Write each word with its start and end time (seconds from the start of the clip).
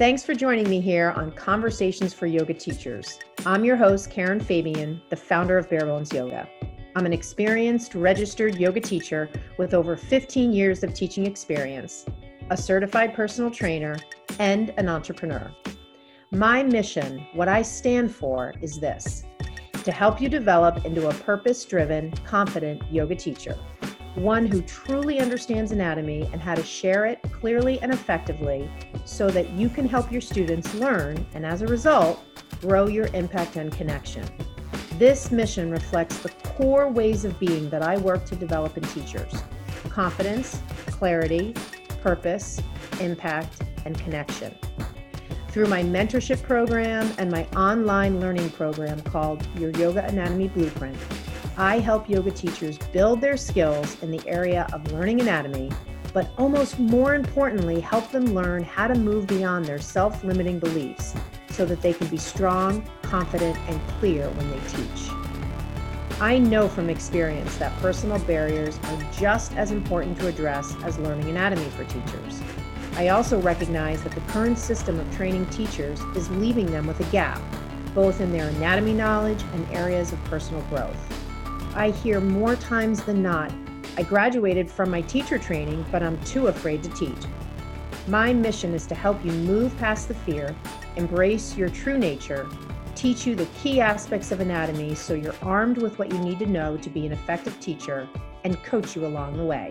Thanks 0.00 0.24
for 0.24 0.34
joining 0.34 0.66
me 0.66 0.80
here 0.80 1.10
on 1.14 1.30
Conversations 1.32 2.14
for 2.14 2.24
Yoga 2.24 2.54
Teachers. 2.54 3.18
I'm 3.44 3.66
your 3.66 3.76
host, 3.76 4.10
Karen 4.10 4.40
Fabian, 4.40 5.02
the 5.10 5.16
founder 5.16 5.58
of 5.58 5.68
Bare 5.68 5.84
Bones 5.84 6.10
Yoga. 6.10 6.48
I'm 6.96 7.04
an 7.04 7.12
experienced 7.12 7.94
registered 7.94 8.54
yoga 8.54 8.80
teacher 8.80 9.28
with 9.58 9.74
over 9.74 9.98
15 9.98 10.54
years 10.54 10.82
of 10.82 10.94
teaching 10.94 11.26
experience, 11.26 12.06
a 12.48 12.56
certified 12.56 13.12
personal 13.12 13.50
trainer, 13.50 13.98
and 14.38 14.72
an 14.78 14.88
entrepreneur. 14.88 15.54
My 16.30 16.62
mission, 16.62 17.26
what 17.34 17.48
I 17.48 17.60
stand 17.60 18.10
for, 18.10 18.54
is 18.62 18.80
this 18.80 19.24
to 19.84 19.92
help 19.92 20.18
you 20.18 20.30
develop 20.30 20.86
into 20.86 21.10
a 21.10 21.14
purpose 21.14 21.62
driven, 21.66 22.10
confident 22.24 22.82
yoga 22.90 23.16
teacher 23.16 23.54
one 24.14 24.44
who 24.44 24.60
truly 24.62 25.20
understands 25.20 25.72
anatomy 25.72 26.28
and 26.32 26.40
how 26.40 26.54
to 26.54 26.62
share 26.62 27.06
it 27.06 27.22
clearly 27.30 27.80
and 27.80 27.92
effectively 27.92 28.68
so 29.04 29.30
that 29.30 29.50
you 29.50 29.68
can 29.68 29.88
help 29.88 30.10
your 30.10 30.20
students 30.20 30.74
learn 30.74 31.24
and 31.34 31.46
as 31.46 31.62
a 31.62 31.66
result, 31.66 32.20
grow 32.60 32.86
your 32.86 33.06
impact 33.14 33.56
and 33.56 33.72
connection. 33.72 34.24
This 34.98 35.30
mission 35.30 35.70
reflects 35.70 36.18
the 36.18 36.28
core 36.28 36.88
ways 36.88 37.24
of 37.24 37.38
being 37.38 37.70
that 37.70 37.82
I 37.82 37.96
work 37.96 38.24
to 38.26 38.36
develop 38.36 38.76
in 38.76 38.82
teachers 38.84 39.32
confidence, 39.88 40.60
clarity, 40.86 41.54
purpose, 42.02 42.60
impact, 43.00 43.62
and 43.84 43.98
connection. 43.98 44.54
Through 45.48 45.66
my 45.66 45.82
mentorship 45.82 46.42
program 46.42 47.12
and 47.18 47.30
my 47.30 47.44
online 47.56 48.20
learning 48.20 48.50
program 48.50 49.00
called 49.00 49.44
Your 49.56 49.70
Yoga 49.70 50.04
Anatomy 50.06 50.48
Blueprint, 50.48 50.96
I 51.60 51.78
help 51.78 52.08
yoga 52.08 52.30
teachers 52.30 52.78
build 52.90 53.20
their 53.20 53.36
skills 53.36 54.02
in 54.02 54.10
the 54.10 54.26
area 54.26 54.66
of 54.72 54.92
learning 54.92 55.20
anatomy, 55.20 55.70
but 56.14 56.30
almost 56.38 56.78
more 56.78 57.14
importantly, 57.14 57.80
help 57.80 58.10
them 58.10 58.32
learn 58.32 58.64
how 58.64 58.86
to 58.86 58.94
move 58.94 59.26
beyond 59.26 59.66
their 59.66 59.78
self 59.78 60.24
limiting 60.24 60.58
beliefs 60.58 61.14
so 61.50 61.66
that 61.66 61.82
they 61.82 61.92
can 61.92 62.06
be 62.06 62.16
strong, 62.16 62.82
confident, 63.02 63.58
and 63.68 63.78
clear 63.98 64.30
when 64.30 64.50
they 64.50 64.58
teach. 64.68 65.10
I 66.18 66.38
know 66.38 66.66
from 66.66 66.88
experience 66.88 67.54
that 67.58 67.78
personal 67.82 68.18
barriers 68.20 68.78
are 68.84 69.12
just 69.12 69.52
as 69.52 69.70
important 69.70 70.18
to 70.20 70.28
address 70.28 70.74
as 70.82 70.98
learning 70.98 71.28
anatomy 71.28 71.68
for 71.76 71.84
teachers. 71.84 72.40
I 72.94 73.08
also 73.08 73.38
recognize 73.38 74.02
that 74.04 74.12
the 74.12 74.32
current 74.32 74.56
system 74.56 74.98
of 74.98 75.14
training 75.14 75.44
teachers 75.50 76.00
is 76.16 76.30
leaving 76.30 76.72
them 76.72 76.86
with 76.86 77.00
a 77.06 77.12
gap, 77.12 77.38
both 77.94 78.22
in 78.22 78.32
their 78.32 78.48
anatomy 78.48 78.94
knowledge 78.94 79.42
and 79.52 79.70
areas 79.72 80.10
of 80.14 80.24
personal 80.24 80.62
growth. 80.70 81.09
I 81.74 81.90
hear 81.90 82.20
more 82.20 82.56
times 82.56 83.02
than 83.02 83.22
not 83.22 83.52
I 83.96 84.02
graduated 84.02 84.70
from 84.70 84.90
my 84.90 85.02
teacher 85.02 85.36
training, 85.36 85.84
but 85.90 86.02
I'm 86.02 86.18
too 86.24 86.46
afraid 86.46 86.82
to 86.84 86.90
teach. 86.90 87.18
My 88.06 88.32
mission 88.32 88.72
is 88.72 88.86
to 88.86 88.94
help 88.94 89.22
you 89.24 89.32
move 89.32 89.76
past 89.78 90.08
the 90.08 90.14
fear, 90.14 90.54
embrace 90.96 91.56
your 91.56 91.68
true 91.68 91.98
nature, 91.98 92.48
teach 92.94 93.26
you 93.26 93.34
the 93.34 93.46
key 93.60 93.80
aspects 93.80 94.32
of 94.32 94.40
anatomy 94.40 94.94
so 94.94 95.14
you're 95.14 95.34
armed 95.42 95.78
with 95.78 95.98
what 95.98 96.12
you 96.12 96.18
need 96.20 96.38
to 96.38 96.46
know 96.46 96.76
to 96.78 96.88
be 96.88 97.04
an 97.04 97.12
effective 97.12 97.58
teacher, 97.60 98.08
and 98.44 98.62
coach 98.62 98.96
you 98.96 99.04
along 99.04 99.36
the 99.36 99.44
way. 99.44 99.70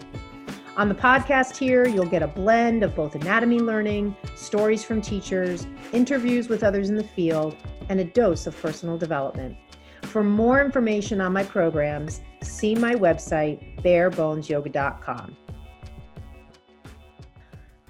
On 0.78 0.88
the 0.88 0.96
podcast 0.96 1.58
here, 1.58 1.88
you'll 1.88 2.06
get 2.06 2.22
a 2.22 2.28
blend 2.28 2.84
of 2.84 2.96
both 2.96 3.16
anatomy 3.16 3.60
learning, 3.60 4.16
stories 4.36 4.84
from 4.84 5.02
teachers, 5.02 5.66
interviews 5.92 6.50
with 6.50 6.64
others 6.64 6.90
in 6.90 6.96
the 6.96 7.04
field, 7.04 7.56
and 7.90 8.00
a 8.00 8.06
dose 8.06 8.48
of 8.48 8.56
personal 8.62 8.98
development. 8.98 9.58
For 10.04 10.24
more 10.24 10.62
information 10.64 11.22
on 11.22 11.34
my 11.34 11.44
programs, 11.44 12.22
see 12.42 12.76
my 12.76 12.96
website, 12.96 13.82
barebonesyoga.com. 13.84 15.38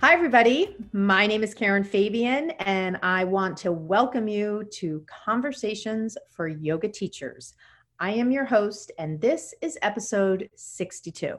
Hi, 0.02 0.14
everybody. 0.14 0.78
My 0.94 1.28
name 1.28 1.44
is 1.44 1.54
Karen 1.54 1.84
Fabian, 1.84 2.52
and 2.60 2.98
I 3.04 3.26
want 3.26 3.58
to 3.58 3.72
welcome 3.74 4.30
you 4.30 4.64
to 4.76 5.06
Conversations 5.26 6.18
for 6.30 6.48
Yoga 6.48 6.88
Teachers. 6.88 7.54
I 8.00 8.12
am 8.12 8.32
your 8.32 8.46
host, 8.46 8.94
and 8.98 9.20
this 9.20 9.54
is 9.62 9.78
episode 9.82 10.50
62. 10.56 11.38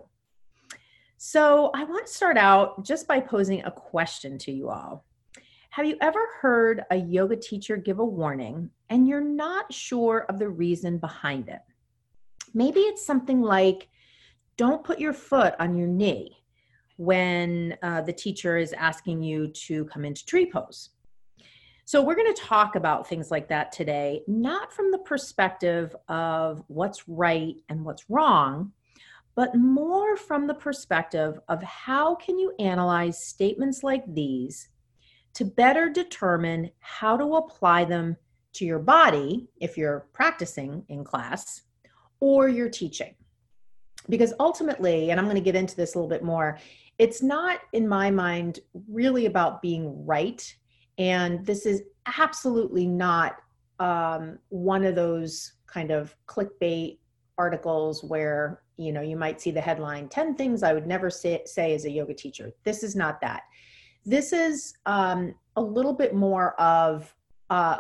So, 1.17 1.71
I 1.75 1.85
want 1.85 2.07
to 2.07 2.13
start 2.13 2.37
out 2.37 2.85
just 2.85 3.09
by 3.09 3.21
posing 3.21 3.65
a 3.65 3.71
question 3.71 4.37
to 4.39 4.53
you 4.53 4.69
all. 4.69 5.07
Have 5.73 5.87
you 5.87 5.97
ever 6.01 6.19
heard 6.41 6.83
a 6.91 6.97
yoga 6.97 7.37
teacher 7.37 7.77
give 7.77 8.01
a 8.01 8.05
warning 8.05 8.71
and 8.89 9.07
you're 9.07 9.21
not 9.21 9.73
sure 9.73 10.27
of 10.29 10.41
the 10.41 10.49
reason 10.49 10.99
behind 10.99 11.49
it? 11.49 11.61
Maybe 12.53 12.81
it's 12.81 13.07
something 13.07 13.41
like, 13.41 13.89
don't 14.57 14.83
put 14.83 14.99
your 14.99 15.13
foot 15.13 15.55
on 15.61 15.77
your 15.77 15.87
knee 15.87 16.37
when 16.97 17.79
uh, 17.85 18.01
the 18.01 18.13
teacher 18.13 18.57
is 18.57 18.73
asking 18.73 19.23
you 19.23 19.47
to 19.47 19.85
come 19.85 20.05
into 20.05 20.27
tree 20.27 20.51
pose. 20.51 20.91
So, 21.85 22.03
we're 22.03 22.17
going 22.17 22.35
to 22.35 22.43
talk 22.43 22.75
about 22.75 23.09
things 23.09 23.31
like 23.31 23.49
that 23.49 23.71
today, 23.71 24.23
not 24.27 24.73
from 24.73 24.91
the 24.91 24.99
perspective 24.99 25.95
of 26.09 26.65
what's 26.67 27.09
right 27.09 27.55
and 27.69 27.85
what's 27.85 28.11
wrong, 28.11 28.73
but 29.37 29.55
more 29.55 30.17
from 30.17 30.49
the 30.49 30.55
perspective 30.55 31.39
of 31.49 31.63
how 31.63 32.17
can 32.17 32.39
you 32.41 32.53
analyze 32.59 33.25
statements 33.25 33.85
like 33.85 34.03
these 34.13 34.69
to 35.35 35.45
better 35.45 35.89
determine 35.89 36.71
how 36.81 37.17
to 37.17 37.37
apply 37.37 37.85
them 37.85 38.17
to 38.53 38.65
your 38.65 38.79
body 38.79 39.49
if 39.61 39.77
you're 39.77 40.09
practicing 40.13 40.85
in 40.89 41.05
class 41.05 41.63
or 42.19 42.49
you're 42.49 42.69
teaching. 42.69 43.15
Because 44.09 44.35
ultimately, 44.41 45.11
and 45.11 45.21
I'm 45.21 45.27
going 45.27 45.37
to 45.37 45.43
get 45.43 45.55
into 45.55 45.77
this 45.77 45.95
a 45.95 45.99
little 45.99 46.09
bit 46.09 46.25
more, 46.25 46.59
it's 46.99 47.23
not, 47.23 47.61
in 47.73 47.87
my 47.87 48.11
mind, 48.11 48.61
really 48.89 49.27
about 49.27 49.63
being 49.63 50.05
right. 50.05 50.43
And 50.99 51.47
this 51.47 51.65
is 51.65 51.83
absolutely 52.19 52.87
not 52.87 53.37
um, 53.79 54.39
one 54.49 54.85
of 54.85 54.95
those 54.95 55.55
kind 55.67 55.91
of 55.91 56.15
clickbait 56.27 56.99
articles 57.39 58.05
where 58.05 58.61
you 58.77 58.93
know 58.93 59.01
you 59.01 59.17
might 59.17 59.41
see 59.41 59.51
the 59.51 59.61
headline 59.61 60.09
10 60.09 60.35
things 60.35 60.63
i 60.63 60.75
would 60.75 60.87
never 60.87 61.09
say, 61.09 61.41
say 61.47 61.75
as 61.75 61.87
a 61.87 61.91
yoga 61.91 62.13
teacher 62.13 62.53
this 62.65 62.83
is 62.83 62.95
not 62.95 63.19
that 63.23 63.45
this 64.05 64.33
is 64.33 64.75
um, 64.87 65.35
a 65.57 65.63
little 65.63 65.93
bit 65.93 66.15
more 66.15 66.61
of, 66.61 67.15
uh, 67.51 67.79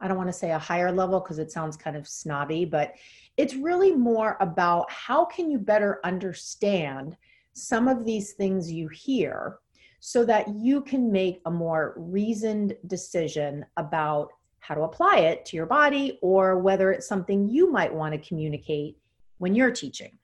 I 0.00 0.08
don't 0.08 0.16
want 0.16 0.28
to 0.28 0.34
say 0.34 0.52
a 0.52 0.58
higher 0.58 0.92
level 0.92 1.20
because 1.20 1.38
it 1.38 1.52
sounds 1.52 1.76
kind 1.76 1.96
of 1.96 2.08
snobby, 2.08 2.64
but 2.64 2.94
it's 3.36 3.54
really 3.54 3.92
more 3.92 4.36
about 4.40 4.90
how 4.90 5.24
can 5.24 5.50
you 5.50 5.58
better 5.58 6.00
understand 6.04 7.16
some 7.52 7.88
of 7.88 8.04
these 8.04 8.32
things 8.32 8.70
you 8.70 8.88
hear 8.88 9.58
so 10.00 10.24
that 10.24 10.48
you 10.54 10.80
can 10.80 11.12
make 11.12 11.40
a 11.44 11.50
more 11.50 11.94
reasoned 11.96 12.74
decision 12.86 13.64
about 13.76 14.30
how 14.60 14.74
to 14.74 14.82
apply 14.82 15.18
it 15.18 15.44
to 15.44 15.56
your 15.56 15.66
body 15.66 16.18
or 16.22 16.58
whether 16.58 16.90
it's 16.90 17.06
something 17.06 17.48
you 17.48 17.70
might 17.70 17.92
want 17.92 18.12
to 18.14 18.28
communicate 18.28 18.96
when 19.38 19.54
you're 19.54 19.70
teaching. 19.70 20.18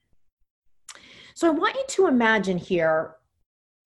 So 1.35 1.47
I 1.47 1.51
want 1.51 1.75
you 1.75 1.83
to 1.87 2.07
imagine 2.07 2.57
here 2.57 3.16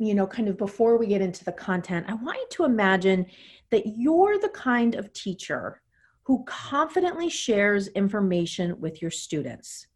you 0.02 0.16
know, 0.16 0.26
kind 0.26 0.48
of 0.48 0.58
before 0.58 0.98
we 0.98 1.06
get 1.06 1.22
into 1.22 1.46
the 1.46 1.52
content, 1.52 2.08
I 2.10 2.16
want 2.16 2.38
you 2.38 2.48
to 2.52 2.66
imagine 2.66 3.28
that 3.70 3.84
you're 3.86 4.40
the 4.40 4.50
kind 4.50 4.96
of 4.96 5.14
teacher 5.14 5.80
who 6.24 6.44
confidently 6.46 7.30
shares 7.30 7.88
information 7.90 8.80
with 8.80 9.02
your 9.02 9.12
students, 9.12 9.88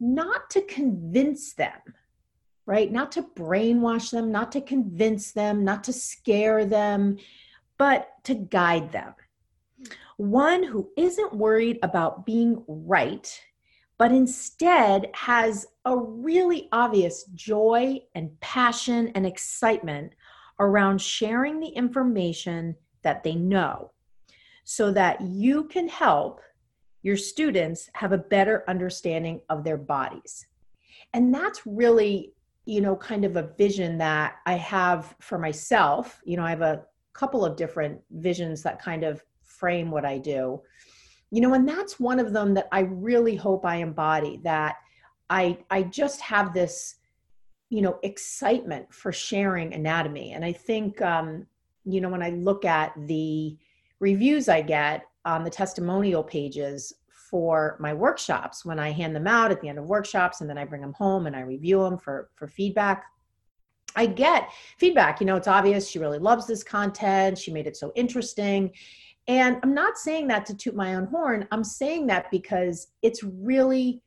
not 0.00 0.48
to 0.50 0.62
convince 0.62 1.54
them, 1.54 1.78
right? 2.64 2.90
Not 2.90 3.12
to 3.12 3.22
brainwash 3.22 4.10
them, 4.10 4.32
not 4.32 4.52
to 4.52 4.60
convince 4.62 5.32
them, 5.32 5.64
not 5.64 5.84
to 5.84 5.92
scare 5.92 6.64
them, 6.64 7.18
but 7.78 8.08
to 8.24 8.34
guide 8.34 8.90
them. 8.90 9.14
One 10.16 10.62
who 10.62 10.90
isn't 10.96 11.36
worried 11.36 11.78
about 11.82 12.24
being 12.24 12.64
right 12.66 13.38
but 13.98 14.12
instead 14.12 15.08
has 15.14 15.66
a 15.84 15.96
really 15.96 16.68
obvious 16.72 17.24
joy 17.34 17.98
and 18.14 18.38
passion 18.40 19.08
and 19.14 19.26
excitement 19.26 20.12
around 20.58 21.00
sharing 21.00 21.60
the 21.60 21.68
information 21.68 22.74
that 23.02 23.22
they 23.22 23.34
know 23.34 23.90
so 24.64 24.90
that 24.90 25.20
you 25.20 25.64
can 25.64 25.88
help 25.88 26.40
your 27.02 27.16
students 27.16 27.88
have 27.94 28.12
a 28.12 28.18
better 28.18 28.64
understanding 28.68 29.40
of 29.48 29.62
their 29.62 29.76
bodies. 29.76 30.46
And 31.14 31.32
that's 31.32 31.64
really, 31.64 32.32
you 32.64 32.80
know, 32.80 32.96
kind 32.96 33.24
of 33.24 33.36
a 33.36 33.54
vision 33.56 33.96
that 33.98 34.36
I 34.44 34.54
have 34.54 35.14
for 35.20 35.38
myself. 35.38 36.20
You 36.24 36.36
know, 36.36 36.42
I 36.42 36.50
have 36.50 36.62
a 36.62 36.82
couple 37.12 37.44
of 37.44 37.56
different 37.56 38.00
visions 38.10 38.62
that 38.62 38.82
kind 38.82 39.04
of 39.04 39.24
frame 39.44 39.90
what 39.90 40.04
I 40.04 40.18
do 40.18 40.60
you 41.30 41.40
know 41.40 41.54
and 41.54 41.68
that's 41.68 41.98
one 41.98 42.18
of 42.18 42.32
them 42.32 42.54
that 42.54 42.68
i 42.72 42.80
really 42.80 43.34
hope 43.34 43.64
i 43.64 43.76
embody 43.76 44.40
that 44.42 44.76
i 45.30 45.58
i 45.70 45.82
just 45.82 46.20
have 46.20 46.54
this 46.54 46.96
you 47.68 47.82
know 47.82 47.98
excitement 48.02 48.92
for 48.92 49.12
sharing 49.12 49.74
anatomy 49.74 50.32
and 50.32 50.44
i 50.44 50.52
think 50.52 51.00
um 51.02 51.46
you 51.84 52.00
know 52.00 52.08
when 52.08 52.22
i 52.22 52.30
look 52.30 52.64
at 52.64 52.92
the 53.06 53.56
reviews 54.00 54.48
i 54.48 54.60
get 54.60 55.04
on 55.24 55.42
the 55.42 55.50
testimonial 55.50 56.22
pages 56.22 56.92
for 57.30 57.76
my 57.80 57.92
workshops 57.92 58.64
when 58.64 58.78
i 58.78 58.90
hand 58.90 59.14
them 59.14 59.26
out 59.26 59.50
at 59.50 59.60
the 59.60 59.68
end 59.68 59.78
of 59.78 59.84
workshops 59.86 60.40
and 60.40 60.48
then 60.48 60.58
i 60.58 60.64
bring 60.64 60.80
them 60.80 60.92
home 60.92 61.26
and 61.26 61.34
i 61.34 61.40
review 61.40 61.82
them 61.82 61.98
for 61.98 62.30
for 62.36 62.46
feedback 62.46 63.04
I 63.96 64.04
get 64.06 64.50
feedback. 64.78 65.20
You 65.20 65.26
know, 65.26 65.36
it's 65.36 65.48
obvious 65.48 65.88
she 65.88 65.98
really 65.98 66.18
loves 66.18 66.46
this 66.46 66.62
content. 66.62 67.38
She 67.38 67.50
made 67.50 67.66
it 67.66 67.76
so 67.76 67.92
interesting. 67.96 68.70
And 69.28 69.58
I'm 69.62 69.74
not 69.74 69.98
saying 69.98 70.28
that 70.28 70.46
to 70.46 70.56
toot 70.56 70.74
my 70.74 70.94
own 70.94 71.06
horn. 71.06 71.48
I'm 71.50 71.64
saying 71.64 72.06
that 72.08 72.30
because 72.30 72.88
it's 73.02 73.22
really 73.22 74.02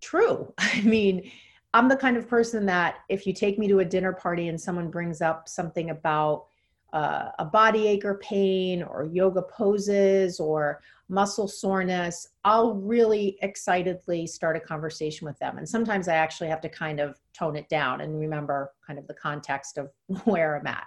true. 0.00 0.52
I 0.58 0.82
mean, 0.82 1.30
I'm 1.74 1.88
the 1.88 1.96
kind 1.96 2.16
of 2.16 2.28
person 2.28 2.66
that 2.66 2.98
if 3.08 3.26
you 3.26 3.32
take 3.32 3.58
me 3.58 3.68
to 3.68 3.80
a 3.80 3.84
dinner 3.84 4.12
party 4.12 4.48
and 4.48 4.60
someone 4.60 4.90
brings 4.90 5.20
up 5.20 5.48
something 5.48 5.90
about 5.90 6.46
uh, 6.92 7.30
a 7.38 7.44
body 7.44 7.86
ache 7.86 8.04
or 8.04 8.14
pain 8.18 8.82
or 8.82 9.04
yoga 9.04 9.42
poses 9.42 10.40
or 10.40 10.80
muscle 11.10 11.48
soreness, 11.48 12.28
I'll 12.44 12.74
really 12.74 13.36
excitedly 13.42 14.26
start 14.26 14.56
a 14.56 14.60
conversation 14.60 15.26
with 15.26 15.38
them. 15.38 15.58
And 15.58 15.68
sometimes 15.68 16.08
I 16.08 16.14
actually 16.14 16.48
have 16.48 16.62
to 16.62 16.68
kind 16.68 17.00
of 17.00 17.18
tone 17.34 17.56
it 17.56 17.68
down 17.68 18.00
and 18.00 18.18
remember 18.18 18.72
kind 18.86 18.98
of 18.98 19.06
the 19.06 19.14
context 19.14 19.78
of 19.78 19.90
where 20.24 20.58
I'm 20.58 20.66
at. 20.66 20.86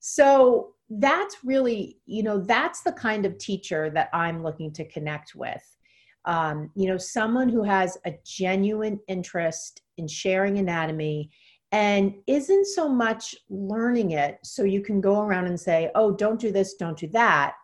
So 0.00 0.74
that's 0.88 1.36
really, 1.44 1.98
you 2.06 2.22
know, 2.22 2.38
that's 2.38 2.82
the 2.82 2.92
kind 2.92 3.26
of 3.26 3.38
teacher 3.38 3.90
that 3.90 4.08
I'm 4.12 4.42
looking 4.42 4.72
to 4.74 4.84
connect 4.88 5.34
with. 5.34 5.62
Um, 6.24 6.70
you 6.74 6.88
know, 6.88 6.96
someone 6.96 7.48
who 7.48 7.62
has 7.62 7.98
a 8.04 8.14
genuine 8.24 8.98
interest 9.08 9.82
in 9.96 10.08
sharing 10.08 10.58
anatomy 10.58 11.30
and 11.72 12.14
isn't 12.26 12.66
so 12.66 12.88
much 12.88 13.34
learning 13.48 14.12
it 14.12 14.38
so 14.42 14.64
you 14.64 14.80
can 14.80 15.00
go 15.00 15.20
around 15.20 15.46
and 15.46 15.58
say, 15.58 15.90
oh, 15.94 16.12
don't 16.12 16.40
do 16.40 16.52
this, 16.52 16.74
don't 16.74 16.98
do 16.98 17.08
that 17.08 17.54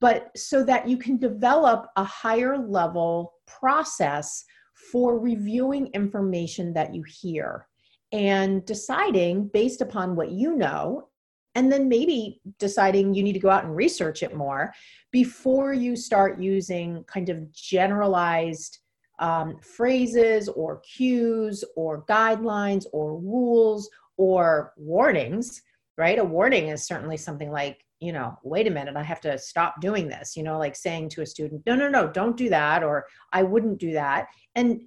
but 0.00 0.30
so 0.36 0.62
that 0.64 0.88
you 0.88 0.96
can 0.96 1.16
develop 1.16 1.86
a 1.96 2.04
higher 2.04 2.58
level 2.58 3.34
process 3.46 4.44
for 4.92 5.18
reviewing 5.18 5.86
information 5.88 6.72
that 6.74 6.94
you 6.94 7.02
hear 7.02 7.66
and 8.12 8.64
deciding 8.66 9.48
based 9.48 9.80
upon 9.80 10.14
what 10.14 10.30
you 10.30 10.54
know 10.54 11.08
and 11.56 11.72
then 11.72 11.88
maybe 11.88 12.40
deciding 12.58 13.14
you 13.14 13.22
need 13.22 13.32
to 13.32 13.40
go 13.40 13.50
out 13.50 13.64
and 13.64 13.74
research 13.74 14.22
it 14.22 14.36
more 14.36 14.72
before 15.10 15.72
you 15.72 15.96
start 15.96 16.38
using 16.38 17.02
kind 17.04 17.30
of 17.30 17.50
generalized 17.52 18.78
um, 19.18 19.58
phrases 19.60 20.48
or 20.50 20.80
cues 20.80 21.64
or 21.74 22.04
guidelines 22.04 22.84
or 22.92 23.18
rules 23.18 23.88
or 24.18 24.74
warnings 24.76 25.62
right 25.96 26.18
a 26.18 26.24
warning 26.24 26.68
is 26.68 26.86
certainly 26.86 27.16
something 27.16 27.50
like 27.50 27.82
you 28.00 28.12
know, 28.12 28.38
wait 28.42 28.66
a 28.66 28.70
minute, 28.70 28.96
I 28.96 29.02
have 29.02 29.22
to 29.22 29.38
stop 29.38 29.80
doing 29.80 30.06
this, 30.06 30.36
you 30.36 30.42
know, 30.42 30.58
like 30.58 30.76
saying 30.76 31.08
to 31.10 31.22
a 31.22 31.26
student, 31.26 31.62
no, 31.66 31.74
no, 31.74 31.88
no, 31.88 32.06
don't 32.06 32.36
do 32.36 32.50
that, 32.50 32.84
or 32.84 33.06
I 33.32 33.42
wouldn't 33.42 33.78
do 33.78 33.92
that. 33.92 34.26
And 34.54 34.82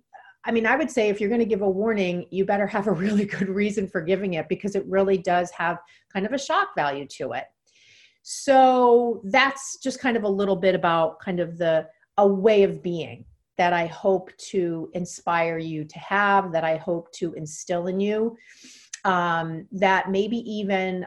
I 0.50 0.52
mean, 0.52 0.66
I 0.66 0.76
would 0.76 0.90
say 0.90 1.10
if 1.10 1.22
you're 1.22 1.30
going 1.30 1.42
to 1.42 1.46
give 1.46 1.62
a 1.62 1.70
warning, 1.70 2.26
you 2.32 2.44
better 2.44 2.66
have 2.66 2.88
a 2.88 2.92
really 3.06 3.26
good 3.26 3.50
reason 3.50 3.88
for 3.88 4.02
giving 4.02 4.34
it 4.34 4.50
because 4.50 4.74
it 4.74 4.84
really 4.88 5.20
does 5.20 5.52
have 5.52 5.78
kind 6.12 6.26
of 6.26 6.34
a 6.34 6.40
shock 6.40 6.70
value 6.76 7.06
to 7.18 7.34
it. 7.34 7.46
So 8.24 9.22
that's 9.26 9.78
just 9.78 10.02
kind 10.02 10.18
of 10.18 10.24
a 10.24 10.28
little 10.28 10.56
bit 10.56 10.74
about 10.74 11.20
kind 11.20 11.40
of 11.40 11.60
the 11.60 11.88
a 12.18 12.28
way 12.28 12.64
of 12.64 12.82
being 12.82 13.26
that 13.60 13.74
I 13.74 13.86
hope 13.86 14.36
to 14.50 14.90
inspire 14.94 15.60
you 15.60 15.86
to 15.86 16.00
have, 16.00 16.52
that 16.52 16.64
I 16.64 16.78
hope 16.78 17.12
to 17.14 17.34
instill 17.34 17.86
in 17.86 18.00
you. 18.00 18.36
Um, 19.06 19.68
that 19.72 20.10
maybe 20.10 20.38
even 20.38 21.06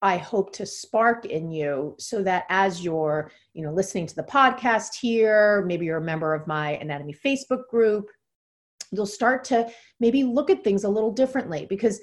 I 0.00 0.16
hope 0.16 0.52
to 0.54 0.66
spark 0.66 1.26
in 1.26 1.52
you 1.52 1.94
so 1.98 2.22
that 2.22 2.46
as 2.48 2.82
you're, 2.82 3.30
you 3.52 3.62
know, 3.62 3.72
listening 3.72 4.06
to 4.06 4.16
the 4.16 4.22
podcast 4.22 4.94
here, 5.00 5.62
maybe 5.66 5.84
you're 5.84 5.98
a 5.98 6.02
member 6.02 6.34
of 6.34 6.46
my 6.46 6.70
anatomy 6.70 7.14
Facebook 7.14 7.68
group, 7.70 8.08
you'll 8.92 9.06
start 9.06 9.44
to 9.44 9.68
maybe 9.98 10.22
look 10.22 10.50
at 10.50 10.62
things 10.62 10.84
a 10.84 10.88
little 10.88 11.12
differently 11.12 11.66
because 11.68 12.00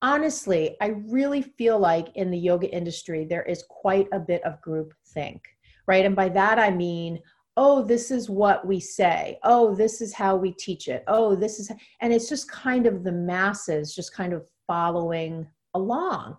honestly, 0.00 0.76
I 0.80 0.94
really 1.08 1.42
feel 1.42 1.78
like 1.78 2.08
in 2.16 2.30
the 2.30 2.38
yoga 2.38 2.68
industry 2.68 3.24
there 3.24 3.42
is 3.42 3.64
quite 3.68 4.08
a 4.12 4.18
bit 4.18 4.42
of 4.44 4.60
group 4.60 4.92
think, 5.08 5.42
right? 5.86 6.04
And 6.04 6.16
by 6.16 6.28
that 6.30 6.58
I 6.58 6.70
mean, 6.70 7.20
oh, 7.56 7.82
this 7.82 8.10
is 8.10 8.30
what 8.30 8.66
we 8.66 8.80
say. 8.80 9.38
Oh, 9.44 9.74
this 9.74 10.00
is 10.00 10.14
how 10.14 10.36
we 10.36 10.52
teach 10.52 10.88
it. 10.88 11.04
Oh, 11.06 11.36
this 11.36 11.60
is 11.60 11.70
and 12.00 12.12
it's 12.12 12.28
just 12.28 12.50
kind 12.50 12.86
of 12.86 13.04
the 13.04 13.12
masses 13.12 13.94
just 13.94 14.14
kind 14.14 14.32
of 14.32 14.44
following 14.66 15.46
along 15.74 16.36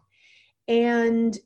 and 0.67 1.37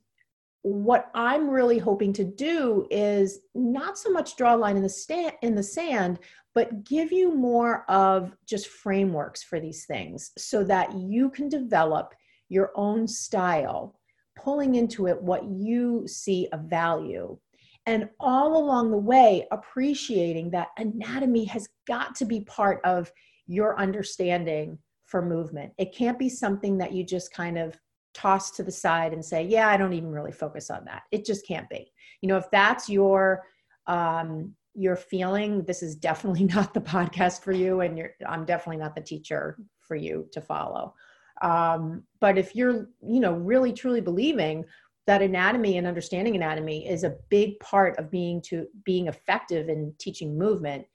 what 0.67 1.09
I'm 1.13 1.49
really 1.49 1.77
hoping 1.77 2.11
to 2.13 2.25
do 2.25 2.85
is 2.91 3.39
not 3.55 3.97
so 3.97 4.09
much 4.11 4.35
draw 4.35 4.55
a 4.55 4.57
line 4.57 4.75
in 4.75 4.83
the 4.83 4.89
stand 4.89 5.33
in 5.41 5.55
the 5.55 5.63
sand, 5.63 6.19
but 6.53 6.83
give 6.83 7.11
you 7.11 7.33
more 7.33 7.89
of 7.89 8.35
just 8.45 8.67
frameworks 8.67 9.43
for 9.43 9.59
these 9.59 9.85
things 9.85 10.31
so 10.37 10.63
that 10.65 10.93
you 10.93 11.29
can 11.29 11.47
develop 11.47 12.13
your 12.49 12.71
own 12.75 13.07
style, 13.07 13.97
pulling 14.37 14.75
into 14.75 15.07
it 15.07 15.21
what 15.21 15.45
you 15.45 16.05
see 16.05 16.49
of 16.51 16.61
value. 16.61 17.37
And 17.85 18.09
all 18.19 18.57
along 18.57 18.91
the 18.91 18.97
way, 18.97 19.47
appreciating 19.51 20.49
that 20.51 20.69
anatomy 20.77 21.45
has 21.45 21.69
got 21.87 22.13
to 22.15 22.25
be 22.25 22.41
part 22.41 22.81
of 22.83 23.09
your 23.45 23.79
understanding 23.79 24.77
for 25.05 25.21
movement. 25.21 25.71
It 25.77 25.95
can't 25.95 26.19
be 26.19 26.27
something 26.27 26.77
that 26.79 26.91
you 26.91 27.05
just 27.05 27.31
kind 27.31 27.57
of 27.57 27.79
tossed 28.17 28.55
to 28.55 28.63
the 28.63 28.71
side 28.71 29.13
and 29.13 29.23
say, 29.23 29.43
yeah, 29.43 29.69
I 29.69 29.77
don't 29.77 29.93
even 29.93 30.11
really 30.11 30.31
focus 30.31 30.71
on 30.71 30.83
that. 30.85 31.03
It 31.11 31.23
just 31.23 31.45
can't 31.45 31.69
be. 31.69 31.91
You 32.21 32.29
know, 32.29 32.37
if 32.37 32.49
that's 32.51 32.89
your 32.89 33.43
um, 33.85 34.53
your 34.73 34.95
feeling, 34.95 35.63
this 35.63 35.83
is 35.83 35.95
definitely 35.95 36.43
not 36.55 36.73
the 36.73 36.81
podcast 36.81 37.43
for 37.43 37.51
you, 37.51 37.81
and 37.81 37.97
you're 37.97 38.11
I'm 38.27 38.43
definitely 38.43 38.81
not 38.81 38.95
the 38.95 39.01
teacher 39.01 39.57
for 39.81 39.95
you 39.95 40.27
to 40.31 40.41
follow. 40.41 40.95
Um, 41.43 42.03
but 42.19 42.39
if 42.39 42.55
you're, 42.55 42.89
you 43.07 43.19
know, 43.19 43.33
really 43.33 43.71
truly 43.71 44.01
believing 44.01 44.65
that 45.05 45.21
anatomy 45.21 45.77
and 45.77 45.85
understanding 45.85 46.35
anatomy 46.35 46.89
is 46.89 47.03
a 47.03 47.15
big 47.29 47.59
part 47.59 47.97
of 47.99 48.09
being 48.09 48.41
to 48.41 48.65
being 48.83 49.07
effective 49.07 49.69
in 49.69 49.93
teaching 49.99 50.35
movement, 50.37 50.85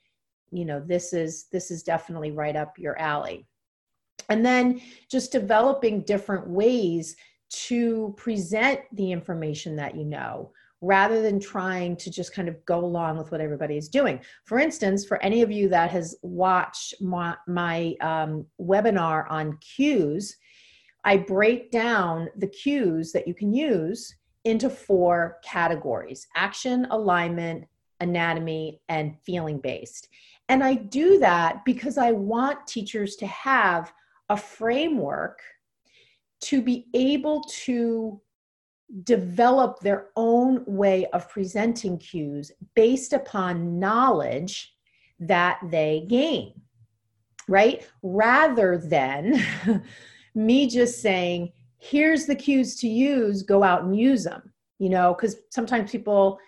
you 0.51 0.65
know, 0.65 0.83
this 0.85 1.13
is 1.13 1.47
this 1.53 1.71
is 1.71 1.85
definitely 1.85 2.33
right 2.33 2.57
up 2.57 2.77
your 2.77 2.99
alley 2.99 3.47
and 4.29 4.45
then 4.45 4.81
just 5.11 5.33
developing 5.33 6.03
different 6.03 6.49
ways 6.49 7.17
to 7.51 8.15
present 8.17 8.81
the 8.93 9.13
information 9.13 9.77
that 9.77 9.97
you 9.97 10.05
know 10.05 10.53
rather 10.83 11.23
than 11.23 11.39
trying 11.39 11.97
to 11.97 12.11
just 12.11 12.35
kind 12.35 12.49
of 12.49 12.63
go 12.67 12.85
along 12.85 13.17
with 13.17 13.31
what 13.31 13.41
everybody 13.41 13.77
is 13.77 13.89
doing. 13.89 14.21
For 14.45 14.59
instance, 14.59 15.07
for 15.07 15.23
any 15.23 15.41
of 15.41 15.51
you 15.51 15.69
that 15.69 15.91
has 15.91 16.17
watched 16.23 17.01
my, 17.01 17.37
my 17.47 17.95
um, 18.01 18.45
webinar 18.61 19.31
on 19.31 19.57
cues, 19.59 20.37
I 21.05 21.19
break 21.19 21.71
down 21.71 22.29
the 22.37 22.49
cues 22.49 23.13
that 23.13 23.29
you 23.29 23.35
can 23.35 23.55
use 23.55 24.17
into 24.45 24.69
four 24.69 25.39
categories 25.45 26.27
action, 26.35 26.89
alignment, 26.91 27.65
anatomy, 28.01 28.81
and 28.89 29.17
feeling 29.25 29.59
based. 29.59 30.09
And 30.49 30.65
I 30.65 30.75
do 30.75 31.21
that 31.21 31.65
because 31.65 31.97
I 31.97 32.11
want 32.11 32.67
teachers 32.67 33.15
to 33.17 33.27
have 33.29 33.93
a 34.29 34.37
framework 34.37 35.41
to 36.43 36.61
be 36.61 36.87
able 36.95 37.43
to 37.43 38.21
develop 39.05 39.81
their 39.81 40.09
own 40.17 40.65
way 40.67 41.07
of 41.07 41.29
presenting 41.29 41.99
cues 41.99 42.53
based 42.75 43.13
upon 43.13 43.79
knowledge 43.79 44.75
that 45.19 45.59
they 45.71 46.05
gain, 46.09 46.53
right? 47.49 47.89
Rather 48.03 48.77
than 48.77 49.43
me 50.35 50.67
just 50.67 51.01
saying, 51.01 51.53
here's 51.79 52.27
the 52.27 52.35
cues 52.35 52.77
to 52.77 52.89
use, 52.89 53.43
go 53.43 53.63
out 53.63 53.83
and 53.83 53.97
use 53.97 54.25
them, 54.25 54.53
you 54.79 54.91
know, 54.91 55.15
because 55.15 55.37
sometimes 55.51 55.91
people, 55.91 56.39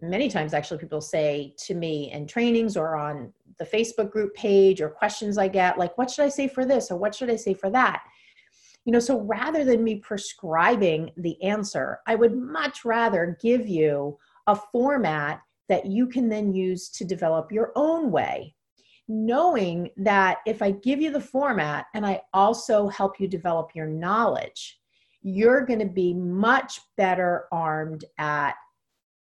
many 0.00 0.28
times 0.28 0.54
actually, 0.54 0.78
people 0.78 1.00
say 1.00 1.54
to 1.58 1.74
me 1.74 2.10
in 2.10 2.26
trainings 2.26 2.76
or 2.76 2.96
on 2.96 3.32
the 3.62 3.76
Facebook 3.76 4.10
group 4.10 4.34
page 4.34 4.80
or 4.80 4.88
questions 4.88 5.38
I 5.38 5.48
get, 5.48 5.78
like, 5.78 5.96
what 5.96 6.10
should 6.10 6.24
I 6.24 6.28
say 6.28 6.48
for 6.48 6.64
this 6.64 6.90
or 6.90 6.96
what 6.96 7.14
should 7.14 7.30
I 7.30 7.36
say 7.36 7.54
for 7.54 7.70
that? 7.70 8.02
You 8.84 8.92
know, 8.92 8.98
so 8.98 9.20
rather 9.20 9.64
than 9.64 9.84
me 9.84 9.96
prescribing 9.96 11.10
the 11.16 11.40
answer, 11.42 12.00
I 12.06 12.16
would 12.16 12.36
much 12.36 12.84
rather 12.84 13.38
give 13.40 13.68
you 13.68 14.18
a 14.48 14.56
format 14.56 15.40
that 15.68 15.86
you 15.86 16.08
can 16.08 16.28
then 16.28 16.52
use 16.52 16.88
to 16.90 17.04
develop 17.04 17.52
your 17.52 17.72
own 17.76 18.10
way. 18.10 18.54
Knowing 19.06 19.90
that 19.96 20.38
if 20.46 20.62
I 20.62 20.72
give 20.72 21.00
you 21.00 21.12
the 21.12 21.20
format 21.20 21.86
and 21.94 22.04
I 22.04 22.22
also 22.32 22.88
help 22.88 23.20
you 23.20 23.28
develop 23.28 23.70
your 23.74 23.86
knowledge, 23.86 24.80
you're 25.22 25.64
going 25.64 25.78
to 25.78 25.86
be 25.86 26.14
much 26.14 26.80
better 26.96 27.46
armed 27.52 28.04
at 28.18 28.54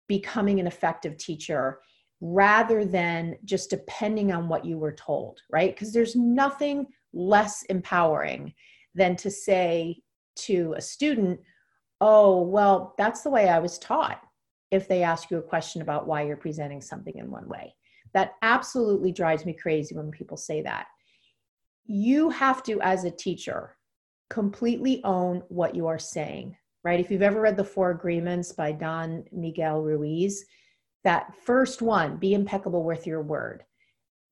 becoming 0.09 0.59
an 0.59 0.66
effective 0.66 1.18
teacher 1.18 1.80
rather 2.21 2.85
than 2.85 3.37
just 3.45 3.71
depending 3.71 4.33
on 4.33 4.49
what 4.49 4.65
you 4.65 4.79
were 4.79 4.93
told, 4.93 5.41
right? 5.50 5.75
Because 5.75 5.93
there's 5.93 6.17
nothing 6.17 6.87
less 7.12 7.62
empowering 7.65 8.53
than 8.95 9.17
to 9.17 9.31
say 9.31 10.03
to 10.37 10.75
a 10.77 10.81
student, 10.81 11.41
oh, 12.00 12.43
well, 12.43 12.95
that's 12.99 13.23
the 13.23 13.31
way 13.31 13.49
I 13.49 13.59
was 13.59 13.79
taught. 13.79 14.21
If 14.71 14.87
they 14.87 15.03
ask 15.03 15.31
you 15.31 15.39
a 15.39 15.43
question 15.43 15.83
about 15.83 16.07
why 16.07 16.23
you're 16.23 16.37
presenting 16.37 16.81
something 16.81 17.17
in 17.17 17.31
one 17.31 17.49
way, 17.49 17.75
that 18.15 18.35
absolutely 18.43 19.12
drives 19.12 19.45
me 19.45 19.53
crazy 19.53 19.95
when 19.95 20.11
people 20.11 20.37
say 20.37 20.62
that. 20.62 20.87
You 21.87 22.31
have 22.31 22.62
to, 22.65 22.81
as 22.81 23.05
a 23.05 23.11
teacher, 23.11 23.77
completely 24.29 25.03
own 25.05 25.43
what 25.49 25.75
you 25.75 25.87
are 25.87 25.99
saying, 25.99 26.57
right? 26.85 27.00
If 27.00 27.11
you've 27.11 27.23
ever 27.23 27.41
read 27.41 27.57
The 27.57 27.65
Four 27.65 27.91
Agreements 27.91 28.53
by 28.53 28.73
Don 28.73 29.25
Miguel 29.33 29.83
Ruiz, 29.83 30.45
that 31.04 31.35
first 31.45 31.83
one, 31.83 32.16
be 32.16 32.35
impeccable 32.35 32.85
with 32.85 33.07
your 33.07 33.23
word. 33.23 33.64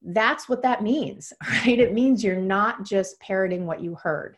That's 0.02 0.48
what 0.48 0.62
that 0.62 0.82
means, 0.82 1.32
right? 1.48 1.78
It 1.78 1.92
means 1.92 2.22
you're 2.22 2.36
not 2.36 2.84
just 2.84 3.18
parroting 3.20 3.66
what 3.66 3.80
you 3.80 3.94
heard. 3.94 4.36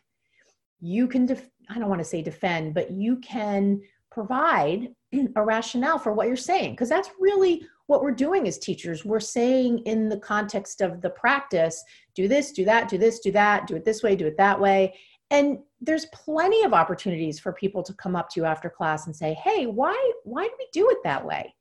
You 0.79 1.07
can, 1.07 1.25
def- 1.25 1.49
I 1.69 1.77
don't 1.77 1.89
want 1.89 2.01
to 2.01 2.05
say 2.05 2.21
defend, 2.21 2.73
but 2.73 2.91
you 2.91 3.17
can 3.17 3.81
provide 4.11 4.89
a 5.35 5.43
rationale 5.43 5.97
for 5.97 6.13
what 6.13 6.27
you're 6.27 6.35
saying 6.35 6.71
because 6.71 6.89
that's 6.89 7.09
really 7.19 7.65
what 7.87 8.01
we're 8.01 8.11
doing 8.11 8.47
as 8.47 8.57
teachers 8.57 9.03
we're 9.03 9.19
saying 9.19 9.79
in 9.79 10.07
the 10.07 10.19
context 10.19 10.81
of 10.81 11.01
the 11.01 11.09
practice 11.09 11.83
do 12.15 12.27
this 12.27 12.51
do 12.51 12.63
that 12.63 12.87
do 12.87 12.97
this 12.97 13.19
do 13.19 13.31
that 13.31 13.67
do 13.67 13.75
it 13.75 13.83
this 13.83 14.03
way 14.03 14.15
do 14.15 14.27
it 14.27 14.37
that 14.37 14.59
way 14.59 14.93
and 15.29 15.59
there's 15.79 16.05
plenty 16.07 16.63
of 16.63 16.73
opportunities 16.73 17.39
for 17.39 17.53
people 17.53 17.81
to 17.81 17.93
come 17.93 18.15
up 18.15 18.29
to 18.29 18.39
you 18.39 18.45
after 18.45 18.69
class 18.69 19.07
and 19.07 19.15
say 19.15 19.33
hey 19.33 19.65
why 19.65 20.11
why 20.23 20.43
do 20.43 20.53
we 20.59 20.67
do 20.71 20.89
it 20.89 20.99
that 21.03 21.25
way 21.25 21.53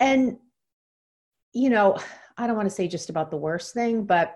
and 0.00 0.36
you 1.52 1.70
know 1.70 1.96
i 2.36 2.46
don't 2.46 2.56
want 2.56 2.68
to 2.68 2.74
say 2.74 2.86
just 2.88 3.10
about 3.10 3.30
the 3.30 3.36
worst 3.36 3.74
thing 3.74 4.04
but 4.04 4.34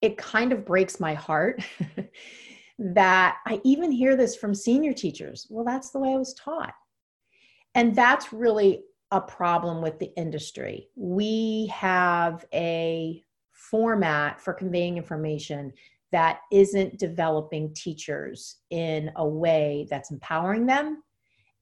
it 0.00 0.16
kind 0.16 0.52
of 0.52 0.64
breaks 0.64 1.00
my 1.00 1.14
heart 1.14 1.62
that 2.78 3.38
I 3.46 3.60
even 3.64 3.90
hear 3.90 4.16
this 4.16 4.36
from 4.36 4.54
senior 4.54 4.92
teachers. 4.92 5.46
Well, 5.50 5.64
that's 5.64 5.90
the 5.90 5.98
way 5.98 6.10
I 6.12 6.16
was 6.16 6.34
taught. 6.34 6.74
And 7.74 7.94
that's 7.94 8.32
really 8.32 8.84
a 9.10 9.20
problem 9.20 9.82
with 9.82 9.98
the 9.98 10.12
industry. 10.16 10.88
We 10.94 11.66
have 11.74 12.44
a 12.54 13.24
format 13.50 14.40
for 14.40 14.52
conveying 14.52 14.96
information 14.96 15.72
that 16.12 16.40
isn't 16.52 16.98
developing 16.98 17.74
teachers 17.74 18.58
in 18.70 19.10
a 19.16 19.26
way 19.26 19.86
that's 19.90 20.10
empowering 20.10 20.64
them 20.64 21.02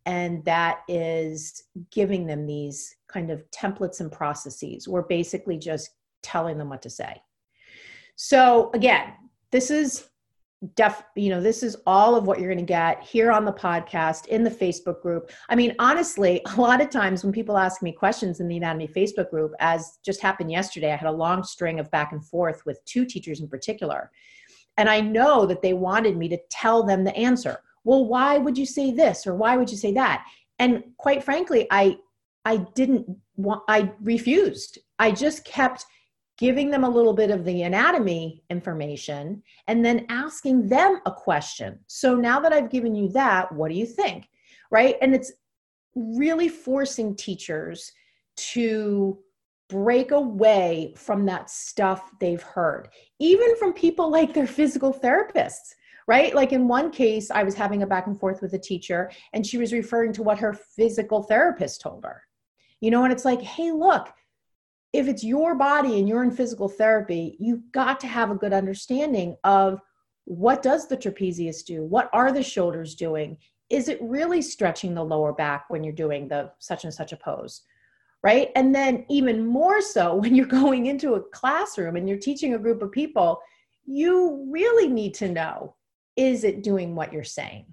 and 0.07 0.45
that 0.45 0.83
is 0.89 1.65
giving 1.91 2.27
them 2.27 2.47
these 2.47 2.97
kind 3.09 3.31
of 3.31 3.43
templates 3.51 4.01
and 4.01 4.11
processes. 4.11 4.89
We're 4.89 5.03
basically 5.03 5.59
just 5.59 5.91
telling 6.23 6.57
them 6.57 6.71
what 6.71 6.83
to 6.83 6.91
say. 6.91 7.21
So, 8.15 8.71
again, 8.73 9.13
this 9.51 9.71
is 9.71 10.09
def 10.75 11.03
you 11.15 11.29
know 11.29 11.41
this 11.41 11.63
is 11.63 11.77
all 11.87 12.17
of 12.17 12.27
what 12.27 12.41
you're 12.41 12.49
going 12.49 12.59
to 12.59 12.65
get 12.65 13.03
here 13.03 13.31
on 13.31 13.45
the 13.45 13.53
podcast 13.53 14.25
in 14.29 14.43
the 14.43 14.51
facebook 14.51 15.03
group 15.03 15.31
i 15.51 15.55
mean 15.55 15.75
honestly 15.79 16.41
a 16.57 16.61
lot 16.61 16.81
of 16.81 16.89
times 16.89 17.23
when 17.23 17.33
people 17.33 17.59
ask 17.59 17.83
me 17.83 17.93
questions 17.93 18.41
in 18.41 18.49
the 18.49 18.57
anatomy 18.57 18.89
facebook 18.89 19.29
group 19.29 19.53
as 19.61 19.99
just 20.03 20.23
happened 20.23 20.51
yesterday 20.51 20.91
i 20.91 20.97
had 20.97 21.11
a 21.11 21.13
long 21.13 21.45
string 21.45 21.79
of 21.79 21.91
back 21.91 22.13
and 22.13 22.25
forth 22.25 22.65
with 22.65 22.83
two 22.87 23.05
teachers 23.05 23.41
in 23.41 23.49
particular 23.49 24.11
and 24.79 24.89
i 24.89 24.99
know 24.99 25.45
that 25.45 25.61
they 25.61 25.75
wanted 25.75 26.17
me 26.17 26.27
to 26.27 26.39
tell 26.51 26.83
them 26.83 27.05
the 27.05 27.15
answer 27.15 27.61
well 27.87 28.05
why 28.05 28.37
would 28.37 28.59
you 28.59 28.67
say 28.67 28.93
this 28.93 29.27
or 29.27 29.35
why 29.35 29.57
would 29.57 29.71
you 29.71 29.77
say 29.79 29.93
that 29.93 30.27
and 30.59 30.83
quite 30.99 31.25
frankly 31.25 31.67
i 31.71 31.97
i 32.45 32.59
didn't 32.75 33.07
want 33.37 33.63
i 33.69 33.91
refused 34.03 34.79
i 34.99 35.11
just 35.11 35.45
kept 35.45 35.87
giving 36.39 36.71
them 36.71 36.85
a 36.85 36.89
little 36.89 37.15
bit 37.15 37.31
of 37.31 37.45
the 37.45 37.63
anatomy 37.63 38.43
information, 38.51 39.43
and 39.69 39.85
then 39.85 40.07
asking 40.09 40.69
them 40.69 41.01
a 41.07 41.13
question. 41.13 41.79
So 41.87 42.15
now 42.15 42.41
that 42.41 42.53
I've 42.53 42.71
given 42.71 42.95
you 42.95 43.09
that, 43.11 43.51
what 43.53 43.71
do 43.71 43.75
you 43.75 43.87
think? 43.87 44.29
Right? 44.71 44.97
And 45.01 45.15
it's 45.15 45.33
really 45.95 46.49
forcing 46.49 47.17
teachers 47.17 47.91
to 48.37 49.19
break 49.69 50.11
away 50.11 50.93
from 50.97 51.25
that 51.27 51.51
stuff 51.51 52.11
they've 52.21 52.43
heard, 52.43 52.89
even 53.19 53.57
from 53.57 53.73
people 53.73 54.11
like 54.11 54.35
their 54.35 54.47
physical 54.47 54.93
therapists. 54.93 55.75
Right? 56.07 56.35
Like 56.35 56.53
in 56.53 56.69
one 56.69 56.91
case, 56.91 57.31
I 57.31 57.43
was 57.43 57.55
having 57.55 57.83
a 57.83 57.87
back 57.87 58.07
and 58.07 58.19
forth 58.19 58.41
with 58.41 58.53
a 58.55 58.59
teacher, 58.59 59.11
and 59.33 59.45
she 59.45 59.59
was 59.59 59.73
referring 59.73 60.13
to 60.15 60.23
what 60.23 60.39
her 60.39 60.53
physical 60.53 61.23
therapist 61.23 61.81
told 61.81 62.05
her. 62.05 62.23
You 62.81 62.91
know, 62.91 63.05
and 63.05 63.13
it's 63.13 63.25
like, 63.25 63.41
hey, 63.43 63.73
look, 63.73 64.13
if 64.93 65.09
it's 65.09 65.25
your 65.25 65.55
body 65.55 65.99
and 65.99 66.09
you're 66.09 66.25
in 66.25 66.31
physical 66.31 66.69
therapy, 66.69 67.37
you've 67.39 67.71
got 67.73 68.01
to 68.01 68.07
have 68.07 68.31
a 68.31 68.37
good 68.37 68.53
understanding 68.53 69.37
of 69.45 69.81
what 70.25 70.63
does 70.63 70.89
the 70.89 70.97
trapezius 70.97 71.65
do? 71.65 71.85
What 71.85 72.11
are 72.13 72.33
the 72.33 72.43
shoulders 72.43 72.95
doing? 72.95 73.39
Is 73.71 73.89
it 73.89 74.03
really 74.03 74.43
stretching 74.43 74.95
the 74.95 75.05
lower 75.05 75.33
back 75.33 75.67
when 75.69 75.85
you're 75.85 75.93
doing 75.93 76.29
the 76.29 76.51
such 76.59 76.85
and 76.85 76.93
such 76.93 77.13
a 77.13 77.17
pose? 77.17 77.63
Right? 78.23 78.51
And 78.57 78.75
then 78.75 79.07
even 79.09 79.47
more 79.47 79.81
so 79.81 80.15
when 80.21 80.35
you're 80.35 80.47
going 80.47 80.87
into 80.87 81.15
a 81.15 81.23
classroom 81.23 81.97
and 81.97 82.09
you're 82.09 82.19
teaching 82.19 82.55
a 82.55 82.59
group 82.59 82.83
of 82.83 82.91
people, 82.91 83.41
you 83.85 84.49
really 84.51 84.89
need 84.89 85.15
to 85.15 85.29
know 85.29 85.76
is 86.17 86.45
it 86.45 86.63
doing 86.63 86.95
what 86.95 87.13
you're 87.13 87.25
saying? 87.25 87.67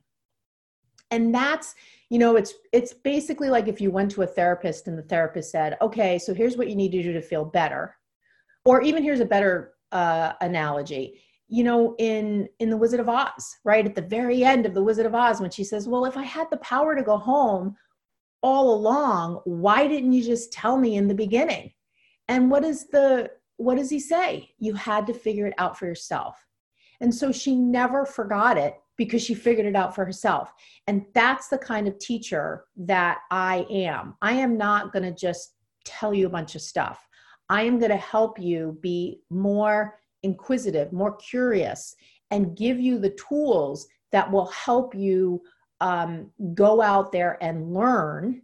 And 1.11 1.33
that's 1.33 1.75
you 2.09 2.19
know 2.19 2.35
it's 2.35 2.53
it's 2.71 2.93
basically 2.93 3.49
like 3.49 3.67
if 3.67 3.79
you 3.79 3.91
went 3.91 4.11
to 4.11 4.23
a 4.23 4.27
therapist 4.27 4.87
and 4.87 4.97
the 4.97 5.03
therapist 5.03 5.51
said 5.51 5.77
okay 5.81 6.19
so 6.19 6.33
here's 6.33 6.57
what 6.57 6.69
you 6.69 6.75
need 6.75 6.91
to 6.91 7.03
do 7.03 7.13
to 7.13 7.21
feel 7.21 7.45
better. 7.45 7.95
Or 8.65 8.81
even 8.81 9.03
here's 9.03 9.19
a 9.19 9.25
better 9.25 9.73
uh, 9.91 10.33
analogy. 10.41 11.21
You 11.47 11.63
know 11.63 11.95
in 11.99 12.49
in 12.59 12.69
the 12.69 12.77
wizard 12.77 12.99
of 12.99 13.09
oz 13.09 13.57
right 13.63 13.85
at 13.85 13.95
the 13.95 14.01
very 14.01 14.43
end 14.43 14.65
of 14.65 14.73
the 14.73 14.83
wizard 14.83 15.05
of 15.05 15.13
oz 15.13 15.39
when 15.39 15.51
she 15.51 15.63
says 15.63 15.87
well 15.87 16.05
if 16.05 16.17
i 16.17 16.23
had 16.23 16.47
the 16.49 16.57
power 16.57 16.95
to 16.95 17.03
go 17.03 17.17
home 17.17 17.75
all 18.43 18.75
along 18.75 19.39
why 19.45 19.87
didn't 19.87 20.11
you 20.11 20.21
just 20.21 20.51
tell 20.51 20.77
me 20.77 20.97
in 20.97 21.07
the 21.07 21.15
beginning? 21.15 21.71
And 22.27 22.51
what 22.51 22.63
is 22.63 22.87
the 22.87 23.31
what 23.57 23.77
does 23.77 23.89
he 23.89 23.99
say? 23.99 24.49
You 24.59 24.73
had 24.73 25.07
to 25.07 25.13
figure 25.13 25.47
it 25.47 25.53
out 25.57 25.79
for 25.79 25.85
yourself 25.85 26.37
and 27.03 27.13
so 27.13 27.33
she 27.33 27.53
never 27.53 28.05
forgot 28.05 28.57
it 28.57 28.75
because 28.95 29.21
she 29.21 29.33
figured 29.33 29.67
it 29.67 29.75
out 29.75 29.93
for 29.93 30.05
herself. 30.05 30.53
And 30.87 31.05
that's 31.13 31.49
the 31.49 31.57
kind 31.57 31.85
of 31.85 31.99
teacher 31.99 32.63
that 32.77 33.19
I 33.29 33.67
am. 33.69 34.15
I 34.21 34.31
am 34.33 34.57
not 34.57 34.93
going 34.93 35.03
to 35.03 35.11
just 35.11 35.55
tell 35.83 36.13
you 36.13 36.27
a 36.27 36.29
bunch 36.29 36.55
of 36.55 36.61
stuff. 36.61 37.05
I 37.49 37.63
am 37.63 37.77
going 37.77 37.91
to 37.91 37.97
help 37.97 38.39
you 38.39 38.77
be 38.81 39.19
more 39.29 39.99
inquisitive, 40.23 40.93
more 40.93 41.17
curious, 41.17 41.93
and 42.31 42.55
give 42.55 42.79
you 42.79 42.97
the 42.97 43.17
tools 43.29 43.85
that 44.13 44.31
will 44.31 44.47
help 44.47 44.95
you 44.95 45.41
um, 45.81 46.31
go 46.53 46.81
out 46.81 47.11
there 47.11 47.37
and 47.41 47.73
learn 47.73 48.41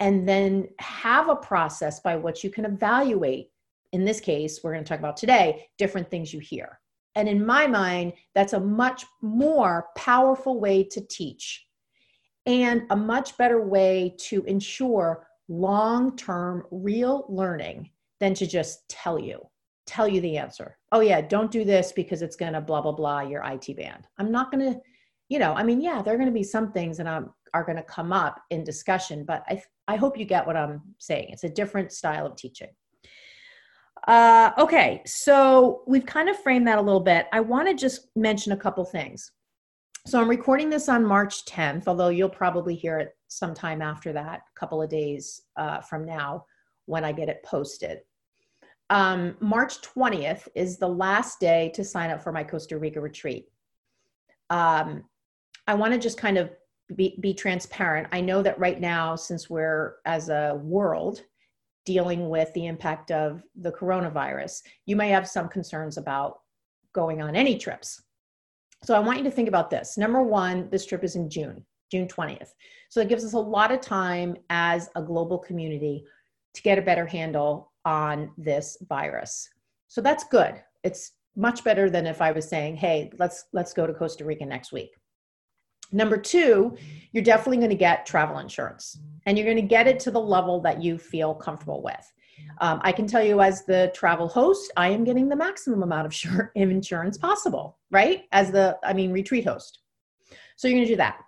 and 0.00 0.28
then 0.28 0.66
have 0.80 1.28
a 1.28 1.36
process 1.36 2.00
by 2.00 2.16
which 2.16 2.42
you 2.42 2.50
can 2.50 2.64
evaluate. 2.64 3.50
In 3.92 4.04
this 4.04 4.18
case, 4.18 4.58
we're 4.64 4.72
going 4.72 4.82
to 4.82 4.88
talk 4.88 4.98
about 4.98 5.16
today 5.16 5.68
different 5.78 6.10
things 6.10 6.34
you 6.34 6.40
hear. 6.40 6.80
And 7.14 7.28
in 7.28 7.44
my 7.44 7.66
mind, 7.66 8.14
that's 8.34 8.54
a 8.54 8.60
much 8.60 9.04
more 9.20 9.88
powerful 9.96 10.60
way 10.60 10.84
to 10.84 11.00
teach 11.00 11.66
and 12.46 12.82
a 12.90 12.96
much 12.96 13.36
better 13.36 13.62
way 13.62 14.14
to 14.18 14.42
ensure 14.44 15.26
long 15.48 16.16
term 16.16 16.64
real 16.70 17.26
learning 17.28 17.90
than 18.20 18.34
to 18.34 18.46
just 18.46 18.88
tell 18.88 19.18
you, 19.18 19.40
tell 19.86 20.08
you 20.08 20.20
the 20.20 20.38
answer. 20.38 20.78
Oh, 20.92 21.00
yeah, 21.00 21.20
don't 21.20 21.50
do 21.50 21.64
this 21.64 21.92
because 21.92 22.22
it's 22.22 22.36
going 22.36 22.52
to 22.54 22.60
blah, 22.60 22.80
blah, 22.80 22.92
blah 22.92 23.20
your 23.20 23.42
IT 23.44 23.76
band. 23.76 24.06
I'm 24.18 24.30
not 24.30 24.50
going 24.50 24.72
to, 24.72 24.80
you 25.28 25.38
know, 25.38 25.54
I 25.54 25.62
mean, 25.62 25.80
yeah, 25.80 26.02
there 26.02 26.14
are 26.14 26.18
going 26.18 26.28
to 26.28 26.32
be 26.32 26.44
some 26.44 26.72
things 26.72 26.96
that 26.96 27.06
I'm, 27.06 27.30
are 27.54 27.64
going 27.64 27.76
to 27.76 27.82
come 27.82 28.12
up 28.12 28.40
in 28.50 28.64
discussion, 28.64 29.24
but 29.24 29.44
I, 29.48 29.62
I 29.88 29.96
hope 29.96 30.16
you 30.16 30.24
get 30.24 30.46
what 30.46 30.56
I'm 30.56 30.80
saying. 30.98 31.28
It's 31.30 31.44
a 31.44 31.48
different 31.48 31.92
style 31.92 32.26
of 32.26 32.36
teaching. 32.36 32.70
Uh, 34.08 34.50
okay, 34.58 35.02
so 35.06 35.82
we've 35.86 36.06
kind 36.06 36.28
of 36.28 36.38
framed 36.38 36.66
that 36.66 36.78
a 36.78 36.82
little 36.82 37.00
bit. 37.00 37.26
I 37.32 37.40
want 37.40 37.68
to 37.68 37.74
just 37.74 38.08
mention 38.16 38.52
a 38.52 38.56
couple 38.56 38.84
things. 38.84 39.30
So 40.06 40.20
I'm 40.20 40.28
recording 40.28 40.68
this 40.68 40.88
on 40.88 41.04
March 41.04 41.44
10th, 41.44 41.84
although 41.86 42.08
you'll 42.08 42.28
probably 42.28 42.74
hear 42.74 42.98
it 42.98 43.16
sometime 43.28 43.80
after 43.80 44.12
that, 44.12 44.40
a 44.40 44.58
couple 44.58 44.82
of 44.82 44.90
days 44.90 45.42
uh, 45.56 45.80
from 45.80 46.04
now 46.04 46.44
when 46.86 47.04
I 47.04 47.12
get 47.12 47.28
it 47.28 47.44
posted. 47.44 48.00
Um, 48.90 49.36
March 49.38 49.80
20th 49.80 50.48
is 50.56 50.76
the 50.76 50.88
last 50.88 51.38
day 51.38 51.70
to 51.74 51.84
sign 51.84 52.10
up 52.10 52.22
for 52.22 52.32
my 52.32 52.42
Costa 52.42 52.76
Rica 52.76 53.00
retreat. 53.00 53.46
Um, 54.50 55.04
I 55.68 55.74
want 55.74 55.92
to 55.92 55.98
just 55.98 56.18
kind 56.18 56.36
of 56.36 56.50
be, 56.96 57.16
be 57.20 57.32
transparent. 57.32 58.08
I 58.10 58.20
know 58.20 58.42
that 58.42 58.58
right 58.58 58.80
now, 58.80 59.14
since 59.14 59.48
we're 59.48 59.94
as 60.04 60.28
a 60.28 60.60
world 60.62 61.22
dealing 61.84 62.28
with 62.28 62.52
the 62.54 62.66
impact 62.66 63.10
of 63.10 63.42
the 63.56 63.72
coronavirus, 63.72 64.62
you 64.86 64.96
may 64.96 65.08
have 65.08 65.28
some 65.28 65.48
concerns 65.48 65.96
about 65.96 66.40
going 66.92 67.22
on 67.22 67.34
any 67.34 67.58
trips. 67.58 68.02
So 68.84 68.94
I 68.94 69.00
want 69.00 69.18
you 69.18 69.24
to 69.24 69.30
think 69.30 69.48
about 69.48 69.70
this. 69.70 69.96
Number 69.96 70.22
one, 70.22 70.68
this 70.70 70.86
trip 70.86 71.04
is 71.04 71.16
in 71.16 71.30
June, 71.30 71.64
June 71.90 72.08
20th. 72.08 72.50
So 72.88 73.00
it 73.00 73.08
gives 73.08 73.24
us 73.24 73.32
a 73.32 73.38
lot 73.38 73.72
of 73.72 73.80
time 73.80 74.36
as 74.50 74.90
a 74.96 75.02
global 75.02 75.38
community 75.38 76.04
to 76.54 76.62
get 76.62 76.78
a 76.78 76.82
better 76.82 77.06
handle 77.06 77.72
on 77.84 78.30
this 78.36 78.76
virus. 78.88 79.48
So 79.88 80.00
that's 80.00 80.24
good. 80.24 80.62
It's 80.84 81.12
much 81.36 81.64
better 81.64 81.88
than 81.88 82.06
if 82.06 82.20
I 82.20 82.32
was 82.32 82.48
saying, 82.48 82.76
"Hey, 82.76 83.10
let's 83.18 83.44
let's 83.52 83.72
go 83.72 83.86
to 83.86 83.94
Costa 83.94 84.24
Rica 84.24 84.44
next 84.44 84.72
week." 84.72 84.90
Number 85.92 86.16
two, 86.16 86.76
you're 87.12 87.22
definitely 87.22 87.58
going 87.58 87.70
to 87.70 87.76
get 87.76 88.06
travel 88.06 88.38
insurance 88.38 88.98
and 89.26 89.36
you're 89.36 89.46
going 89.46 89.56
to 89.56 89.62
get 89.62 89.86
it 89.86 90.00
to 90.00 90.10
the 90.10 90.20
level 90.20 90.60
that 90.62 90.82
you 90.82 90.98
feel 90.98 91.34
comfortable 91.34 91.82
with. 91.82 92.12
Um, 92.58 92.80
I 92.82 92.92
can 92.92 93.06
tell 93.06 93.22
you, 93.22 93.40
as 93.40 93.64
the 93.64 93.92
travel 93.94 94.28
host, 94.28 94.72
I 94.76 94.88
am 94.88 95.04
getting 95.04 95.28
the 95.28 95.36
maximum 95.36 95.82
amount 95.82 96.06
of 96.06 96.48
insurance 96.54 97.18
possible, 97.18 97.78
right? 97.90 98.24
As 98.32 98.50
the, 98.50 98.78
I 98.82 98.92
mean, 98.92 99.12
retreat 99.12 99.46
host. 99.46 99.80
So 100.56 100.68
you're 100.68 100.76
going 100.76 100.86
to 100.86 100.92
do 100.92 100.96
that. 100.96 101.18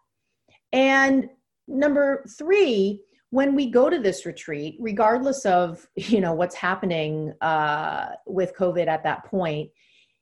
And 0.72 1.28
number 1.68 2.24
three, 2.36 3.00
when 3.30 3.54
we 3.54 3.70
go 3.70 3.90
to 3.90 3.98
this 3.98 4.26
retreat, 4.26 4.76
regardless 4.78 5.44
of 5.44 5.86
you 5.96 6.20
know 6.20 6.32
what's 6.32 6.54
happening 6.54 7.32
uh, 7.40 8.10
with 8.26 8.54
COVID 8.56 8.86
at 8.86 9.02
that 9.04 9.24
point, 9.24 9.70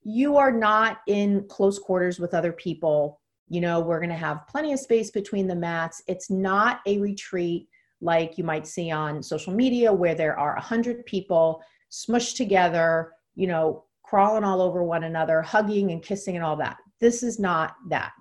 you 0.03 0.37
are 0.37 0.53
not 0.53 0.99
in 1.07 1.47
close 1.49 1.79
quarters 1.79 2.19
with 2.19 2.35
other 2.35 2.53
people. 2.53 3.21
You 3.53 3.61
know, 3.61 3.81
we're 3.81 3.99
going 3.99 4.09
to 4.09 4.17
have 4.17 4.49
plenty 4.49 4.73
of 4.73 4.81
space 4.81 5.11
between 5.11 5.47
the 5.47 5.55
mats. 5.55 6.03
It's 6.07 6.31
not 6.31 6.81
a 6.87 6.97
retreat 6.97 7.69
like 8.01 8.39
you 8.39 8.45
might 8.45 8.67
see 8.67 8.91
on 8.91 9.23
social 9.23 9.53
media 9.53 9.93
where 9.93 10.15
there 10.15 10.39
are 10.39 10.55
100 10.55 11.05
people 11.05 11.63
smushed 11.91 12.37
together, 12.37 13.13
you 13.35 13.47
know, 13.47 13.85
crawling 14.05 14.43
all 14.43 14.63
over 14.63 14.83
one 14.83 15.05
another, 15.05 15.43
hugging 15.43 15.91
and 15.91 16.03
kissing 16.03 16.35
and 16.35 16.43
all 16.43 16.57
that. 16.57 16.79
This 16.99 17.23
is 17.23 17.39
not 17.39 17.75
that, 17.91 18.13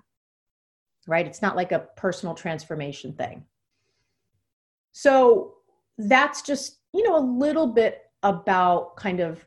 right? 1.06 1.26
It's 1.26 1.40
not 1.40 1.56
like 1.56 1.72
a 1.72 1.86
personal 1.96 2.34
transformation 2.34 3.14
thing. 3.14 3.42
So 4.92 5.54
that's 5.96 6.42
just, 6.42 6.80
you 6.92 7.08
know, 7.08 7.16
a 7.16 7.24
little 7.24 7.68
bit 7.68 8.02
about 8.22 8.96
kind 8.96 9.20
of 9.20 9.42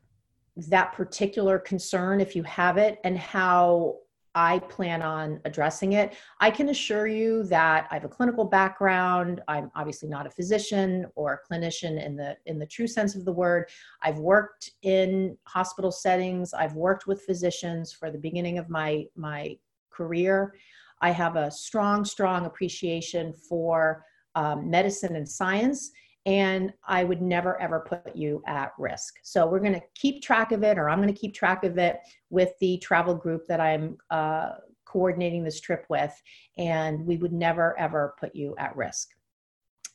that 0.57 0.93
particular 0.93 1.59
concern 1.59 2.21
if 2.21 2.35
you 2.35 2.41
have 2.41 2.77
it 2.77 2.97
and 3.03 3.19
how 3.19 3.97
I 4.35 4.59
plan 4.59 5.01
on 5.01 5.39
addressing 5.45 5.93
it. 5.93 6.15
I 6.41 6.51
can 6.51 6.69
assure 6.69 7.07
you 7.07 7.43
that 7.45 7.87
I 7.89 7.93
have 7.95 8.03
a 8.03 8.09
clinical 8.09 8.43
background. 8.43 9.41
I'm 9.47 9.71
obviously 9.75 10.09
not 10.09 10.27
a 10.27 10.29
physician 10.29 11.07
or 11.15 11.33
a 11.33 11.53
clinician 11.53 12.05
in 12.05 12.17
the 12.17 12.37
in 12.45 12.59
the 12.59 12.65
true 12.65 12.87
sense 12.87 13.15
of 13.15 13.23
the 13.23 13.31
word. 13.31 13.69
I've 14.03 14.19
worked 14.19 14.71
in 14.81 15.37
hospital 15.45 15.91
settings. 15.91 16.53
I've 16.53 16.73
worked 16.73 17.07
with 17.07 17.21
physicians 17.21 17.93
for 17.93 18.11
the 18.11 18.17
beginning 18.17 18.57
of 18.57 18.69
my 18.69 19.05
my 19.15 19.57
career. 19.89 20.53
I 21.01 21.11
have 21.11 21.37
a 21.37 21.49
strong, 21.49 22.03
strong 22.03 22.45
appreciation 22.45 23.33
for 23.33 24.05
um, 24.35 24.69
medicine 24.69 25.15
and 25.15 25.27
science 25.27 25.91
and 26.25 26.73
I 26.87 27.03
would 27.03 27.21
never 27.21 27.59
ever 27.61 27.81
put 27.81 28.15
you 28.15 28.41
at 28.47 28.73
risk. 28.77 29.15
So 29.23 29.47
we're 29.47 29.59
going 29.59 29.73
to 29.73 29.81
keep 29.93 30.21
track 30.21 30.51
of 30.51 30.63
it, 30.63 30.77
or 30.77 30.89
I'm 30.89 31.01
going 31.01 31.13
to 31.13 31.19
keep 31.19 31.33
track 31.33 31.63
of 31.63 31.77
it 31.77 31.99
with 32.29 32.51
the 32.59 32.77
travel 32.77 33.15
group 33.15 33.47
that 33.47 33.59
I'm 33.59 33.97
uh, 34.09 34.51
coordinating 34.85 35.43
this 35.43 35.59
trip 35.59 35.85
with, 35.89 36.13
and 36.57 37.05
we 37.05 37.17
would 37.17 37.33
never 37.33 37.77
ever 37.79 38.15
put 38.19 38.35
you 38.35 38.55
at 38.57 38.75
risk. 38.75 39.09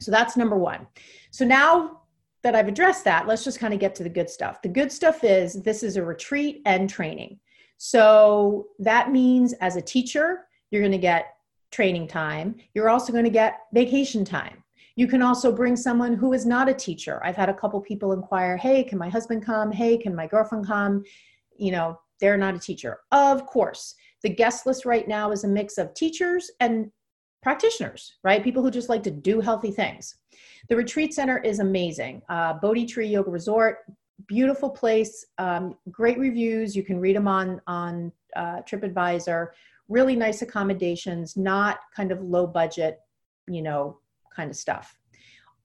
So 0.00 0.10
that's 0.10 0.37
number 0.37 0.56
one. 0.56 0.87
So 1.30 1.44
now 1.44 2.02
that 2.42 2.54
I've 2.54 2.68
addressed 2.68 3.04
that, 3.04 3.26
let's 3.26 3.44
just 3.44 3.58
kind 3.58 3.75
of 3.75 3.80
get 3.80 3.94
to 3.96 4.02
the 4.02 4.08
good 4.08 4.30
stuff. 4.30 4.62
The 4.62 4.68
good 4.68 4.90
stuff 4.90 5.25
is 5.25 5.62
this 5.62 5.82
is 5.82 5.96
a 5.96 6.04
retreat 6.04 6.62
and 6.64 6.88
training. 6.88 7.38
So 7.76 8.68
that 8.78 9.10
means 9.10 9.52
as 9.54 9.76
a 9.76 9.82
teacher, 9.82 10.46
you're 10.70 10.82
going 10.82 10.92
to 10.92 10.99
get 10.99 11.34
training 11.70 12.08
time. 12.08 12.56
You're 12.75 12.88
also 12.88 13.12
going 13.12 13.25
to 13.25 13.30
get 13.30 13.60
vacation 13.72 14.25
time. 14.25 14.62
You 14.97 15.06
can 15.06 15.23
also 15.23 15.52
bring 15.52 15.76
someone 15.76 16.14
who 16.14 16.32
is 16.32 16.47
not 16.47 16.68
a 16.68 16.75
teacher. 16.75 17.20
I've 17.25 17.37
had 17.37 17.49
a 17.49 17.54
couple 17.54 17.80
people 17.80 18.12
inquire, 18.12 18.56
hey, 18.56 18.85
can 18.85 18.99
my 18.99 19.09
husband 19.09 19.44
come? 19.44 19.70
Hey, 19.70 19.97
can 19.97 20.14
my 20.14 20.26
girlfriend 20.26 20.66
come? 20.66 21.04
You 21.56 21.73
know, 21.73 21.99
they're 22.20 22.37
not 22.37 22.54
a 22.54 22.59
teacher. 22.59 23.00
Of 23.12 23.47
course, 23.47 23.94
the 24.23 24.28
guest 24.28 24.66
list 24.66 24.85
right 24.85 25.06
now 25.09 25.30
is 25.32 25.44
a 25.44 25.49
mix 25.49 25.78
of 25.78 25.94
teachers 25.94 26.50
and 26.61 26.90
practitioners, 27.42 28.18
right? 28.23 28.44
People 28.44 28.62
who 28.62 28.70
just 28.70 28.88
like 28.88 29.02
to 29.04 29.11
do 29.11 29.40
healthy 29.40 29.70
things. 29.70 30.16
The 30.68 30.76
retreat 30.76 31.14
center 31.14 31.38
is 31.38 31.59
amazing. 31.59 32.23
Uh, 32.28 32.54
Bodhi 32.54 32.85
Tree 32.85 33.09
Yoga 33.09 33.30
Resort, 33.30 33.78
beautiful 34.26 34.70
place, 34.70 35.25
um, 35.38 35.76
great 35.90 36.18
reviews. 36.18 36.76
You 36.76 36.82
can 36.82 37.00
read 37.00 37.16
them 37.16 37.28
on 37.28 37.61
on 37.66 38.12
uh, 38.37 38.61
TripAdvisor. 38.62 39.49
Really 39.88 40.14
nice 40.14 40.42
accommodations, 40.42 41.37
not 41.37 41.80
kind 41.97 42.12
of 42.12 42.20
low 42.23 42.47
budget, 42.47 43.00
you 43.49 43.62
know, 43.62 43.99
kind 44.40 44.50
of 44.50 44.56
stuff. 44.56 44.97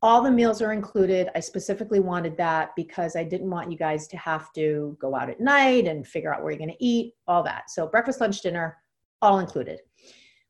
All 0.01 0.21
the 0.21 0.31
meals 0.31 0.61
are 0.61 0.73
included. 0.73 1.29
I 1.33 1.39
specifically 1.39 2.01
wanted 2.01 2.35
that 2.37 2.75
because 2.75 3.15
I 3.15 3.23
didn't 3.23 3.49
want 3.49 3.71
you 3.71 3.77
guys 3.77 4.05
to 4.09 4.17
have 4.17 4.51
to 4.53 4.97
go 4.99 5.15
out 5.15 5.29
at 5.29 5.39
night 5.39 5.87
and 5.87 6.05
figure 6.05 6.33
out 6.33 6.43
where 6.43 6.51
you're 6.51 6.59
going 6.59 6.77
to 6.77 6.85
eat, 6.85 7.13
all 7.25 7.41
that. 7.43 7.69
So, 7.69 7.87
breakfast, 7.87 8.19
lunch, 8.19 8.41
dinner, 8.41 8.77
all 9.21 9.39
included. 9.39 9.79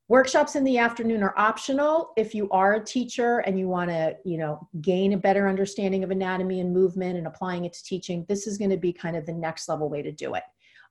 Workshops 0.07 0.55
in 0.55 0.63
the 0.63 0.79
afternoon 0.79 1.21
are 1.21 1.37
optional 1.37 2.13
if 2.17 2.33
you 2.33 2.49
are 2.49 2.73
a 2.73 2.83
teacher 2.83 3.39
and 3.39 3.59
you 3.59 3.67
want 3.67 3.91
to, 3.91 4.15
you 4.25 4.39
know, 4.39 4.67
gain 4.81 5.13
a 5.13 5.17
better 5.17 5.47
understanding 5.47 6.03
of 6.03 6.09
anatomy 6.09 6.59
and 6.61 6.73
movement 6.73 7.17
and 7.17 7.27
applying 7.27 7.65
it 7.65 7.73
to 7.73 7.83
teaching. 7.83 8.25
This 8.27 8.47
is 8.47 8.57
going 8.57 8.71
to 8.71 8.77
be 8.77 8.91
kind 8.91 9.15
of 9.15 9.25
the 9.27 9.33
next 9.33 9.69
level 9.69 9.87
way 9.87 10.01
to 10.01 10.11
do 10.11 10.33
it. 10.33 10.43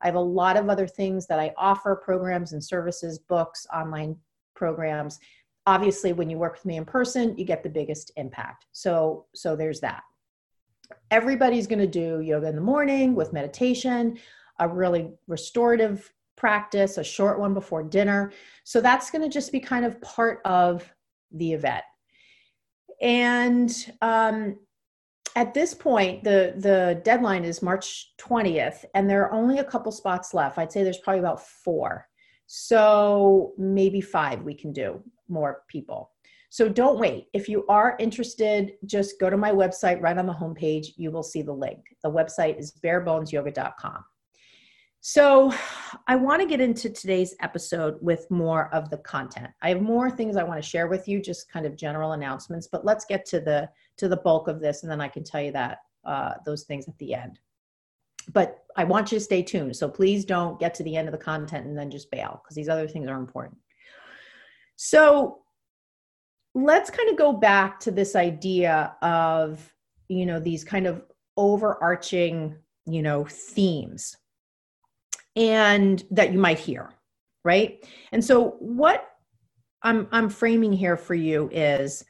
I 0.03 0.07
have 0.07 0.15
a 0.15 0.21
lot 0.21 0.57
of 0.57 0.69
other 0.69 0.87
things 0.87 1.27
that 1.27 1.41
I 1.41 1.53
offer 1.57 1.97
programs 1.97 2.53
and 2.53 2.63
services, 2.63 3.19
books, 3.19 3.67
online 3.75 4.17
programs 4.55 5.19
obviously 5.67 6.13
when 6.13 6.29
you 6.29 6.39
work 6.39 6.55
with 6.55 6.65
me 6.65 6.77
in 6.77 6.85
person 6.85 7.37
you 7.39 7.45
get 7.45 7.63
the 7.63 7.69
biggest 7.69 8.13
impact. 8.17 8.67
So 8.73 9.27
so 9.35 9.57
there's 9.57 9.81
that. 9.81 10.03
Everybody's 11.11 11.67
going 11.67 11.79
to 11.79 11.87
do 11.87 12.21
yoga 12.21 12.49
in 12.49 12.57
the 12.57 12.61
morning 12.61 13.15
with 13.15 13.33
meditation 13.33 14.19
a 14.61 14.69
really 14.69 15.11
restorative 15.27 16.11
practice 16.37 16.99
a 16.99 17.05
short 17.05 17.39
one 17.39 17.55
before 17.55 17.83
dinner. 17.83 18.33
So 18.65 18.81
that's 18.81 19.11
going 19.11 19.23
to 19.23 19.29
just 19.29 19.53
be 19.53 19.61
kind 19.61 19.85
of 19.85 20.01
part 20.01 20.41
of 20.45 20.93
the 21.33 21.53
event. 21.53 21.85
And 23.01 23.73
um, 24.03 24.59
at 25.37 25.55
this 25.55 25.75
point 25.75 26.23
the 26.23 26.55
the 26.59 27.01
deadline 27.05 27.45
is 27.45 27.63
march 27.63 28.13
20th 28.21 28.85
and 28.95 29.11
there 29.11 29.25
are 29.25 29.33
only 29.33 29.59
a 29.59 29.65
couple 29.65 29.93
spots 29.93 30.35
left. 30.35 30.59
I'd 30.59 30.73
say 30.73 30.83
there's 30.83 30.99
probably 30.99 31.21
about 31.21 31.45
four. 31.45 32.07
So 32.47 33.53
maybe 33.59 34.01
five 34.01 34.43
we 34.43 34.55
can 34.55 34.73
do 34.73 35.03
more 35.29 35.63
people. 35.69 36.11
So 36.51 36.69
don't 36.69 37.01
wait. 37.01 37.27
If 37.33 37.49
you 37.49 37.67
are 37.69 37.97
interested, 37.99 38.75
just 38.85 39.19
go 39.19 39.29
to 39.29 39.37
my 39.37 39.51
website 39.51 40.01
right 40.01 40.17
on 40.17 40.27
the 40.27 40.33
homepage. 40.33 40.89
You 40.97 41.11
will 41.11 41.25
see 41.25 41.43
the 41.43 41.53
link. 41.53 41.81
The 42.03 42.11
website 42.11 42.59
is 42.59 42.73
barebonesyoga.com. 42.85 44.05
So 45.07 45.53
I 46.07 46.17
want 46.17 46.41
to 46.41 46.49
get 46.49 46.63
into 46.63 46.89
today's 46.89 47.35
episode 47.43 47.99
with 48.01 48.31
more 48.31 48.73
of 48.73 48.89
the 48.89 48.97
content. 48.99 49.49
I 49.61 49.69
have 49.69 49.83
more 49.83 50.11
things 50.11 50.35
I 50.35 50.45
want 50.45 50.63
to 50.63 50.67
share 50.67 50.87
with 50.87 51.07
you, 51.07 51.21
just 51.21 51.51
kind 51.51 51.67
of 51.67 51.77
general 51.77 52.13
announcements, 52.13 52.69
but 52.73 52.87
let's 52.87 53.05
get 53.05 53.27
to 53.27 53.41
the 53.41 53.69
to 53.99 54.09
the 54.09 54.17
bulk 54.17 54.49
of 54.49 54.61
this 54.61 54.83
and 54.83 54.91
then 54.91 55.03
I 55.03 55.09
can 55.09 55.23
tell 55.23 55.43
you 55.43 55.53
that 55.53 55.79
uh, 56.07 56.35
those 56.47 56.63
things 56.63 56.89
at 56.89 56.97
the 56.97 57.13
end. 57.13 57.39
But 58.33 58.61
I 58.77 58.85
want 58.85 59.13
you 59.13 59.19
to 59.19 59.25
stay 59.25 59.43
tuned. 59.43 59.77
So 59.77 59.91
please 59.91 60.25
don't 60.25 60.59
get 60.59 60.73
to 60.75 60.83
the 60.83 60.97
end 60.97 61.09
of 61.09 61.13
the 61.13 61.19
content 61.19 61.67
and 61.67 61.77
then 61.77 61.91
just 61.91 62.11
bail 62.11 62.41
because 62.43 62.57
these 62.57 62.71
other 62.71 62.89
things 62.89 63.07
are 63.09 63.19
important. 63.19 63.59
So 64.77 65.41
let's 66.55 66.91
kind 66.91 67.11
of 67.11 67.17
go 67.17 67.33
back 67.33 67.81
to 67.81 67.91
this 67.91 68.15
idea 68.17 68.95
of, 69.03 69.73
you 70.09 70.27
know, 70.27 70.39
these 70.39 70.65
kind 70.65 70.87
of 70.87 71.03
overarching, 71.37 72.57
you 72.87 73.03
know, 73.03 73.25
themes 73.25 74.17
and 75.37 76.05
that 76.11 76.33
you 76.33 76.39
might 76.39 76.59
hear, 76.59 76.91
right? 77.45 77.85
And 78.13 78.25
so 78.25 78.51
what 78.61 79.09
I'm 79.83 80.09
I'm 80.13 80.29
framing 80.29 80.73
here 80.73 80.97
for 80.97 81.15
you 81.15 81.49
is 81.53 82.05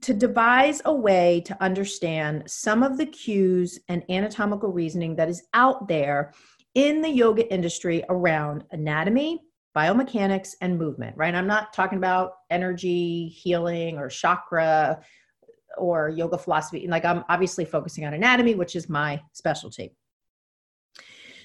to 0.00 0.14
devise 0.14 0.82
a 0.84 0.94
way 0.94 1.42
to 1.46 1.62
understand 1.62 2.50
some 2.50 2.82
of 2.82 2.98
the 2.98 3.06
cues 3.06 3.78
and 3.88 4.04
anatomical 4.10 4.72
reasoning 4.72 5.16
that 5.16 5.28
is 5.28 5.44
out 5.54 5.88
there 5.88 6.32
in 6.74 7.00
the 7.00 7.08
yoga 7.08 7.52
industry 7.52 8.02
around 8.08 8.64
anatomy, 8.72 9.40
biomechanics 9.74 10.54
and 10.60 10.78
movement, 10.78 11.16
right? 11.16 11.34
I'm 11.34 11.46
not 11.46 11.72
talking 11.72 11.98
about 11.98 12.34
energy, 12.50 13.28
healing, 13.28 13.98
or 13.98 14.08
chakra 14.08 15.00
or 15.76 16.08
yoga 16.08 16.38
philosophy. 16.38 16.86
Like 16.88 17.04
I'm 17.04 17.24
obviously 17.28 17.64
focusing 17.64 18.04
on 18.04 18.14
anatomy, 18.14 18.54
which 18.54 18.76
is 18.76 18.88
my 18.88 19.20
specialty. 19.32 19.96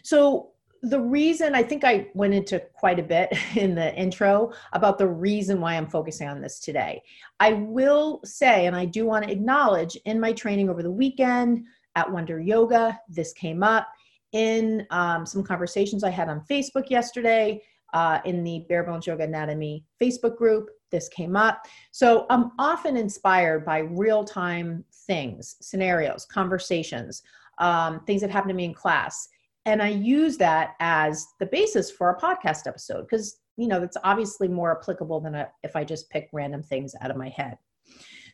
So 0.04 0.52
the 0.82 1.00
reason 1.00 1.56
I 1.56 1.64
think 1.64 1.84
I 1.84 2.08
went 2.14 2.34
into 2.34 2.60
quite 2.74 3.00
a 3.00 3.04
bit 3.04 3.34
in 3.56 3.76
the 3.76 3.94
intro 3.96 4.54
about 4.74 4.98
the 4.98 5.08
reason 5.08 5.60
why 5.60 5.76
I'm 5.76 5.88
focusing 5.88 6.28
on 6.28 6.42
this 6.42 6.60
today. 6.60 7.02
I 7.40 7.54
will 7.54 8.22
say, 8.24 8.68
and 8.68 8.76
I 8.76 8.86
do 8.86 9.06
want 9.06 9.26
to 9.26 9.32
acknowledge 9.32 9.98
in 10.06 10.20
my 10.20 10.34
training 10.34 10.70
over 10.70 10.84
the 10.84 10.92
weekend 10.92 11.66
at 11.96 12.10
Wonder 12.10 12.40
Yoga, 12.40 13.00
this 13.10 13.34
came 13.34 13.64
up 13.64 13.88
in 14.32 14.86
um, 14.92 15.26
some 15.26 15.44
conversations 15.44 16.04
I 16.04 16.12
had 16.12 16.30
on 16.30 16.46
Facebook 16.50 16.90
yesterday 16.90 17.62
uh, 17.94 18.20
in 18.26 18.44
the 18.44 18.66
Bare 18.70 18.84
Bones 18.84 19.08
Yoga 19.08 19.24
Anatomy 19.24 19.86
Facebook 20.02 20.38
group. 20.38 20.70
This 20.92 21.08
came 21.10 21.36
up. 21.36 21.68
So 21.92 22.26
I'm 22.30 22.52
often 22.58 22.98
inspired 22.98 23.66
by 23.66 23.80
real 23.80 24.24
time 24.24 24.84
things, 25.08 25.56
scenarios, 25.62 26.26
conversations, 26.26 27.22
um, 27.60 28.02
things 28.06 28.22
that 28.22 28.32
happen 28.32 28.50
to 28.50 28.56
me 28.56 28.66
in 28.66 28.74
class. 28.74 29.30
And 29.66 29.84
I 29.84 29.90
use 29.90 30.38
that 30.38 30.76
as 30.80 31.28
the 31.40 31.46
basis 31.46 31.92
for 31.92 32.10
a 32.10 32.20
podcast 32.20 32.66
episode 32.66 33.04
because, 33.04 33.40
you 33.58 33.68
know, 33.68 33.80
that's 33.80 33.98
obviously 34.04 34.48
more 34.48 34.78
applicable 34.80 35.20
than 35.20 35.36
a, 35.36 35.50
if 35.64 35.76
I 35.76 35.84
just 35.84 36.10
pick 36.10 36.30
random 36.34 36.64
things 36.64 36.96
out 37.02 37.12
of 37.12 37.18
my 37.18 37.30
head. 37.30 37.58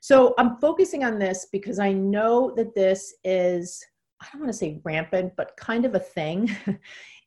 So 0.01 0.35
I'm 0.37 0.57
focusing 0.57 1.03
on 1.03 1.17
this 1.17 1.47
because 1.51 1.79
I 1.79 1.91
know 1.91 2.53
that 2.55 2.75
this 2.75 3.15
is, 3.23 3.83
I 4.21 4.27
don't 4.31 4.41
want 4.41 4.53
to 4.53 4.57
say 4.57 4.79
rampant, 4.83 5.33
but 5.35 5.57
kind 5.57 5.83
of 5.83 5.95
a 5.95 5.99
thing 5.99 6.55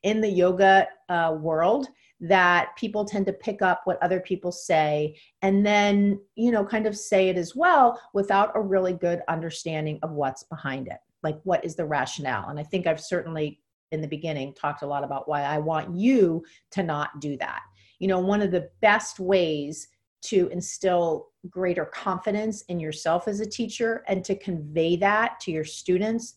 in 0.05 0.21
the 0.21 0.29
yoga 0.29 0.87
uh, 1.09 1.37
world 1.41 1.89
that 2.21 2.75
people 2.77 3.05
tend 3.05 3.27
to 3.27 3.33
pick 3.33 3.63
up 3.63 3.83
what 3.85 4.03
other 4.03 4.21
people 4.21 4.51
say 4.51 5.17
and 5.43 5.65
then, 5.65 6.21
you 6.35 6.51
know, 6.51 6.65
kind 6.65 6.87
of 6.87 6.97
say 6.97 7.29
it 7.29 7.37
as 7.37 7.55
well 7.55 8.01
without 8.13 8.51
a 8.55 8.61
really 8.61 8.93
good 8.93 9.23
understanding 9.29 9.99
of 10.03 10.11
what's 10.11 10.43
behind 10.45 10.89
it. 10.89 10.99
Like, 11.23 11.39
what 11.45 11.65
is 11.65 11.77
the 11.77 11.87
rationale? 11.87 12.49
And 12.49 12.59
I 12.59 12.65
think 12.65 12.87
I've 12.87 13.01
certainly 13.01 13.61
in 13.93 14.01
the 14.01 14.09
beginning 14.09 14.53
talked 14.55 14.83
a 14.83 14.87
lot 14.87 15.05
about 15.05 15.29
why 15.29 15.43
I 15.43 15.59
want 15.59 15.97
you 15.97 16.45
to 16.73 16.83
not 16.83 17.21
do 17.21 17.37
that. 17.39 17.63
You 17.99 18.09
know, 18.09 18.19
one 18.19 18.43
of 18.43 18.51
the 18.51 18.69
best 18.81 19.19
ways 19.19 19.89
to 20.21 20.49
instill 20.49 21.29
greater 21.49 21.85
confidence 21.85 22.63
in 22.63 22.81
yourself 22.81 23.29
as 23.29 23.41
a 23.41 23.47
teacher 23.47 24.05
and 24.09 24.25
to 24.25 24.35
convey 24.35 24.97
that 24.97 25.39
to 25.41 25.53
your 25.53 25.65
students 25.65 26.35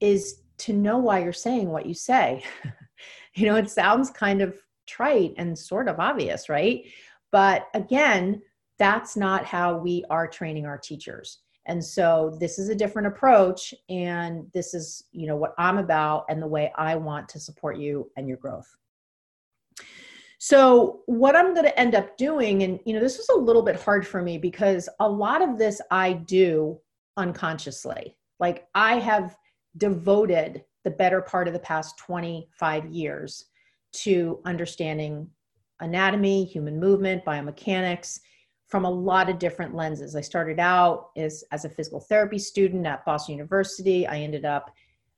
is 0.00 0.42
to 0.58 0.72
know 0.72 0.98
why 0.98 1.22
you're 1.22 1.32
saying 1.32 1.68
what 1.68 1.86
you 1.86 1.94
say. 1.94 2.42
you 3.34 3.46
know, 3.46 3.56
it 3.56 3.70
sounds 3.70 4.10
kind 4.10 4.40
of 4.40 4.58
trite 4.88 5.34
and 5.36 5.56
sort 5.56 5.88
of 5.88 6.00
obvious, 6.00 6.48
right? 6.48 6.84
But 7.30 7.68
again, 7.74 8.42
that's 8.78 9.16
not 9.16 9.44
how 9.44 9.76
we 9.76 10.04
are 10.10 10.26
training 10.26 10.66
our 10.66 10.78
teachers. 10.78 11.38
And 11.66 11.84
so 11.84 12.36
this 12.40 12.58
is 12.58 12.70
a 12.70 12.74
different 12.74 13.08
approach 13.08 13.74
and 13.90 14.46
this 14.54 14.72
is, 14.72 15.04
you 15.12 15.26
know, 15.26 15.36
what 15.36 15.54
I'm 15.58 15.78
about 15.78 16.24
and 16.30 16.40
the 16.40 16.46
way 16.46 16.72
I 16.76 16.96
want 16.96 17.28
to 17.30 17.40
support 17.40 17.76
you 17.76 18.10
and 18.16 18.26
your 18.26 18.38
growth. 18.38 18.68
So, 20.40 21.00
what 21.06 21.34
I'm 21.34 21.52
going 21.52 21.66
to 21.66 21.78
end 21.78 21.96
up 21.96 22.16
doing, 22.16 22.62
and 22.62 22.78
you 22.86 22.94
know, 22.94 23.00
this 23.00 23.18
was 23.18 23.28
a 23.28 23.36
little 23.36 23.62
bit 23.62 23.74
hard 23.74 24.06
for 24.06 24.22
me 24.22 24.38
because 24.38 24.88
a 25.00 25.08
lot 25.08 25.42
of 25.42 25.58
this 25.58 25.80
I 25.90 26.12
do 26.12 26.78
unconsciously. 27.16 28.16
Like, 28.38 28.68
I 28.72 29.00
have 29.00 29.36
devoted 29.76 30.64
the 30.84 30.90
better 30.90 31.20
part 31.20 31.48
of 31.48 31.54
the 31.54 31.58
past 31.58 31.98
25 31.98 32.86
years 32.86 33.46
to 33.92 34.40
understanding 34.44 35.28
anatomy, 35.80 36.44
human 36.44 36.78
movement, 36.78 37.24
biomechanics 37.24 38.20
from 38.66 38.84
a 38.84 38.90
lot 38.90 39.30
of 39.30 39.38
different 39.38 39.74
lenses. 39.74 40.14
I 40.14 40.20
started 40.20 40.60
out 40.60 41.10
as, 41.16 41.42
as 41.52 41.64
a 41.64 41.70
physical 41.70 42.00
therapy 42.00 42.38
student 42.38 42.86
at 42.86 43.04
Boston 43.04 43.34
University. 43.34 44.06
I 44.06 44.18
ended 44.18 44.44
up 44.44 44.70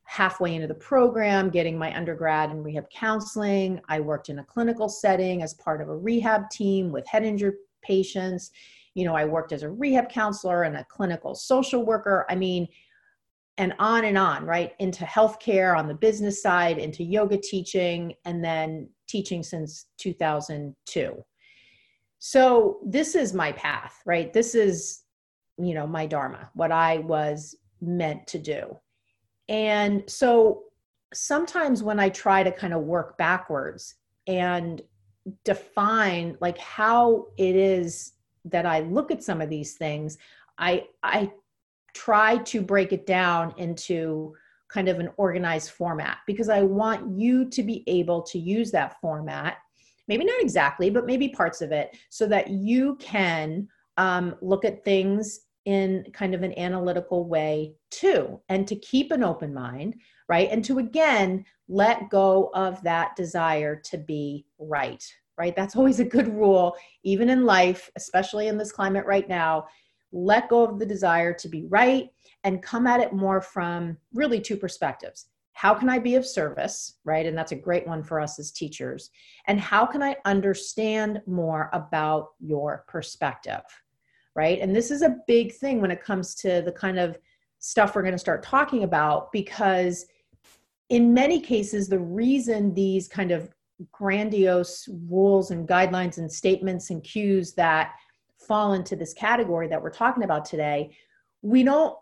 halfway 0.05 0.55
into 0.55 0.67
the 0.67 0.75
program, 0.75 1.51
getting 1.51 1.79
my 1.79 1.97
undergrad 1.97 2.51
in 2.51 2.63
rehab 2.63 2.89
counseling. 2.91 3.81
I 3.89 4.01
worked 4.01 4.29
in 4.29 4.39
a 4.39 4.45
clinical 4.45 4.89
setting 4.89 5.43
as 5.43 5.55
part 5.55 5.81
of 5.81 5.89
a 5.89 5.97
rehab 5.97 6.51
team 6.51 6.91
with 6.91 7.07
head 7.07 7.25
injury 7.25 7.53
patients. 7.83 8.51
You 8.95 9.05
know, 9.05 9.15
I 9.15 9.25
worked 9.25 9.53
as 9.53 9.63
a 9.63 9.71
rehab 9.71 10.09
counselor 10.09 10.65
and 10.65 10.77
a 10.77 10.85
clinical 10.85 11.35
social 11.35 11.85
worker. 11.85 12.27
I 12.29 12.35
mean, 12.35 12.67
and 13.61 13.75
on 13.79 14.07
and 14.07 14.17
on, 14.17 14.47
right? 14.47 14.73
Into 14.79 15.05
healthcare 15.05 15.79
on 15.79 15.87
the 15.87 15.95
business 15.95 16.43
side, 16.43 16.79
into 16.79 17.05
yoga 17.05 17.37
teaching, 17.37 18.15
and 18.25 18.43
then 18.43 18.89
teaching 19.07 19.43
since 19.43 19.85
2002. 19.99 21.23
So 22.21 22.79
this 22.83 23.15
is 23.15 23.35
my 23.35 23.53
path, 23.53 24.01
right? 24.07 24.33
This 24.33 24.55
is, 24.55 25.03
you 25.59 25.75
know, 25.75 25.87
my 25.87 26.07
dharma, 26.07 26.49
what 26.55 26.73
I 26.73 26.99
was 26.99 27.55
meant 27.83 28.27
to 28.29 28.39
do. 28.39 28.79
And 29.51 30.05
so 30.09 30.63
sometimes 31.13 31.83
when 31.83 32.01
I 32.01 32.09
try 32.09 32.43
to 32.43 32.51
kind 32.51 32.73
of 32.73 32.85
work 32.85 33.19
backwards 33.19 33.95
and 34.27 34.81
define 35.45 36.39
like 36.41 36.57
how 36.57 37.27
it 37.37 37.57
is 37.57 38.13
that 38.47 38.65
I 38.65 38.81
look 38.81 39.11
at 39.11 39.23
some 39.23 39.43
of 39.43 39.51
these 39.51 39.75
things, 39.75 40.17
I 40.57 40.87
I 41.03 41.33
try 41.95 42.39
to 42.39 42.63
break 42.63 42.93
it 42.93 43.07
down 43.07 43.55
into 43.57 44.35
kind 44.69 44.89
of 44.89 45.01
an 45.01 45.11
organized 45.17 45.71
format 45.71 46.19
because 46.27 46.49
I 46.49 46.63
want 46.63 47.19
you 47.19 47.49
to 47.51 47.63
be 47.63 47.83
able 47.87 48.23
to 48.23 48.39
use 48.39 48.71
that 48.71 49.01
format. 49.01 49.57
Maybe 50.09 50.25
not 50.25 50.41
exactly, 50.41 50.91
but 50.91 51.07
maybe 51.07 51.29
parts 51.29 51.61
of 51.61 51.73
it 51.73 51.97
so 52.09 52.27
that 52.29 52.51
you 52.51 52.97
can 52.97 53.69
um, 53.97 54.37
look 54.41 54.65
at 54.65 54.85
things 54.85 55.41
in 55.67 56.05
kind 56.13 56.35
of 56.35 56.43
an 56.43 56.59
analytical 56.59 57.29
way 57.29 57.75
too, 57.91 58.41
and 58.49 58.67
to 58.67 58.77
keep 58.77 59.13
an 59.13 59.23
open 59.23 59.53
mind, 59.53 59.95
right? 60.29 60.49
And 60.51 60.65
to 60.65 60.79
again 60.79 61.45
let 61.69 62.09
go 62.09 62.51
of 62.55 62.83
that 62.83 63.15
desire 63.15 63.77
to 63.77 63.99
be 63.99 64.47
right, 64.59 65.05
right? 65.37 65.55
That's 65.55 65.77
always 65.77 66.01
a 66.01 66.05
good 66.05 66.29
rule, 66.29 66.77
even 67.05 67.29
in 67.29 67.45
life, 67.45 67.91
especially 67.97 68.49
in 68.49 68.57
this 68.57 68.73
climate 68.73 69.07
right 69.07 69.29
now. 69.29 69.67
Let 70.13 70.49
go 70.49 70.65
of 70.65 70.79
the 70.79 70.87
desire 70.87 71.33
to 71.35 71.49
be 71.49 71.67
right 71.67 72.09
and 72.45 72.63
come 72.63 72.87
at 72.87 73.01
it 73.01 73.13
more 73.13 73.41
from 73.41 73.97
really 74.13 74.41
two 74.41 74.57
perspectives. 74.57 75.27
How 75.53 75.75
can 75.75 75.89
I 75.89 75.99
be 75.99 76.15
of 76.15 76.27
service, 76.27 76.97
right? 77.05 77.27
And 77.27 77.37
that's 77.37 77.53
a 77.53 77.57
great 77.57 77.87
one 77.87 78.03
for 78.03 78.19
us 78.19 78.39
as 78.39 78.51
teachers. 78.51 79.11
And 79.47 79.61
how 79.61 79.85
can 79.85 80.03
I 80.03 80.17
understand 80.25 81.21
more 81.27 81.69
about 81.73 82.31
your 82.41 82.85
perspective? 82.89 83.63
right? 84.35 84.61
And 84.61 84.75
this 84.75 84.91
is 84.91 85.03
a 85.03 85.17
big 85.27 85.55
thing 85.55 85.81
when 85.81 85.91
it 85.91 86.03
comes 86.03 86.35
to 86.37 86.63
the 86.63 86.73
kind 86.73 86.99
of 86.99 87.19
stuff 87.59 87.95
we're 87.95 88.03
going 88.03 88.13
to 88.13 88.19
start 88.19 88.43
talking 88.43 88.85
about 88.85 89.31
because 89.33 90.07
in 90.89 91.13
many 91.13 91.41
cases 91.41 91.89
the 91.89 91.99
reason 91.99 92.73
these 92.75 93.07
kind 93.07 93.33
of 93.33 93.51
grandiose 93.93 94.89
rules 95.09 95.51
and 95.51 95.69
guidelines 95.69 96.19
and 96.19 96.31
statements 96.31 96.91
and 96.91 97.03
cues 97.05 97.53
that 97.53 97.93
fall 98.51 98.73
into 98.73 98.97
this 98.97 99.15
category 99.15 99.69
that 99.69 99.81
we're 99.81 99.91
talking 99.91 100.25
about 100.25 100.45
today 100.45 100.91
we 101.43 101.63
don't 101.63 101.97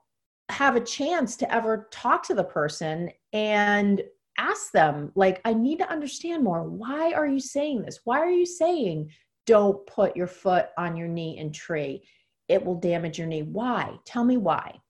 have 0.48 0.76
a 0.76 0.80
chance 0.80 1.36
to 1.36 1.54
ever 1.54 1.88
talk 1.92 2.22
to 2.22 2.34
the 2.34 2.42
person 2.42 3.10
and 3.34 4.02
ask 4.38 4.72
them 4.72 5.12
like 5.14 5.40
i 5.44 5.52
need 5.52 5.78
to 5.78 5.90
understand 5.90 6.42
more 6.42 6.64
why 6.64 7.12
are 7.12 7.26
you 7.26 7.38
saying 7.38 7.82
this 7.82 8.00
why 8.04 8.18
are 8.18 8.30
you 8.30 8.46
saying 8.46 9.10
don't 9.46 9.86
put 9.86 10.16
your 10.16 10.26
foot 10.26 10.68
on 10.78 10.96
your 10.96 11.08
knee 11.08 11.36
and 11.38 11.54
tree 11.54 12.02
it 12.48 12.64
will 12.64 12.74
damage 12.74 13.18
your 13.18 13.26
knee. 13.26 13.42
Why? 13.42 13.98
Tell 14.04 14.24
me 14.24 14.36
why. 14.36 14.80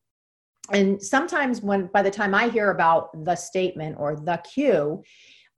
And 0.73 1.03
sometimes 1.03 1.61
when 1.61 1.87
by 1.87 2.03
the 2.03 2.11
time 2.11 2.35
I 2.35 2.49
hear 2.49 2.71
about 2.71 3.25
the 3.25 3.35
statement 3.35 3.97
or 3.99 4.17
the 4.17 4.41
cue, 4.53 5.03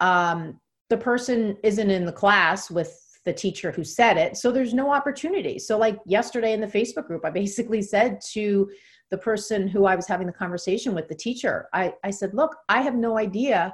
um, 0.00 0.58
the 0.88 0.96
person 0.96 1.56
isn't 1.62 1.90
in 1.90 2.06
the 2.06 2.12
class 2.12 2.70
with 2.70 2.96
the 3.30 3.34
teacher 3.34 3.70
who 3.70 3.84
said 3.84 4.16
it. 4.16 4.36
So 4.36 4.50
there's 4.50 4.74
no 4.74 4.90
opportunity. 4.92 5.56
So, 5.60 5.78
like 5.78 6.00
yesterday 6.04 6.52
in 6.52 6.60
the 6.60 6.66
Facebook 6.66 7.06
group, 7.06 7.24
I 7.24 7.30
basically 7.30 7.80
said 7.80 8.20
to 8.32 8.68
the 9.10 9.18
person 9.18 9.68
who 9.68 9.84
I 9.84 9.94
was 9.94 10.08
having 10.08 10.26
the 10.26 10.32
conversation 10.32 10.94
with, 10.96 11.06
the 11.06 11.14
teacher, 11.14 11.68
I, 11.72 11.94
I 12.02 12.10
said, 12.10 12.34
Look, 12.34 12.56
I 12.68 12.82
have 12.82 12.96
no 12.96 13.18
idea 13.18 13.72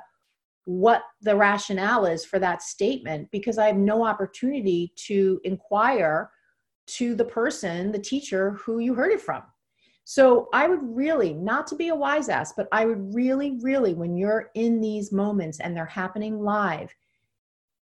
what 0.66 1.02
the 1.22 1.34
rationale 1.34 2.04
is 2.04 2.22
for 2.24 2.38
that 2.38 2.60
statement 2.60 3.30
because 3.30 3.56
I 3.56 3.66
have 3.66 3.76
no 3.76 4.04
opportunity 4.04 4.92
to 5.06 5.40
inquire 5.44 6.30
to 6.98 7.14
the 7.14 7.24
person, 7.24 7.92
the 7.92 7.98
teacher 7.98 8.52
who 8.52 8.80
you 8.80 8.92
heard 8.92 9.12
it 9.12 9.22
from. 9.22 9.42
So 10.04 10.48
I 10.52 10.68
would 10.68 10.82
really, 10.82 11.32
not 11.32 11.66
to 11.68 11.76
be 11.76 11.88
a 11.88 11.94
wise 11.94 12.28
ass, 12.28 12.52
but 12.56 12.68
I 12.72 12.84
would 12.84 13.14
really, 13.14 13.58
really, 13.62 13.94
when 13.94 14.16
you're 14.16 14.50
in 14.54 14.80
these 14.80 15.12
moments 15.12 15.60
and 15.60 15.74
they're 15.74 15.86
happening 15.86 16.40
live, 16.40 16.94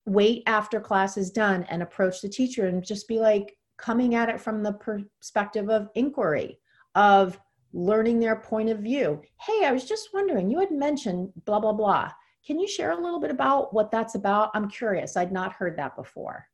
wait 0.09 0.43
after 0.47 0.81
class 0.81 1.17
is 1.17 1.31
done 1.31 1.65
and 1.71 1.83
approach 1.83 2.21
the 2.21 2.29
teacher 2.29 2.67
and 2.67 2.85
just 2.85 3.09
be 3.09 3.19
like 3.19 3.57
coming 3.77 4.15
at 4.15 4.29
it 4.29 4.41
from 4.41 4.63
the 4.63 4.73
perspective 4.73 5.71
of 5.71 5.89
inquiry, 5.95 6.59
of 6.95 7.39
learning 7.73 8.19
their 8.19 8.37
point 8.37 8.69
of 8.69 8.79
view. 8.79 9.21
Hey, 9.41 9.65
I 9.65 9.73
was 9.73 9.85
just 9.85 10.11
wondering, 10.13 10.51
you 10.51 10.59
had 10.59 10.73
mentioned 10.73 11.33
blah, 11.45 11.61
blah, 11.61 11.73
blah. 11.73 12.11
Can 12.47 12.59
you 12.59 12.67
share 12.67 12.93
a 12.93 13.01
little 13.01 13.21
bit 13.21 13.31
about 13.31 13.75
what 13.75 13.91
that's 13.91 14.15
about? 14.15 14.51
I'm 14.55 14.69
curious. 14.71 15.17
I'd 15.17 15.33
not 15.33 15.53
heard 15.53 15.77
that 15.79 15.95
before. 15.95 16.47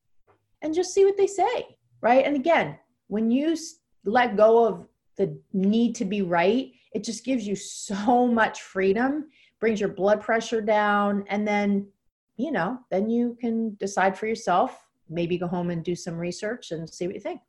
And 0.61 0.75
just 0.75 0.93
see 0.93 1.05
what 1.05 1.17
they 1.17 1.27
say 1.27 1.77
right? 2.05 2.27
And 2.27 2.37
again, 2.37 2.79
when 3.09 3.31
you 3.31 3.57
let 4.05 4.37
go 4.37 4.67
of 4.67 4.87
the 5.17 5.37
need 5.55 5.95
to 5.97 6.05
be 6.05 6.21
right, 6.21 6.71
it 6.93 7.03
just 7.03 7.25
gives 7.25 7.47
you 7.47 7.57
so 7.57 8.29
much 8.29 8.61
freedom, 8.61 9.31
brings 9.59 9.81
your 9.81 9.88
blood 9.88 10.21
pressure 10.21 10.61
down, 10.61 11.25
and 11.29 11.49
then, 11.49 11.88
you 12.37 12.51
know, 12.51 12.79
then 12.90 13.09
you 13.09 13.37
can 13.40 13.75
decide 13.77 14.18
for 14.18 14.27
yourself, 14.27 14.87
maybe 15.09 15.38
go 15.38 15.47
home 15.47 15.70
and 15.70 15.85
do 15.85 15.94
some 15.94 16.16
research 16.16 16.70
and 16.70 16.88
see 16.88 17.07
what 17.07 17.14
you 17.14 17.20
think. 17.20 17.40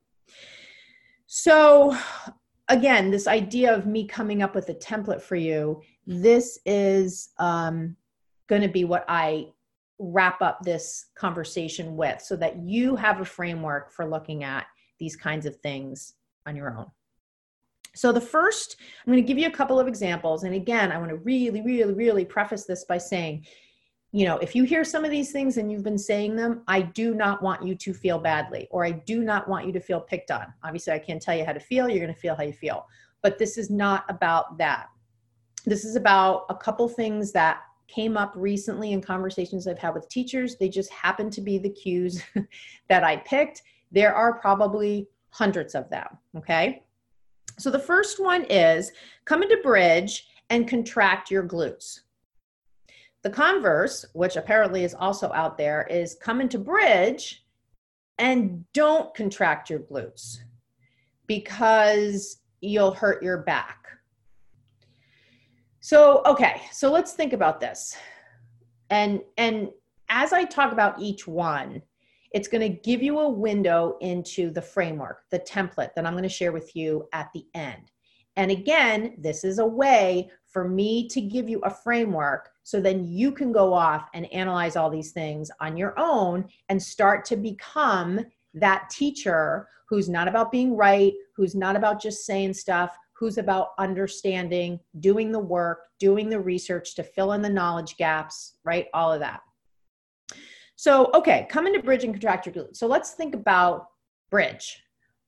So, 1.28 1.98
again, 2.70 3.12
this 3.12 3.28
idea 3.28 3.74
of 3.74 3.88
me 3.88 4.06
coming 4.06 4.44
up 4.44 4.54
with 4.54 4.70
a 4.70 4.76
template 4.76 5.22
for 5.22 5.36
you, 5.36 5.82
this 6.06 6.60
is 6.66 7.30
um, 7.40 7.96
going 8.48 8.62
to 8.62 8.68
be 8.68 8.86
what 8.86 9.06
I 9.08 9.48
wrap 9.98 10.42
up 10.42 10.62
this 10.62 11.08
conversation 11.16 11.96
with 11.96 12.22
so 12.22 12.36
that 12.36 12.58
you 12.58 12.96
have 12.96 13.22
a 13.22 13.26
framework 13.26 13.92
for 13.92 14.06
looking 14.06 14.44
at 14.44 14.66
these 15.00 15.16
kinds 15.16 15.46
of 15.46 15.56
things 15.58 16.14
on 16.46 16.56
your 16.56 16.78
own. 16.78 16.88
So, 17.96 18.12
the 18.12 18.22
first, 18.22 18.76
I'm 18.80 19.12
going 19.12 19.24
to 19.24 19.28
give 19.28 19.40
you 19.40 19.48
a 19.48 19.52
couple 19.52 19.80
of 19.80 19.88
examples. 19.88 20.44
And 20.44 20.54
again, 20.54 20.92
I 20.92 20.98
want 20.98 21.10
to 21.10 21.18
really, 21.18 21.62
really, 21.62 21.94
really 21.94 22.26
preface 22.26 22.66
this 22.66 22.84
by 22.84 22.98
saying 22.98 23.46
you 24.16 24.24
know, 24.24 24.38
if 24.38 24.56
you 24.56 24.64
hear 24.64 24.86
some 24.86 25.04
of 25.04 25.12
these 25.12 25.34
things 25.34 25.58
and 25.58 25.70
you've 25.70 25.84
been 25.84 25.98
saying 25.98 26.38
them, 26.38 26.62
I 26.70 26.84
do 26.84 27.14
not 27.14 27.44
want 27.44 27.68
you 27.68 27.76
to 27.76 27.94
feel 27.94 28.18
badly 28.18 28.66
or 28.72 28.86
I 28.86 28.92
do 28.92 29.22
not 29.22 29.50
want 29.50 29.66
you 29.66 29.74
to 29.74 29.80
feel 29.82 30.00
picked 30.00 30.32
on. 30.32 30.46
Obviously, 30.64 30.94
I 30.94 31.00
can't 31.00 31.22
tell 31.22 31.36
you 31.36 31.44
how 31.44 31.52
to 31.52 31.60
feel. 31.60 31.90
You're 31.90 32.00
going 32.00 32.14
to 32.14 32.22
feel 32.22 32.34
how 32.34 32.44
you 32.44 32.54
feel. 32.54 32.88
But 33.22 33.38
this 33.38 33.58
is 33.58 33.70
not 33.70 34.06
about 34.08 34.58
that. 34.58 34.88
This 35.66 35.84
is 35.84 35.98
about 35.98 36.46
a 36.48 36.56
couple 36.56 36.88
things 36.88 37.34
that 37.34 37.64
came 37.90 38.16
up 38.16 38.32
recently 38.38 38.94
in 38.94 39.02
conversations 39.02 39.68
I've 39.68 39.80
had 39.80 39.94
with 39.94 40.08
teachers. 40.08 40.56
They 40.56 40.70
just 40.70 40.94
happen 40.94 41.30
to 41.32 41.42
be 41.42 41.58
the 41.58 41.70
cues 41.70 42.24
that 42.88 43.04
I 43.04 43.18
picked. 43.18 43.64
There 43.92 44.16
are 44.16 44.40
probably 44.40 45.10
hundreds 45.32 45.76
of 45.76 45.90
them. 45.90 46.08
Okay. 46.38 46.84
So 47.60 47.70
the 47.70 47.80
first 47.80 48.24
one 48.24 48.46
is 48.46 48.94
come 49.26 49.44
into 49.44 49.58
bridge 49.62 50.26
and 50.50 50.70
contract 50.70 51.30
your 51.30 51.44
glutes. 51.44 52.00
The 53.26 53.32
converse, 53.32 54.06
which 54.14 54.36
apparently 54.36 54.84
is 54.84 54.94
also 54.94 55.34
out 55.34 55.58
there, 55.58 55.88
is 55.90 56.14
come 56.22 56.42
into 56.42 56.60
bridge 56.60 57.44
and 58.20 58.64
don't 58.72 59.12
contract 59.16 59.68
your 59.68 59.80
glutes 59.80 60.38
because 61.26 62.38
you'll 62.62 62.92
hurt 62.92 63.24
your 63.24 63.40
back. 63.40 63.88
So, 65.80 66.22
okay, 66.28 66.62
so 66.72 66.92
let's 66.92 67.14
think 67.14 67.34
about 67.34 67.60
this. 67.60 67.98
And 68.92 69.22
and 69.38 69.70
as 70.08 70.32
I 70.32 70.44
talk 70.44 70.72
about 70.72 71.02
each 71.02 71.28
one, 71.28 71.82
it's 72.32 72.48
going 72.48 72.62
to 72.62 72.80
give 72.80 73.02
you 73.02 73.18
a 73.18 73.28
window 73.28 73.98
into 74.02 74.52
the 74.52 74.62
framework, 74.62 75.24
the 75.32 75.40
template 75.40 75.96
that 75.96 76.06
I'm 76.06 76.14
going 76.14 76.22
to 76.22 76.30
share 76.30 76.52
with 76.52 76.76
you 76.76 77.08
at 77.12 77.32
the 77.34 77.48
end. 77.56 77.90
And 78.36 78.52
again, 78.52 79.16
this 79.18 79.44
is 79.44 79.58
a 79.58 79.66
way 79.66 80.30
for 80.46 80.70
me 80.70 81.08
to 81.08 81.22
give 81.22 81.50
you 81.50 81.60
a 81.62 81.72
framework 81.72 82.52
so 82.66 82.82
then 82.82 83.06
you 83.08 83.32
can 83.32 83.52
go 83.52 83.72
off 83.76 84.10
and 84.16 84.26
analyze 84.34 84.76
all 84.76 84.90
these 84.90 85.12
things 85.12 85.52
on 85.62 85.78
your 85.78 85.94
own 86.00 86.44
and 86.68 86.82
start 86.82 87.24
to 87.26 87.36
become 87.36 88.20
that 88.56 88.90
teacher 88.90 89.68
who's 89.88 90.10
not 90.10 90.28
about 90.28 90.52
being 90.52 90.76
right, 90.76 91.14
who's 91.36 91.54
not 91.54 91.76
about 91.76 92.02
just 92.02 92.26
saying 92.26 92.56
stuff, 92.56 92.98
who's 93.14 93.38
about 93.38 93.70
understanding, 93.78 94.80
doing 95.00 95.32
the 95.32 95.40
work, 95.40 95.78
doing 96.00 96.28
the 96.28 96.40
research 96.40 96.96
to 96.96 97.04
fill 97.04 97.34
in 97.34 97.44
the 97.44 97.48
knowledge 97.48 97.98
gaps, 97.98 98.56
right? 98.64 98.88
All 98.96 99.14
of 99.14 99.20
that. 99.20 99.42
So, 100.76 101.12
okay, 101.14 101.46
come 101.52 101.68
into 101.68 101.84
bridge 101.84 102.04
and 102.04 102.16
contract 102.16 102.48
your 102.48 102.56
glutes. 102.56 102.78
So 102.78 102.88
let's 102.88 103.12
think 103.12 103.36
about 103.36 103.90
bridge 104.32 104.82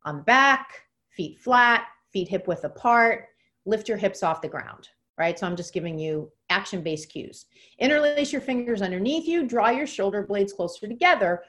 on 0.05 0.17
the 0.17 0.23
back, 0.23 0.81
feet 1.11 1.39
flat, 1.39 1.83
feet 2.11 2.29
hip 2.29 2.47
width 2.47 2.63
apart, 2.63 3.25
lift 3.67 3.87
your 3.87 3.97
hips 3.97 4.23
off 4.23 4.41
the 4.41 4.47
ground, 4.47 4.89
right? 5.19 5.37
So 5.37 5.45
I'm 5.45 5.55
just 5.55 5.71
giving 5.71 5.99
you 5.99 6.31
action 6.57 6.81
based 6.81 7.09
cues. 7.09 7.45
Interlace 7.77 8.31
your 8.31 8.41
fingers 8.41 8.81
underneath 8.81 9.27
you, 9.27 9.45
draw 9.45 9.69
your 9.69 9.85
shoulder 9.85 10.23
blades 10.23 10.53
closer 10.53 10.87
together, 10.87 11.43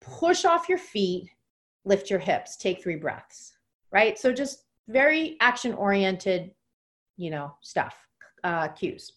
push 0.00 0.44
off 0.44 0.68
your 0.68 0.78
feet, 0.78 1.30
lift 1.86 2.10
your 2.10 2.18
hips, 2.18 2.56
take 2.56 2.82
three 2.82 2.96
breaths, 2.96 3.54
right? 3.90 4.18
So 4.18 4.32
just 4.32 4.64
very 4.88 5.36
action 5.40 5.72
oriented, 5.72 6.50
you 7.16 7.30
know, 7.30 7.54
stuff, 7.62 7.94
uh, 8.44 8.68
cues. 8.68 9.12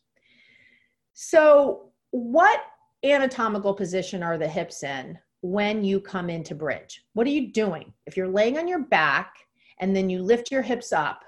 So, 1.13 1.89
what 2.11 2.61
anatomical 3.03 3.73
position 3.73 4.23
are 4.23 4.37
the 4.37 4.47
hips 4.47 4.83
in 4.83 5.19
when 5.41 5.83
you 5.83 5.99
come 5.99 6.29
into 6.29 6.55
bridge? 6.55 7.03
What 7.13 7.27
are 7.27 7.31
you 7.31 7.51
doing? 7.51 7.91
If 8.05 8.15
you're 8.15 8.27
laying 8.27 8.57
on 8.57 8.67
your 8.67 8.83
back 8.83 9.33
and 9.79 9.95
then 9.95 10.09
you 10.09 10.21
lift 10.23 10.51
your 10.51 10.61
hips 10.61 10.93
up, 10.93 11.23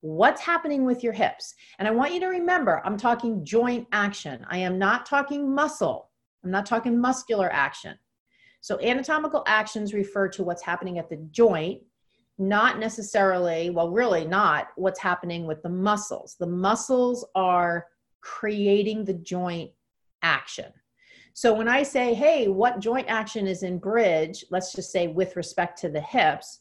what's 0.00 0.40
happening 0.40 0.84
with 0.84 1.02
your 1.02 1.12
hips? 1.12 1.54
And 1.78 1.88
I 1.88 1.90
want 1.90 2.12
you 2.12 2.20
to 2.20 2.26
remember, 2.26 2.82
I'm 2.84 2.96
talking 2.96 3.44
joint 3.44 3.86
action. 3.92 4.44
I 4.50 4.58
am 4.58 4.78
not 4.78 5.06
talking 5.06 5.54
muscle. 5.54 6.10
I'm 6.44 6.50
not 6.50 6.66
talking 6.66 7.00
muscular 7.00 7.52
action. 7.52 7.96
So 8.60 8.80
anatomical 8.80 9.42
actions 9.46 9.94
refer 9.94 10.28
to 10.28 10.44
what's 10.44 10.62
happening 10.62 10.98
at 10.98 11.08
the 11.08 11.16
joint 11.30 11.82
not 12.38 12.78
necessarily, 12.78 13.70
well, 13.70 13.90
really 13.90 14.26
not 14.26 14.68
what's 14.76 15.00
happening 15.00 15.46
with 15.46 15.62
the 15.62 15.68
muscles. 15.68 16.36
The 16.38 16.46
muscles 16.46 17.24
are 17.34 17.86
creating 18.20 19.04
the 19.04 19.14
joint 19.14 19.70
action. 20.22 20.72
So 21.32 21.54
when 21.54 21.68
I 21.68 21.82
say, 21.82 22.14
hey, 22.14 22.48
what 22.48 22.80
joint 22.80 23.06
action 23.08 23.46
is 23.46 23.62
in 23.62 23.78
bridge, 23.78 24.44
let's 24.50 24.72
just 24.72 24.90
say 24.90 25.06
with 25.06 25.36
respect 25.36 25.78
to 25.80 25.88
the 25.88 26.00
hips, 26.00 26.60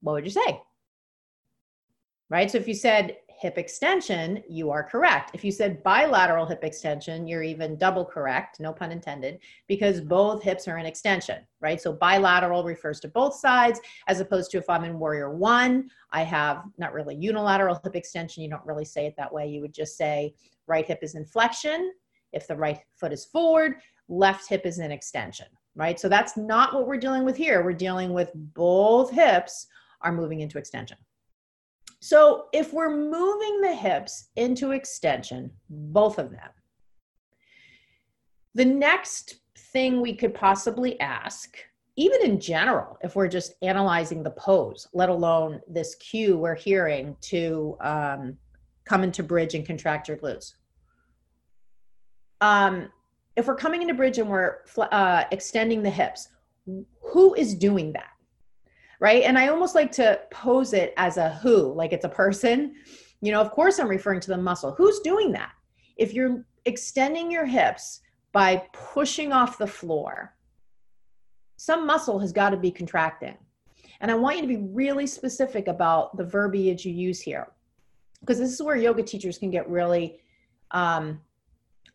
what 0.00 0.14
would 0.14 0.24
you 0.24 0.30
say? 0.30 0.60
Right? 2.30 2.50
So 2.50 2.58
if 2.58 2.68
you 2.68 2.74
said 2.74 3.16
hip 3.40 3.58
extension, 3.58 4.42
you 4.48 4.70
are 4.70 4.84
correct. 4.84 5.30
If 5.32 5.44
you 5.44 5.50
said 5.50 5.82
bilateral 5.82 6.44
hip 6.44 6.62
extension, 6.62 7.26
you're 7.26 7.42
even 7.42 7.78
double 7.78 8.04
correct, 8.04 8.60
no 8.60 8.70
pun 8.70 8.92
intended, 8.92 9.40
because 9.66 10.00
both 10.00 10.42
hips 10.42 10.68
are 10.68 10.76
in 10.76 10.84
extension, 10.84 11.38
right? 11.60 11.80
So 11.80 11.90
bilateral 11.90 12.62
refers 12.62 13.00
to 13.00 13.08
both 13.08 13.34
sides, 13.34 13.80
as 14.08 14.20
opposed 14.20 14.50
to 14.50 14.58
if 14.58 14.68
I'm 14.68 14.84
in 14.84 14.98
warrior 14.98 15.34
one, 15.34 15.90
I 16.12 16.22
have 16.22 16.64
not 16.76 16.92
really 16.92 17.16
unilateral 17.16 17.80
hip 17.82 17.96
extension. 17.96 18.42
You 18.42 18.50
don't 18.50 18.66
really 18.66 18.84
say 18.84 19.06
it 19.06 19.14
that 19.16 19.32
way. 19.32 19.48
You 19.48 19.62
would 19.62 19.72
just 19.72 19.96
say 19.96 20.34
right 20.66 20.86
hip 20.86 20.98
is 21.02 21.14
in 21.14 21.24
flexion. 21.24 21.92
If 22.32 22.46
the 22.46 22.56
right 22.56 22.78
foot 22.94 23.12
is 23.12 23.24
forward, 23.24 23.76
left 24.08 24.48
hip 24.48 24.66
is 24.66 24.80
in 24.80 24.92
extension, 24.92 25.46
right? 25.74 25.98
So 25.98 26.10
that's 26.10 26.36
not 26.36 26.74
what 26.74 26.86
we're 26.86 26.98
dealing 26.98 27.24
with 27.24 27.38
here. 27.38 27.64
We're 27.64 27.72
dealing 27.72 28.12
with 28.12 28.30
both 28.34 29.10
hips 29.10 29.66
are 30.02 30.12
moving 30.12 30.40
into 30.40 30.58
extension. 30.58 30.98
So 32.00 32.46
if 32.52 32.72
we're 32.72 32.96
moving 32.96 33.60
the 33.60 33.74
hips 33.74 34.30
into 34.36 34.70
extension, 34.70 35.50
both 35.68 36.18
of 36.18 36.30
them, 36.30 36.48
the 38.54 38.64
next 38.64 39.36
thing 39.72 40.00
we 40.00 40.14
could 40.14 40.34
possibly 40.34 40.98
ask, 41.00 41.56
even 41.96 42.22
in 42.22 42.40
general, 42.40 42.96
if 43.02 43.14
we're 43.14 43.28
just 43.28 43.54
analyzing 43.62 44.22
the 44.22 44.30
pose, 44.30 44.88
let 44.94 45.10
alone 45.10 45.60
this 45.68 45.94
cue 45.96 46.38
we're 46.38 46.54
hearing 46.54 47.16
to 47.20 47.76
um, 47.82 48.36
come 48.86 49.04
into 49.04 49.22
bridge 49.22 49.54
and 49.54 49.66
contract 49.66 50.08
your 50.08 50.16
glutes. 50.16 50.54
Um, 52.40 52.88
if 53.36 53.46
we're 53.46 53.56
coming 53.56 53.82
into 53.82 53.94
bridge 53.94 54.18
and 54.18 54.28
we're 54.28 54.58
uh, 54.78 55.24
extending 55.30 55.82
the 55.82 55.90
hips, 55.90 56.28
who 57.12 57.34
is 57.34 57.54
doing 57.54 57.92
that? 57.92 58.09
Right? 59.00 59.24
And 59.24 59.38
I 59.38 59.48
almost 59.48 59.74
like 59.74 59.90
to 59.92 60.20
pose 60.30 60.72
it 60.74 60.94
as 60.96 61.16
a 61.16 61.30
who, 61.36 61.72
like 61.72 61.92
it's 61.92 62.04
a 62.04 62.08
person. 62.08 62.74
You 63.22 63.32
know, 63.32 63.40
of 63.40 63.50
course, 63.50 63.78
I'm 63.78 63.88
referring 63.88 64.20
to 64.20 64.30
the 64.30 64.36
muscle. 64.36 64.72
Who's 64.72 65.00
doing 65.00 65.32
that? 65.32 65.52
If 65.96 66.12
you're 66.14 66.44
extending 66.66 67.30
your 67.30 67.46
hips 67.46 68.00
by 68.32 68.62
pushing 68.72 69.32
off 69.32 69.58
the 69.58 69.66
floor, 69.66 70.34
some 71.56 71.86
muscle 71.86 72.18
has 72.18 72.32
got 72.32 72.50
to 72.50 72.56
be 72.56 72.70
contracting. 72.70 73.36
And 74.00 74.10
I 74.10 74.14
want 74.14 74.36
you 74.36 74.42
to 74.42 74.48
be 74.48 74.56
really 74.56 75.06
specific 75.06 75.68
about 75.68 76.16
the 76.16 76.24
verbiage 76.24 76.86
you 76.86 76.92
use 76.92 77.20
here, 77.20 77.48
because 78.20 78.38
this 78.38 78.52
is 78.52 78.62
where 78.62 78.76
yoga 78.76 79.02
teachers 79.02 79.36
can 79.36 79.50
get 79.50 79.68
really, 79.68 80.20
um, 80.70 81.20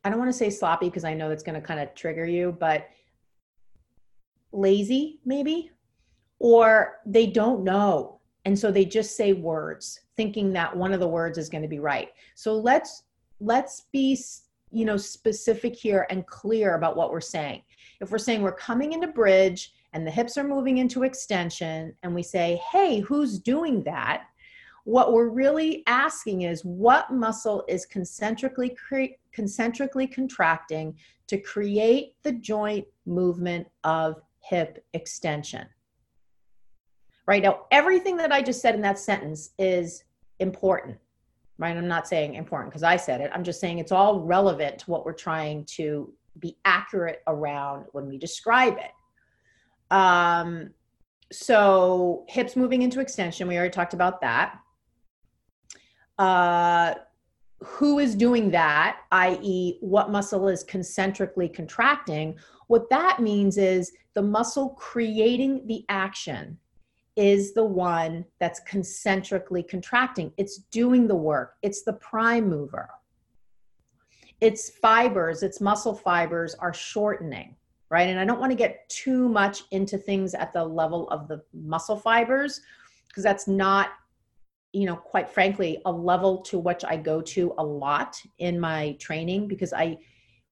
I 0.04 0.10
don't 0.10 0.20
want 0.20 0.30
to 0.30 0.38
say 0.38 0.52
sloppy 0.52 0.88
because 0.88 1.04
I 1.04 1.16
know 1.16 1.30
that's 1.30 1.42
going 1.42 1.60
to 1.60 1.66
kind 1.66 1.80
of 1.80 1.96
trigger 1.96 2.26
you, 2.26 2.56
but 2.60 2.88
lazy 4.52 5.20
maybe 5.26 5.72
or 6.46 7.00
they 7.08 7.26
don't 7.26 7.64
know. 7.64 8.20
And 8.46 8.58
so 8.58 8.72
they 8.72 8.86
just 8.86 9.18
say 9.18 9.34
words 9.34 10.02
thinking 10.16 10.54
that 10.54 10.78
one 10.78 10.94
of 10.94 11.00
the 11.00 11.08
words 11.08 11.40
is 11.40 11.50
going 11.50 11.64
to 11.64 11.68
be 11.68 11.80
right. 11.80 12.10
So 12.36 12.54
let's 12.56 13.02
let's 13.40 13.88
be 13.92 14.16
you 14.72 14.86
know 14.86 14.96
specific 14.96 15.76
here 15.76 16.06
and 16.12 16.28
clear 16.28 16.76
about 16.76 16.96
what 16.96 17.10
we're 17.10 17.20
saying. 17.20 17.64
If 18.00 18.12
we're 18.12 18.20
saying 18.20 18.44
we're 18.44 18.52
coming 18.52 18.94
into 18.94 19.08
bridge 19.08 19.74
and 19.94 20.06
the 20.06 20.12
hips 20.12 20.38
are 20.38 20.44
moving 20.44 20.78
into 20.78 21.02
extension 21.02 21.96
and 22.04 22.14
we 22.14 22.22
say 22.22 22.62
hey 22.72 23.00
who's 23.00 23.40
doing 23.40 23.84
that? 23.84 24.26
what 24.88 25.14
we're 25.14 25.30
really 25.30 25.82
asking 25.88 26.44
is 26.44 26.64
what 26.64 27.12
muscle 27.12 27.66
is 27.68 27.88
concentrically 27.88 28.70
cre- 28.70 29.16
concentrically 29.34 30.06
contracting 30.06 30.96
to 31.26 31.40
create 31.40 32.14
the 32.22 32.34
joint 32.34 32.86
movement 33.08 33.66
of 33.84 34.22
hip 34.42 34.86
extension 34.94 35.66
right? 37.28 37.42
Now 37.42 37.66
everything 37.72 38.18
that 38.18 38.32
i 38.32 38.42
just 38.42 38.62
said 38.62 38.76
in 38.76 38.82
that 38.82 39.00
sentence 39.00 39.52
is 39.58 40.04
important 40.40 40.98
right? 41.58 41.76
I'm 41.76 41.88
not 41.88 42.08
saying 42.08 42.36
important 42.36 42.72
because 42.72 42.84
i 42.84 42.98
said 42.98 43.22
it. 43.22 43.32
I'm 43.34 43.44
just 43.44 43.60
saying 43.60 43.80
it's 43.80 43.92
all 43.92 44.20
relevant 44.22 44.80
to 44.80 44.92
what 44.92 45.06
we're 45.06 45.14
trying 45.14 45.66
to 45.66 46.14
be 46.40 46.58
accurate 46.66 47.22
around 47.28 47.86
when 47.94 48.08
we 48.08 48.18
describe 48.18 48.78
it. 48.78 49.94
Um 49.96 50.72
so 51.32 52.26
hips 52.28 52.56
moving 52.56 52.82
into 52.82 53.00
extension 53.00 53.48
we 53.48 53.58
already 53.58 53.72
talked 53.72 53.94
about 53.94 54.22
that. 54.22 54.60
Uh 56.18 56.96
who 57.62 58.00
is 58.00 58.16
doing 58.16 58.52
that 58.52 59.00
i.e 59.14 59.78
what 59.80 60.12
muscle 60.12 60.48
is 60.48 60.64
concentrically 60.64 61.48
contracting? 61.48 62.38
What 62.68 62.90
that 62.90 63.22
means 63.22 63.58
is 63.58 63.92
the 64.14 64.22
muscle 64.22 64.70
creating 64.70 65.66
the 65.68 65.86
action 65.88 66.58
is 67.16 67.54
the 67.54 67.64
one 67.64 68.26
that's 68.40 68.60
concentrically 68.62 69.64
contracting. 69.64 70.32
It's 70.38 70.58
doing 70.72 71.08
the 71.08 71.16
work, 71.16 71.56
it's 71.62 71.84
the 71.84 71.94
prime 71.94 72.50
mover. 72.50 72.90
its 74.42 74.70
fibers, 74.70 75.44
its 75.44 75.62
muscle 75.62 75.96
fibers 75.96 76.56
are 76.56 76.74
shortening, 76.74 77.56
right? 77.90 78.10
And 78.10 78.20
I 78.20 78.26
don't 78.26 78.40
want 78.40 78.52
to 78.52 78.58
get 78.58 78.88
too 78.90 79.30
much 79.30 79.64
into 79.72 79.98
things 79.98 80.34
at 80.34 80.52
the 80.54 80.64
level 80.64 81.10
of 81.10 81.28
the 81.28 81.42
muscle 81.54 81.98
fibers 81.98 82.62
because 83.08 83.24
that's 83.24 83.48
not 83.48 83.92
you 84.74 84.86
know 84.86 84.98
quite 84.98 85.30
frankly 85.30 85.82
a 85.86 85.92
level 85.92 86.42
to 86.42 86.60
which 86.60 86.84
i 86.84 86.98
go 86.98 87.22
to 87.22 87.54
a 87.60 87.64
lot 87.64 88.22
in 88.40 88.60
my 88.60 88.92
training 89.00 89.48
because 89.48 89.72
i 89.72 89.98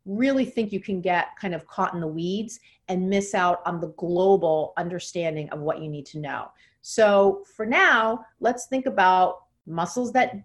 really 0.06 0.46
think 0.46 0.72
you 0.72 0.80
can 0.80 1.02
get 1.02 1.30
kind 1.40 1.56
of 1.56 1.66
caught 1.68 1.94
in 1.94 2.02
the 2.02 2.08
weeds 2.08 2.60
and 2.90 3.10
miss 3.10 3.34
out 3.34 3.62
on 3.66 3.80
the 3.80 3.94
global 3.98 4.74
understanding 4.78 5.50
of 5.50 5.62
what 5.62 5.82
you 5.82 5.90
need 5.90 6.06
to 6.06 6.20
know. 6.20 6.48
So 6.82 7.44
for 7.56 7.66
now 7.66 8.26
let's 8.40 8.68
think 8.68 8.86
about 8.86 9.44
muscles 9.66 10.12
that 10.14 10.36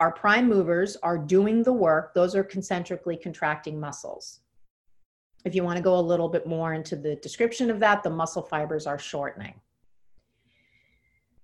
are 0.00 0.12
prime 0.12 0.48
movers 0.48 0.96
are 1.02 1.18
doing 1.18 1.62
the 1.62 1.72
work. 1.72 2.14
Those 2.14 2.34
are 2.34 2.42
concentrically 2.42 3.16
contracting 3.16 3.78
muscles. 3.78 4.40
If 5.44 5.54
you 5.54 5.62
want 5.62 5.76
to 5.76 5.82
go 5.82 5.96
a 5.96 6.00
little 6.00 6.28
bit 6.28 6.46
more 6.46 6.72
into 6.72 6.96
the 6.96 7.16
description 7.16 7.70
of 7.70 7.80
that 7.80 8.02
the 8.02 8.10
muscle 8.10 8.42
fibers 8.42 8.86
are 8.86 8.98
shortening. 8.98 9.54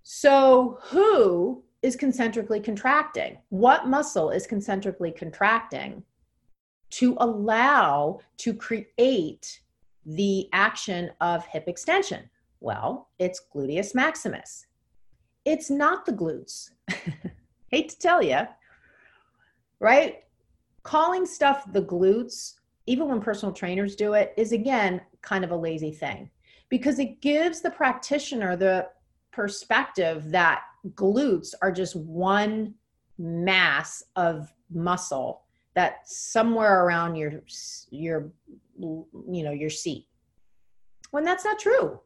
So, 0.03 0.79
who 0.85 1.63
is 1.83 1.95
concentrically 1.95 2.61
contracting? 2.61 3.39
What 3.51 3.87
muscle 3.87 4.31
is 4.31 4.47
concentrically 4.47 5.13
contracting 5.13 6.03
to 6.91 7.17
allow 7.21 8.21
to 8.39 8.55
create 8.55 9.61
the 10.07 10.49
action 10.53 11.11
of 11.21 11.45
hip 11.47 11.65
extension? 11.69 12.29
Well, 12.61 13.09
it's 13.19 13.41
gluteus 13.55 13.95
maximus. 13.95 14.67
It's 15.45 15.71
not 15.71 16.05
the 16.05 16.13
glutes. 16.13 16.71
Hate 17.71 17.91
to 17.91 17.99
tell 17.99 18.23
you, 18.23 18.41
right? 19.81 20.25
Calling 20.83 21.27
stuff 21.27 21.71
the 21.73 21.83
glutes, 21.83 22.55
even 22.87 23.09
when 23.09 23.21
personal 23.21 23.55
trainers 23.55 23.95
do 23.95 24.15
it, 24.15 24.33
is 24.37 24.53
again 24.53 25.01
kind 25.23 25.45
of 25.45 25.51
a 25.51 25.57
lazy 25.57 25.93
thing 25.93 26.31
because 26.69 26.99
it 26.99 27.21
gives 27.21 27.61
the 27.61 27.71
practitioner 27.71 28.57
the 28.57 28.89
perspective 29.31 30.31
that 30.31 30.63
glutes 30.95 31.55
are 31.63 31.73
just 31.73 31.97
one 31.97 32.75
mass 33.19 34.03
of 34.17 34.53
muscle 34.71 35.43
that's 35.79 36.19
somewhere 36.33 36.85
around 36.85 37.15
your 37.15 37.43
your 37.91 38.33
you 38.79 39.45
know 39.45 39.53
your 39.53 39.71
seat. 39.71 40.07
When 41.11 41.25
that's 41.25 41.45
not 41.45 41.59
true 41.59 42.01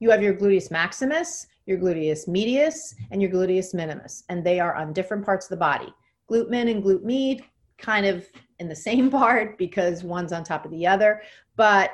you 0.00 0.10
have 0.10 0.22
your 0.22 0.34
gluteus 0.34 0.70
maximus 0.70 1.48
your 1.66 1.78
gluteus 1.78 2.28
medius 2.28 2.94
and 3.10 3.20
your 3.20 3.30
gluteus 3.30 3.74
minimus 3.74 4.24
and 4.28 4.44
they 4.44 4.60
are 4.60 4.74
on 4.74 4.92
different 4.92 5.24
parts 5.24 5.46
of 5.46 5.50
the 5.50 5.56
body. 5.56 5.92
Glute 6.30 6.48
min 6.48 6.68
and 6.68 6.82
glute 6.82 7.02
med 7.02 7.42
kind 7.78 8.06
of 8.06 8.26
in 8.58 8.68
the 8.68 8.76
same 8.76 9.10
part 9.18 9.58
because 9.58 10.04
one's 10.04 10.32
on 10.32 10.44
top 10.44 10.64
of 10.64 10.70
the 10.70 10.86
other 10.86 11.22
but 11.56 11.92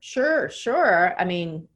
sure 0.00 0.48
sure 0.48 1.14
i 1.18 1.24
mean 1.24 1.66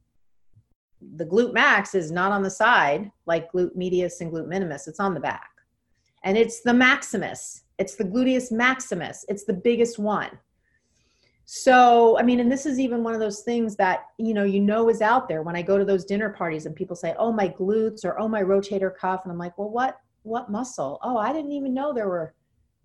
the 1.17 1.25
glute 1.25 1.53
max 1.53 1.93
is 1.93 2.11
not 2.11 2.31
on 2.31 2.41
the 2.41 2.49
side 2.49 3.11
like 3.27 3.51
glute 3.51 3.75
medius 3.75 4.21
and 4.21 4.31
glute 4.31 4.47
minimus 4.47 4.87
it's 4.87 4.99
on 4.99 5.13
the 5.13 5.19
back 5.19 5.49
and 6.25 6.37
it's 6.37 6.61
the 6.61 6.73
maximus. 6.73 7.63
It's 7.79 7.95
the 7.95 8.03
gluteus 8.03 8.51
maximus. 8.51 9.23
It's 9.29 9.45
the 9.45 9.53
biggest 9.53 9.97
one. 9.97 10.31
So 11.47 12.17
i 12.17 12.23
mean 12.23 12.39
and 12.39 12.51
this 12.51 12.65
is 12.65 12.79
even 12.79 13.03
one 13.03 13.13
of 13.13 13.19
those 13.19 13.41
things 13.41 13.75
that 13.75 14.05
you 14.17 14.33
know 14.33 14.43
you 14.43 14.59
know 14.59 14.89
is 14.89 15.01
out 15.01 15.29
there. 15.29 15.43
When 15.43 15.55
i 15.55 15.61
go 15.61 15.77
to 15.77 15.85
those 15.85 16.03
dinner 16.03 16.29
parties 16.29 16.65
and 16.65 16.75
people 16.75 16.95
say 16.95 17.15
oh 17.19 17.31
my 17.31 17.47
glutes 17.47 18.03
or 18.03 18.19
oh 18.19 18.27
my 18.27 18.41
rotator 18.41 18.95
cuff 18.95 19.21
and 19.23 19.31
i'm 19.31 19.37
like 19.37 19.57
well 19.57 19.69
what 19.69 19.99
what 20.23 20.49
muscle? 20.49 20.99
Oh 21.03 21.17
i 21.17 21.31
didn't 21.31 21.51
even 21.51 21.73
know 21.73 21.93
there 21.93 22.09
were 22.09 22.33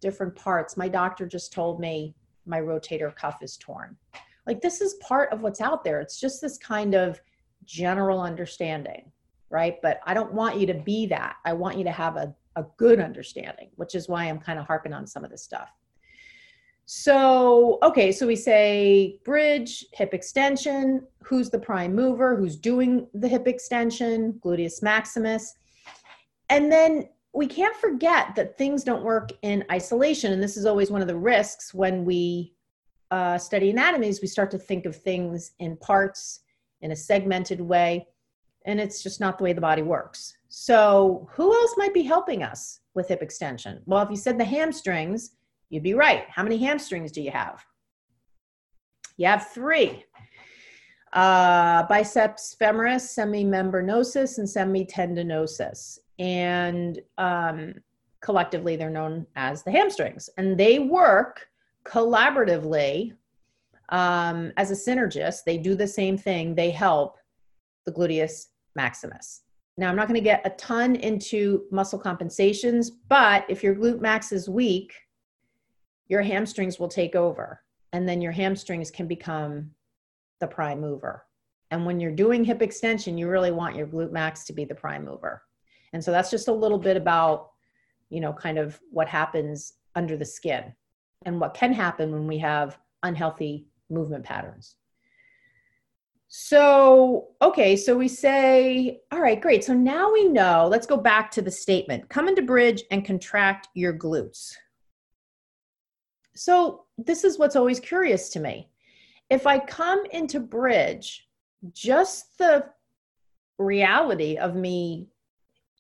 different 0.00 0.34
parts. 0.34 0.76
My 0.76 0.88
doctor 0.88 1.26
just 1.26 1.52
told 1.52 1.80
me 1.80 2.14
my 2.46 2.60
rotator 2.60 3.14
cuff 3.14 3.42
is 3.42 3.56
torn. 3.56 3.96
Like 4.46 4.60
this 4.60 4.80
is 4.80 4.94
part 4.94 5.32
of 5.32 5.42
what's 5.42 5.60
out 5.60 5.84
there. 5.84 6.00
It's 6.00 6.18
just 6.18 6.40
this 6.40 6.58
kind 6.58 6.94
of 6.94 7.20
general 7.64 8.20
understanding, 8.20 9.10
right? 9.50 9.76
But 9.82 10.00
I 10.04 10.14
don't 10.14 10.32
want 10.32 10.58
you 10.58 10.66
to 10.66 10.74
be 10.74 11.06
that. 11.06 11.36
I 11.44 11.52
want 11.52 11.78
you 11.78 11.84
to 11.84 11.92
have 11.92 12.16
a, 12.16 12.34
a 12.56 12.64
good 12.76 13.00
understanding, 13.00 13.70
which 13.76 13.94
is 13.94 14.08
why 14.08 14.24
I'm 14.24 14.38
kind 14.38 14.58
of 14.58 14.66
harping 14.66 14.92
on 14.92 15.06
some 15.06 15.24
of 15.24 15.30
this 15.30 15.42
stuff. 15.42 15.70
So, 16.86 17.78
okay, 17.84 18.10
so 18.10 18.26
we 18.26 18.34
say 18.34 19.20
bridge, 19.24 19.86
hip 19.92 20.12
extension, 20.12 21.06
who's 21.22 21.48
the 21.48 21.58
prime 21.58 21.94
mover, 21.94 22.34
who's 22.34 22.56
doing 22.56 23.06
the 23.14 23.28
hip 23.28 23.46
extension, 23.46 24.40
gluteus 24.44 24.82
maximus. 24.82 25.54
And 26.48 26.70
then 26.70 27.08
we 27.32 27.46
can't 27.46 27.76
forget 27.76 28.34
that 28.34 28.58
things 28.58 28.82
don't 28.82 29.04
work 29.04 29.30
in 29.42 29.64
isolation. 29.70 30.32
And 30.32 30.42
this 30.42 30.56
is 30.56 30.66
always 30.66 30.90
one 30.90 31.00
of 31.00 31.06
the 31.06 31.16
risks 31.16 31.72
when 31.72 32.04
we 32.04 32.54
uh, 33.12 33.38
study 33.38 33.70
anatomies, 33.70 34.20
we 34.20 34.26
start 34.28 34.50
to 34.50 34.58
think 34.58 34.84
of 34.84 34.96
things 34.96 35.52
in 35.60 35.76
parts 35.76 36.40
in 36.80 36.90
a 36.90 36.96
segmented 36.96 37.60
way. 37.60 38.06
And 38.66 38.80
it's 38.80 39.02
just 39.02 39.20
not 39.20 39.38
the 39.38 39.44
way 39.44 39.52
the 39.52 39.60
body 39.60 39.82
works. 39.82 40.36
So, 40.52 41.28
who 41.32 41.54
else 41.54 41.74
might 41.76 41.94
be 41.94 42.02
helping 42.02 42.42
us 42.42 42.80
with 42.94 43.06
hip 43.06 43.22
extension? 43.22 43.82
Well, 43.86 44.02
if 44.02 44.10
you 44.10 44.16
said 44.16 44.36
the 44.36 44.44
hamstrings, 44.44 45.36
you'd 45.68 45.84
be 45.84 45.94
right. 45.94 46.24
How 46.28 46.42
many 46.42 46.58
hamstrings 46.58 47.12
do 47.12 47.22
you 47.22 47.30
have? 47.30 47.64
You 49.16 49.28
have 49.28 49.46
three 49.48 50.04
uh, 51.12 51.84
biceps 51.84 52.56
femoris, 52.60 53.16
semimembranosus, 53.16 54.38
and 54.38 54.48
semitendinosus. 54.48 55.98
And 56.18 57.00
um, 57.16 57.74
collectively, 58.20 58.74
they're 58.74 58.90
known 58.90 59.28
as 59.36 59.62
the 59.62 59.70
hamstrings. 59.70 60.28
And 60.36 60.58
they 60.58 60.80
work 60.80 61.46
collaboratively 61.84 63.12
um, 63.90 64.52
as 64.56 64.72
a 64.72 64.74
synergist, 64.74 65.44
they 65.46 65.58
do 65.58 65.76
the 65.76 65.86
same 65.86 66.18
thing. 66.18 66.56
They 66.56 66.70
help 66.70 67.18
the 67.86 67.92
gluteus 67.92 68.46
maximus. 68.74 69.42
Now, 69.76 69.88
I'm 69.88 69.96
not 69.96 70.08
going 70.08 70.20
to 70.20 70.24
get 70.24 70.46
a 70.46 70.50
ton 70.50 70.96
into 70.96 71.64
muscle 71.70 71.98
compensations, 71.98 72.90
but 72.90 73.44
if 73.48 73.62
your 73.62 73.74
glute 73.74 74.00
max 74.00 74.32
is 74.32 74.48
weak, 74.48 74.92
your 76.08 76.22
hamstrings 76.22 76.78
will 76.78 76.88
take 76.88 77.14
over. 77.14 77.62
And 77.92 78.08
then 78.08 78.20
your 78.20 78.32
hamstrings 78.32 78.90
can 78.90 79.06
become 79.06 79.70
the 80.40 80.46
prime 80.46 80.80
mover. 80.80 81.24
And 81.70 81.86
when 81.86 82.00
you're 82.00 82.10
doing 82.10 82.44
hip 82.44 82.62
extension, 82.62 83.16
you 83.16 83.28
really 83.28 83.52
want 83.52 83.76
your 83.76 83.86
glute 83.86 84.12
max 84.12 84.44
to 84.44 84.52
be 84.52 84.64
the 84.64 84.74
prime 84.74 85.04
mover. 85.04 85.42
And 85.92 86.02
so 86.02 86.10
that's 86.10 86.30
just 86.30 86.48
a 86.48 86.52
little 86.52 86.78
bit 86.78 86.96
about, 86.96 87.50
you 88.10 88.20
know, 88.20 88.32
kind 88.32 88.58
of 88.58 88.78
what 88.90 89.08
happens 89.08 89.74
under 89.94 90.16
the 90.16 90.24
skin 90.24 90.74
and 91.24 91.40
what 91.40 91.54
can 91.54 91.72
happen 91.72 92.12
when 92.12 92.26
we 92.26 92.38
have 92.38 92.78
unhealthy 93.02 93.66
movement 93.88 94.24
patterns. 94.24 94.76
So, 96.32 97.30
okay, 97.42 97.74
so 97.74 97.96
we 97.96 98.06
say, 98.06 99.00
all 99.10 99.20
right, 99.20 99.40
great. 99.40 99.64
So 99.64 99.74
now 99.74 100.12
we 100.12 100.28
know, 100.28 100.68
let's 100.70 100.86
go 100.86 100.96
back 100.96 101.28
to 101.32 101.42
the 101.42 101.50
statement 101.50 102.08
come 102.08 102.28
into 102.28 102.40
bridge 102.40 102.84
and 102.92 103.04
contract 103.04 103.66
your 103.74 103.92
glutes. 103.92 104.54
So, 106.36 106.84
this 106.96 107.24
is 107.24 107.36
what's 107.36 107.56
always 107.56 107.80
curious 107.80 108.28
to 108.30 108.40
me. 108.40 108.70
If 109.28 109.44
I 109.44 109.58
come 109.58 110.04
into 110.12 110.38
bridge, 110.38 111.28
just 111.72 112.38
the 112.38 112.66
reality 113.58 114.36
of 114.36 114.54
me 114.54 115.08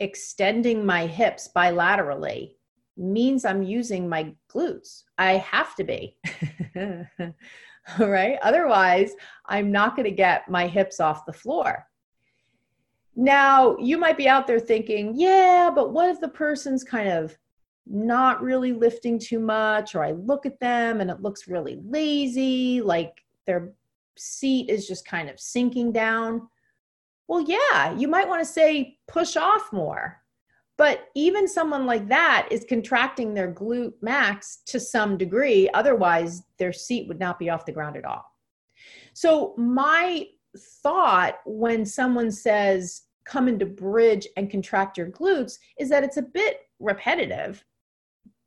extending 0.00 0.84
my 0.84 1.06
hips 1.06 1.48
bilaterally 1.54 2.54
means 2.96 3.44
I'm 3.44 3.62
using 3.62 4.08
my 4.08 4.34
glutes. 4.52 5.04
I 5.16 5.34
have 5.34 5.76
to 5.76 5.84
be. 5.84 6.16
right? 7.98 8.38
Otherwise, 8.42 9.12
I'm 9.46 9.72
not 9.72 9.96
going 9.96 10.08
to 10.08 10.14
get 10.14 10.48
my 10.48 10.66
hips 10.66 11.00
off 11.00 11.26
the 11.26 11.32
floor. 11.32 11.86
Now, 13.16 13.76
you 13.78 13.98
might 13.98 14.16
be 14.16 14.28
out 14.28 14.46
there 14.46 14.60
thinking, 14.60 15.12
yeah, 15.14 15.70
but 15.74 15.92
what 15.92 16.08
if 16.08 16.20
the 16.20 16.28
person's 16.28 16.84
kind 16.84 17.08
of 17.08 17.36
not 17.86 18.42
really 18.42 18.72
lifting 18.72 19.18
too 19.18 19.40
much, 19.40 19.94
or 19.94 20.04
I 20.04 20.12
look 20.12 20.46
at 20.46 20.60
them 20.60 21.00
and 21.00 21.10
it 21.10 21.20
looks 21.20 21.48
really 21.48 21.80
lazy, 21.84 22.80
like 22.80 23.12
their 23.46 23.72
seat 24.16 24.70
is 24.70 24.86
just 24.86 25.04
kind 25.04 25.28
of 25.28 25.40
sinking 25.40 25.92
down? 25.92 26.48
Well, 27.26 27.42
yeah, 27.42 27.96
you 27.96 28.08
might 28.08 28.28
want 28.28 28.40
to 28.40 28.52
say 28.52 28.98
push 29.06 29.36
off 29.36 29.72
more 29.72 30.19
but 30.80 31.10
even 31.14 31.46
someone 31.46 31.84
like 31.84 32.08
that 32.08 32.48
is 32.50 32.64
contracting 32.66 33.34
their 33.34 33.52
glute 33.52 33.92
max 34.00 34.62
to 34.64 34.80
some 34.80 35.18
degree. 35.18 35.68
Otherwise, 35.74 36.42
their 36.58 36.72
seat 36.72 37.06
would 37.06 37.20
not 37.20 37.38
be 37.38 37.50
off 37.50 37.66
the 37.66 37.72
ground 37.72 37.98
at 37.98 38.06
all. 38.06 38.24
So, 39.12 39.52
my 39.58 40.26
thought 40.82 41.34
when 41.44 41.84
someone 41.84 42.30
says, 42.30 43.02
come 43.26 43.46
into 43.46 43.66
bridge 43.66 44.26
and 44.38 44.50
contract 44.50 44.96
your 44.96 45.10
glutes 45.10 45.58
is 45.78 45.90
that 45.90 46.02
it's 46.02 46.16
a 46.16 46.22
bit 46.22 46.60
repetitive 46.78 47.62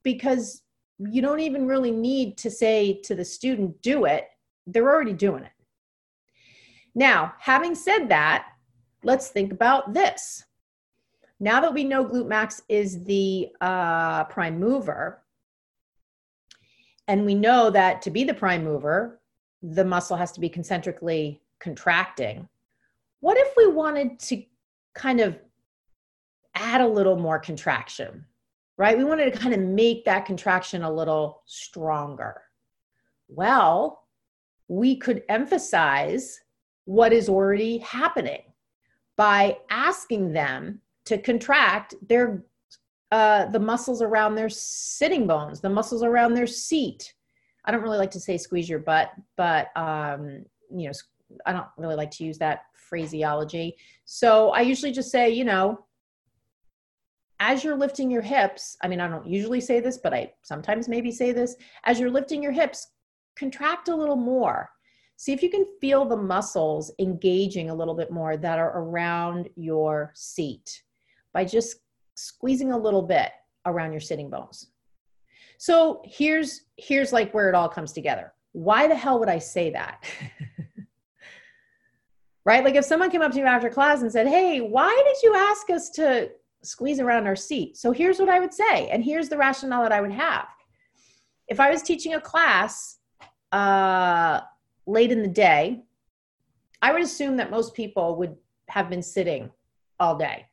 because 0.01 0.63
you 0.97 1.21
don't 1.21 1.39
even 1.39 1.67
really 1.67 1.91
need 1.91 2.35
to 2.39 2.49
say 2.49 2.99
to 3.03 3.13
the 3.13 3.23
student, 3.23 3.79
do 3.83 4.05
it. 4.05 4.25
They're 4.65 4.89
already 4.89 5.13
doing 5.13 5.43
it. 5.43 5.51
Now, 6.95 7.35
having 7.37 7.75
said 7.75 8.09
that, 8.09 8.47
let's 9.03 9.27
think 9.27 9.53
about 9.53 9.93
this 9.93 10.43
now 11.43 11.59
that 11.59 11.73
we 11.73 11.83
know 11.83 12.05
glute 12.05 12.25
max 12.25 12.61
is 12.69 13.03
the 13.03 13.49
uh, 13.59 14.23
prime 14.25 14.57
mover, 14.57 15.21
and 17.09 17.25
we 17.25 17.35
know 17.35 17.69
that 17.69 18.01
to 18.03 18.09
be 18.09 18.23
the 18.23 18.33
prime 18.33 18.63
mover, 18.63 19.19
the 19.61 19.83
muscle 19.83 20.15
has 20.15 20.31
to 20.31 20.39
be 20.39 20.47
concentrically 20.47 21.41
contracting. 21.59 22.47
What 23.19 23.37
if 23.37 23.49
we 23.57 23.67
wanted 23.67 24.19
to 24.21 24.41
kind 24.95 25.19
of 25.19 25.37
add 26.55 26.79
a 26.79 26.87
little 26.87 27.17
more 27.17 27.39
contraction, 27.39 28.23
right? 28.77 28.97
We 28.97 29.03
wanted 29.03 29.33
to 29.33 29.37
kind 29.37 29.53
of 29.53 29.59
make 29.59 30.05
that 30.05 30.25
contraction 30.25 30.83
a 30.83 30.91
little 30.91 31.41
stronger. 31.45 32.41
Well, 33.27 34.05
we 34.69 34.95
could 34.95 35.23
emphasize 35.27 36.39
what 36.85 37.11
is 37.11 37.27
already 37.27 37.79
happening 37.79 38.43
by 39.17 39.57
asking 39.69 40.31
them 40.31 40.79
to 41.05 41.17
contract 41.17 41.95
their 42.07 42.43
uh, 43.13 43.45
the 43.51 43.59
muscles 43.59 44.01
around 44.01 44.33
their 44.33 44.49
sitting 44.49 45.27
bones, 45.27 45.61
the 45.61 45.69
muscles 45.69 46.01
around 46.01 46.33
their 46.33 46.47
seat. 46.47 47.13
I 47.63 47.71
don't 47.71 47.83
really 47.83 47.99
like 47.99 48.09
to 48.11 48.19
say 48.19 48.37
squeeze 48.39 48.67
your 48.67 48.79
butt, 48.79 49.11
but 49.37 49.67
um, 49.75 50.43
you 50.75 50.87
know, 50.87 50.93
I 51.45 51.53
don't 51.53 51.67
really 51.77 51.95
like 51.95 52.09
to 52.11 52.23
use 52.23 52.39
that 52.39 52.63
phraseology. 52.73 53.77
So 54.05 54.49
I 54.49 54.61
usually 54.61 54.91
just 54.91 55.11
say, 55.11 55.29
you 55.29 55.43
know, 55.43 55.85
as 57.39 57.63
you're 57.63 57.77
lifting 57.77 58.09
your 58.09 58.23
hips, 58.23 58.77
I 58.81 58.87
mean, 58.87 58.99
I 58.99 59.07
don't 59.07 59.27
usually 59.27 59.61
say 59.61 59.79
this, 59.79 59.97
but 59.97 60.13
I 60.13 60.33
sometimes 60.41 60.87
maybe 60.87 61.11
say 61.11 61.31
this, 61.31 61.55
as 61.83 61.99
you're 61.99 62.09
lifting 62.09 62.41
your 62.41 62.51
hips, 62.51 62.87
contract 63.35 63.89
a 63.89 63.95
little 63.95 64.15
more. 64.15 64.71
See 65.17 65.33
if 65.33 65.43
you 65.43 65.51
can 65.51 65.67
feel 65.79 66.03
the 66.03 66.17
muscles 66.17 66.91
engaging 66.97 67.69
a 67.69 67.75
little 67.75 67.93
bit 67.93 68.09
more 68.11 68.37
that 68.37 68.57
are 68.57 68.79
around 68.79 69.49
your 69.55 70.11
seat 70.15 70.81
by 71.33 71.45
just 71.45 71.77
squeezing 72.15 72.71
a 72.71 72.77
little 72.77 73.01
bit 73.01 73.31
around 73.65 73.91
your 73.91 74.01
sitting 74.01 74.29
bones. 74.29 74.67
So 75.57 76.01
here's 76.05 76.65
here's 76.77 77.13
like 77.13 77.33
where 77.33 77.49
it 77.49 77.55
all 77.55 77.69
comes 77.69 77.93
together. 77.93 78.33
Why 78.51 78.87
the 78.87 78.95
hell 78.95 79.19
would 79.19 79.29
I 79.29 79.39
say 79.39 79.71
that? 79.71 80.03
right? 82.45 82.63
Like 82.63 82.75
if 82.75 82.85
someone 82.85 83.09
came 83.09 83.21
up 83.21 83.31
to 83.31 83.39
you 83.39 83.45
after 83.45 83.69
class 83.69 84.01
and 84.01 84.11
said, 84.11 84.27
"Hey, 84.27 84.59
why 84.61 84.93
did 85.05 85.23
you 85.23 85.35
ask 85.35 85.69
us 85.69 85.89
to 85.91 86.31
squeeze 86.61 86.99
around 86.99 87.27
our 87.27 87.35
seat?" 87.35 87.77
So 87.77 87.91
here's 87.91 88.19
what 88.19 88.29
I 88.29 88.39
would 88.39 88.53
say, 88.53 88.89
and 88.89 89.03
here's 89.03 89.29
the 89.29 89.37
rationale 89.37 89.83
that 89.83 89.91
I 89.91 90.01
would 90.01 90.11
have. 90.11 90.47
If 91.47 91.59
I 91.59 91.69
was 91.69 91.81
teaching 91.81 92.13
a 92.13 92.21
class 92.21 92.99
uh, 93.51 94.41
late 94.85 95.11
in 95.11 95.21
the 95.21 95.27
day, 95.27 95.83
I 96.81 96.91
would 96.91 97.01
assume 97.01 97.37
that 97.37 97.51
most 97.51 97.73
people 97.73 98.17
would 98.17 98.35
have 98.67 98.89
been 98.89 99.03
sitting 99.03 99.49
all 99.99 100.17
day. 100.17 100.47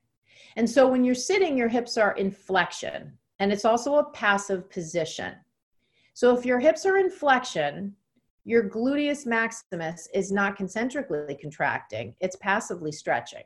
And 0.57 0.69
so 0.69 0.89
when 0.89 1.05
you're 1.05 1.15
sitting, 1.15 1.57
your 1.57 1.69
hips 1.69 1.97
are 1.97 2.13
in 2.13 2.31
flexion, 2.31 3.17
and 3.39 3.53
it's 3.53 3.65
also 3.65 3.97
a 3.97 4.11
passive 4.11 4.69
position. 4.71 5.35
So 6.15 6.37
if 6.37 6.45
your 6.45 6.59
hips 6.59 6.85
are 6.87 6.99
in 6.99 7.11
flexion, 7.11 7.95
your 8.45 8.69
gluteus 8.69 9.27
maximus 9.27 10.09
is 10.15 10.33
not 10.33 10.57
concentrically 10.57 11.37
contracting, 11.41 12.15
it's 12.21 12.37
passively 12.37 12.93
stretching. 12.93 13.45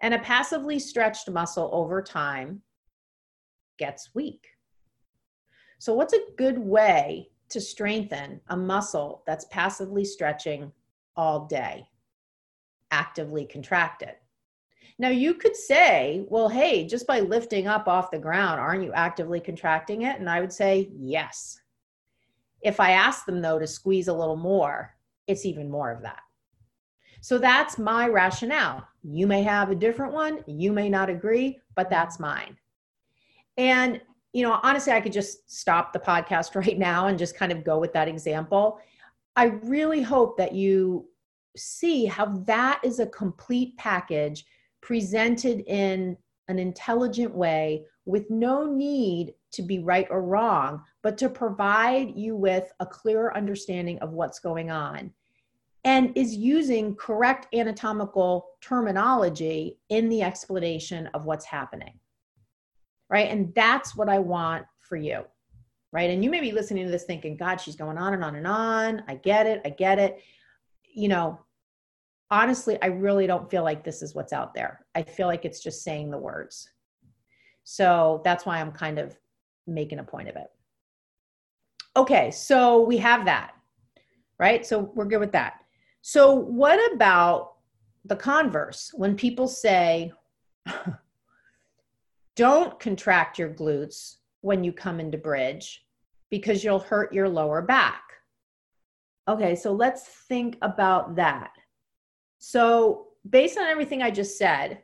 And 0.00 0.14
a 0.14 0.18
passively 0.20 0.78
stretched 0.78 1.30
muscle 1.30 1.70
over 1.72 2.02
time 2.02 2.62
gets 3.78 4.14
weak. 4.14 4.46
So, 5.78 5.94
what's 5.94 6.14
a 6.14 6.24
good 6.36 6.58
way 6.58 7.30
to 7.48 7.60
strengthen 7.60 8.40
a 8.48 8.56
muscle 8.56 9.22
that's 9.26 9.44
passively 9.46 10.04
stretching 10.04 10.70
all 11.16 11.46
day? 11.46 11.84
Actively 12.92 13.44
contract 13.44 14.02
it. 14.02 14.21
Now, 14.98 15.08
you 15.08 15.34
could 15.34 15.56
say, 15.56 16.24
well, 16.28 16.48
hey, 16.48 16.86
just 16.86 17.06
by 17.06 17.20
lifting 17.20 17.66
up 17.66 17.88
off 17.88 18.10
the 18.10 18.18
ground, 18.18 18.60
aren't 18.60 18.84
you 18.84 18.92
actively 18.92 19.40
contracting 19.40 20.02
it? 20.02 20.18
And 20.18 20.28
I 20.28 20.40
would 20.40 20.52
say, 20.52 20.90
yes. 20.96 21.60
If 22.60 22.78
I 22.78 22.92
ask 22.92 23.24
them, 23.24 23.40
though, 23.40 23.58
to 23.58 23.66
squeeze 23.66 24.08
a 24.08 24.12
little 24.12 24.36
more, 24.36 24.94
it's 25.26 25.44
even 25.46 25.70
more 25.70 25.90
of 25.90 26.02
that. 26.02 26.20
So 27.20 27.38
that's 27.38 27.78
my 27.78 28.08
rationale. 28.08 28.86
You 29.04 29.26
may 29.26 29.42
have 29.42 29.70
a 29.70 29.76
different 29.76 30.12
one, 30.12 30.44
you 30.46 30.72
may 30.72 30.88
not 30.88 31.08
agree, 31.08 31.60
but 31.76 31.88
that's 31.88 32.20
mine. 32.20 32.56
And, 33.56 34.00
you 34.32 34.42
know, 34.42 34.58
honestly, 34.62 34.92
I 34.92 35.00
could 35.00 35.12
just 35.12 35.50
stop 35.50 35.92
the 35.92 35.98
podcast 35.98 36.54
right 36.66 36.78
now 36.78 37.06
and 37.06 37.18
just 37.18 37.36
kind 37.36 37.52
of 37.52 37.64
go 37.64 37.78
with 37.78 37.92
that 37.92 38.08
example. 38.08 38.80
I 39.36 39.44
really 39.64 40.02
hope 40.02 40.36
that 40.38 40.52
you 40.52 41.08
see 41.56 42.06
how 42.06 42.26
that 42.26 42.80
is 42.82 42.98
a 42.98 43.06
complete 43.06 43.76
package 43.76 44.44
presented 44.82 45.60
in 45.66 46.16
an 46.48 46.58
intelligent 46.58 47.34
way 47.34 47.86
with 48.04 48.28
no 48.30 48.66
need 48.66 49.32
to 49.52 49.62
be 49.62 49.78
right 49.78 50.06
or 50.10 50.22
wrong, 50.22 50.82
but 51.02 51.16
to 51.18 51.28
provide 51.28 52.16
you 52.16 52.34
with 52.34 52.72
a 52.80 52.86
clearer 52.86 53.34
understanding 53.36 53.98
of 54.00 54.12
what's 54.12 54.40
going 54.40 54.70
on 54.70 55.12
and 55.84 56.16
is 56.16 56.34
using 56.34 56.94
correct 56.96 57.52
anatomical 57.54 58.46
terminology 58.60 59.78
in 59.88 60.08
the 60.08 60.22
explanation 60.22 61.08
of 61.08 61.24
what's 61.24 61.44
happening. 61.44 61.98
Right. 63.08 63.28
And 63.28 63.54
that's 63.54 63.94
what 63.94 64.08
I 64.08 64.18
want 64.18 64.64
for 64.80 64.96
you. 64.96 65.24
Right. 65.92 66.08
And 66.08 66.24
you 66.24 66.30
may 66.30 66.40
be 66.40 66.52
listening 66.52 66.86
to 66.86 66.90
this 66.90 67.04
thinking, 67.04 67.36
God, 67.36 67.60
she's 67.60 67.76
going 67.76 67.98
on 67.98 68.14
and 68.14 68.24
on 68.24 68.36
and 68.36 68.46
on. 68.46 69.02
I 69.06 69.16
get 69.16 69.46
it. 69.46 69.60
I 69.64 69.70
get 69.70 69.98
it. 69.98 70.22
You 70.94 71.08
know, 71.08 71.40
honestly, 72.32 72.78
I 72.80 72.86
really 72.86 73.26
don't 73.26 73.50
feel 73.50 73.62
like 73.62 73.84
this 73.84 74.00
is 74.02 74.14
what's 74.14 74.32
out 74.32 74.54
there. 74.54 74.86
I 74.94 75.02
feel 75.02 75.26
like 75.26 75.44
it's 75.44 75.62
just 75.62 75.84
saying 75.84 76.10
the 76.10 76.18
words. 76.18 76.68
So 77.62 78.22
that's 78.24 78.46
why 78.46 78.58
I'm 78.58 78.72
kind 78.72 78.98
of 78.98 79.16
making 79.66 79.98
a 79.98 80.04
point 80.04 80.30
of 80.30 80.36
it. 80.36 80.48
Okay, 81.94 82.30
so 82.30 82.80
we 82.80 82.96
have 82.96 83.26
that, 83.26 83.52
right? 84.38 84.64
So 84.64 84.90
we're 84.94 85.04
good 85.04 85.20
with 85.20 85.32
that. 85.32 85.56
So, 86.00 86.34
what 86.34 86.80
about 86.94 87.52
the 88.06 88.16
converse? 88.16 88.90
When 88.94 89.14
people 89.14 89.46
say, 89.46 90.12
don't 92.36 92.80
contract 92.80 93.38
your 93.38 93.50
glutes 93.50 94.16
when 94.40 94.64
you 94.64 94.72
come 94.72 94.98
into 94.98 95.18
bridge 95.18 95.84
because 96.30 96.64
you'll 96.64 96.80
hurt 96.80 97.12
your 97.12 97.28
lower 97.28 97.60
back. 97.60 98.02
Okay, 99.28 99.54
so 99.54 99.72
let's 99.72 100.02
think 100.02 100.56
about 100.62 101.14
that. 101.16 101.52
So, 102.44 103.06
based 103.30 103.56
on 103.56 103.66
everything 103.66 104.02
I 104.02 104.10
just 104.10 104.36
said, 104.36 104.82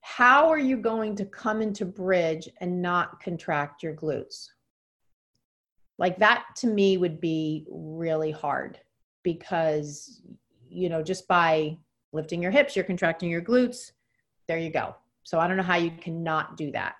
how 0.00 0.48
are 0.48 0.58
you 0.58 0.76
going 0.76 1.14
to 1.14 1.24
come 1.24 1.62
into 1.62 1.84
bridge 1.84 2.48
and 2.60 2.82
not 2.82 3.22
contract 3.22 3.84
your 3.84 3.94
glutes? 3.94 4.48
Like 5.96 6.18
that 6.18 6.44
to 6.56 6.66
me 6.66 6.96
would 6.96 7.20
be 7.20 7.68
really 7.70 8.32
hard 8.32 8.80
because, 9.22 10.22
you 10.68 10.88
know, 10.88 11.04
just 11.04 11.28
by 11.28 11.78
lifting 12.12 12.42
your 12.42 12.50
hips, 12.50 12.74
you're 12.74 12.84
contracting 12.84 13.30
your 13.30 13.42
glutes. 13.42 13.92
There 14.48 14.58
you 14.58 14.70
go. 14.70 14.96
So 15.22 15.38
I 15.38 15.46
don't 15.46 15.56
know 15.56 15.62
how 15.62 15.76
you 15.76 15.92
cannot 15.92 16.56
do 16.56 16.72
that. 16.72 16.96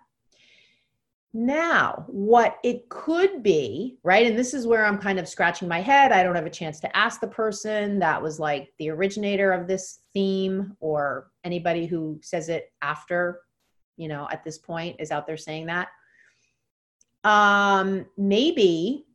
Now, 1.34 2.04
what 2.08 2.58
it 2.62 2.90
could 2.90 3.42
be, 3.42 3.98
right? 4.02 4.26
And 4.26 4.38
this 4.38 4.52
is 4.52 4.66
where 4.66 4.84
I'm 4.84 4.98
kind 4.98 5.18
of 5.18 5.26
scratching 5.26 5.66
my 5.66 5.80
head. 5.80 6.12
I 6.12 6.22
don't 6.22 6.34
have 6.34 6.44
a 6.44 6.50
chance 6.50 6.78
to 6.80 6.94
ask 6.96 7.20
the 7.20 7.26
person 7.26 7.98
that 8.00 8.20
was 8.20 8.38
like 8.38 8.72
the 8.78 8.90
originator 8.90 9.52
of 9.52 9.66
this 9.66 10.00
theme 10.12 10.76
or 10.80 11.30
anybody 11.42 11.86
who 11.86 12.20
says 12.22 12.50
it 12.50 12.70
after, 12.82 13.40
you 13.96 14.08
know, 14.08 14.28
at 14.30 14.44
this 14.44 14.58
point 14.58 14.96
is 14.98 15.10
out 15.10 15.26
there 15.26 15.38
saying 15.38 15.66
that. 15.66 15.88
Um, 17.24 18.04
maybe 18.18 19.06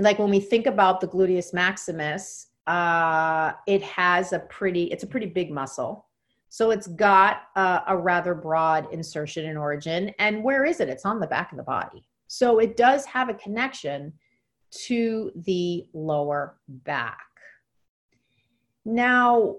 like 0.00 0.18
when 0.18 0.30
we 0.30 0.40
think 0.40 0.66
about 0.66 1.00
the 1.00 1.06
gluteus 1.06 1.54
maximus, 1.54 2.48
uh, 2.66 3.52
it 3.68 3.82
has 3.82 4.32
a 4.32 4.40
pretty, 4.40 4.84
it's 4.84 5.04
a 5.04 5.06
pretty 5.06 5.26
big 5.26 5.52
muscle 5.52 6.05
so 6.56 6.70
it's 6.70 6.86
got 6.86 7.42
a, 7.54 7.82
a 7.88 7.98
rather 7.98 8.34
broad 8.34 8.90
insertion 8.90 9.44
and 9.44 9.58
origin. 9.58 10.10
And 10.18 10.42
where 10.42 10.64
is 10.64 10.80
it? 10.80 10.88
It's 10.88 11.04
on 11.04 11.20
the 11.20 11.26
back 11.26 11.52
of 11.52 11.58
the 11.58 11.62
body. 11.62 12.02
So 12.28 12.60
it 12.60 12.78
does 12.78 13.04
have 13.04 13.28
a 13.28 13.34
connection 13.34 14.14
to 14.86 15.32
the 15.44 15.84
lower 15.92 16.56
back. 16.66 17.26
Now, 18.86 19.56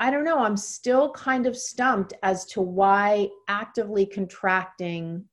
I 0.00 0.10
don't 0.10 0.24
know, 0.24 0.40
I'm 0.40 0.56
still 0.56 1.12
kind 1.12 1.46
of 1.46 1.56
stumped 1.56 2.14
as 2.24 2.44
to 2.46 2.62
why 2.62 3.28
actively 3.46 4.04
contracting 4.04 5.24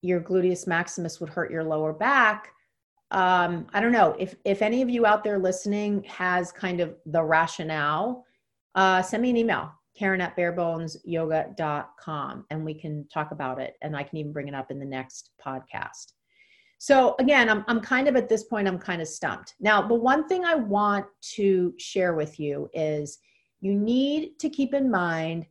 your 0.00 0.22
gluteus 0.22 0.66
maximus 0.66 1.20
would 1.20 1.28
hurt 1.28 1.50
your 1.50 1.62
lower 1.62 1.92
back. 1.92 2.52
Um, 3.10 3.66
I 3.74 3.82
don't 3.82 3.92
know 3.92 4.16
if 4.18 4.34
if 4.46 4.62
any 4.62 4.80
of 4.80 4.88
you 4.88 5.04
out 5.04 5.22
there 5.22 5.38
listening 5.38 6.04
has 6.04 6.52
kind 6.52 6.80
of 6.80 6.96
the 7.04 7.22
rationale 7.22 8.24
uh, 8.74 9.02
send 9.02 9.22
me 9.22 9.30
an 9.30 9.36
email, 9.36 9.72
Karen 9.96 10.20
at 10.20 10.36
barebonesyoga.com, 10.36 12.46
and 12.50 12.64
we 12.64 12.74
can 12.74 13.06
talk 13.12 13.30
about 13.30 13.60
it. 13.60 13.74
And 13.82 13.96
I 13.96 14.02
can 14.02 14.18
even 14.18 14.32
bring 14.32 14.48
it 14.48 14.54
up 14.54 14.70
in 14.70 14.78
the 14.78 14.84
next 14.84 15.30
podcast. 15.44 16.12
So 16.78 17.14
again, 17.18 17.48
I'm, 17.48 17.64
I'm 17.68 17.80
kind 17.80 18.08
of 18.08 18.16
at 18.16 18.28
this 18.28 18.44
point, 18.44 18.68
I'm 18.68 18.78
kind 18.78 19.00
of 19.00 19.08
stumped. 19.08 19.54
Now, 19.60 19.86
the 19.86 19.94
one 19.94 20.28
thing 20.28 20.44
I 20.44 20.54
want 20.54 21.06
to 21.36 21.72
share 21.78 22.14
with 22.14 22.38
you 22.38 22.68
is 22.74 23.18
you 23.60 23.74
need 23.74 24.38
to 24.40 24.50
keep 24.50 24.74
in 24.74 24.90
mind 24.90 25.46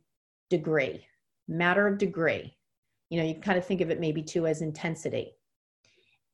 degree, 0.50 1.04
matter 1.48 1.88
of 1.88 1.98
degree. 1.98 2.56
You 3.10 3.18
know, 3.18 3.24
you 3.26 3.34
kind 3.36 3.58
of 3.58 3.66
think 3.66 3.80
of 3.80 3.90
it 3.90 4.00
maybe 4.00 4.22
too 4.22 4.46
as 4.46 4.62
intensity. 4.62 5.32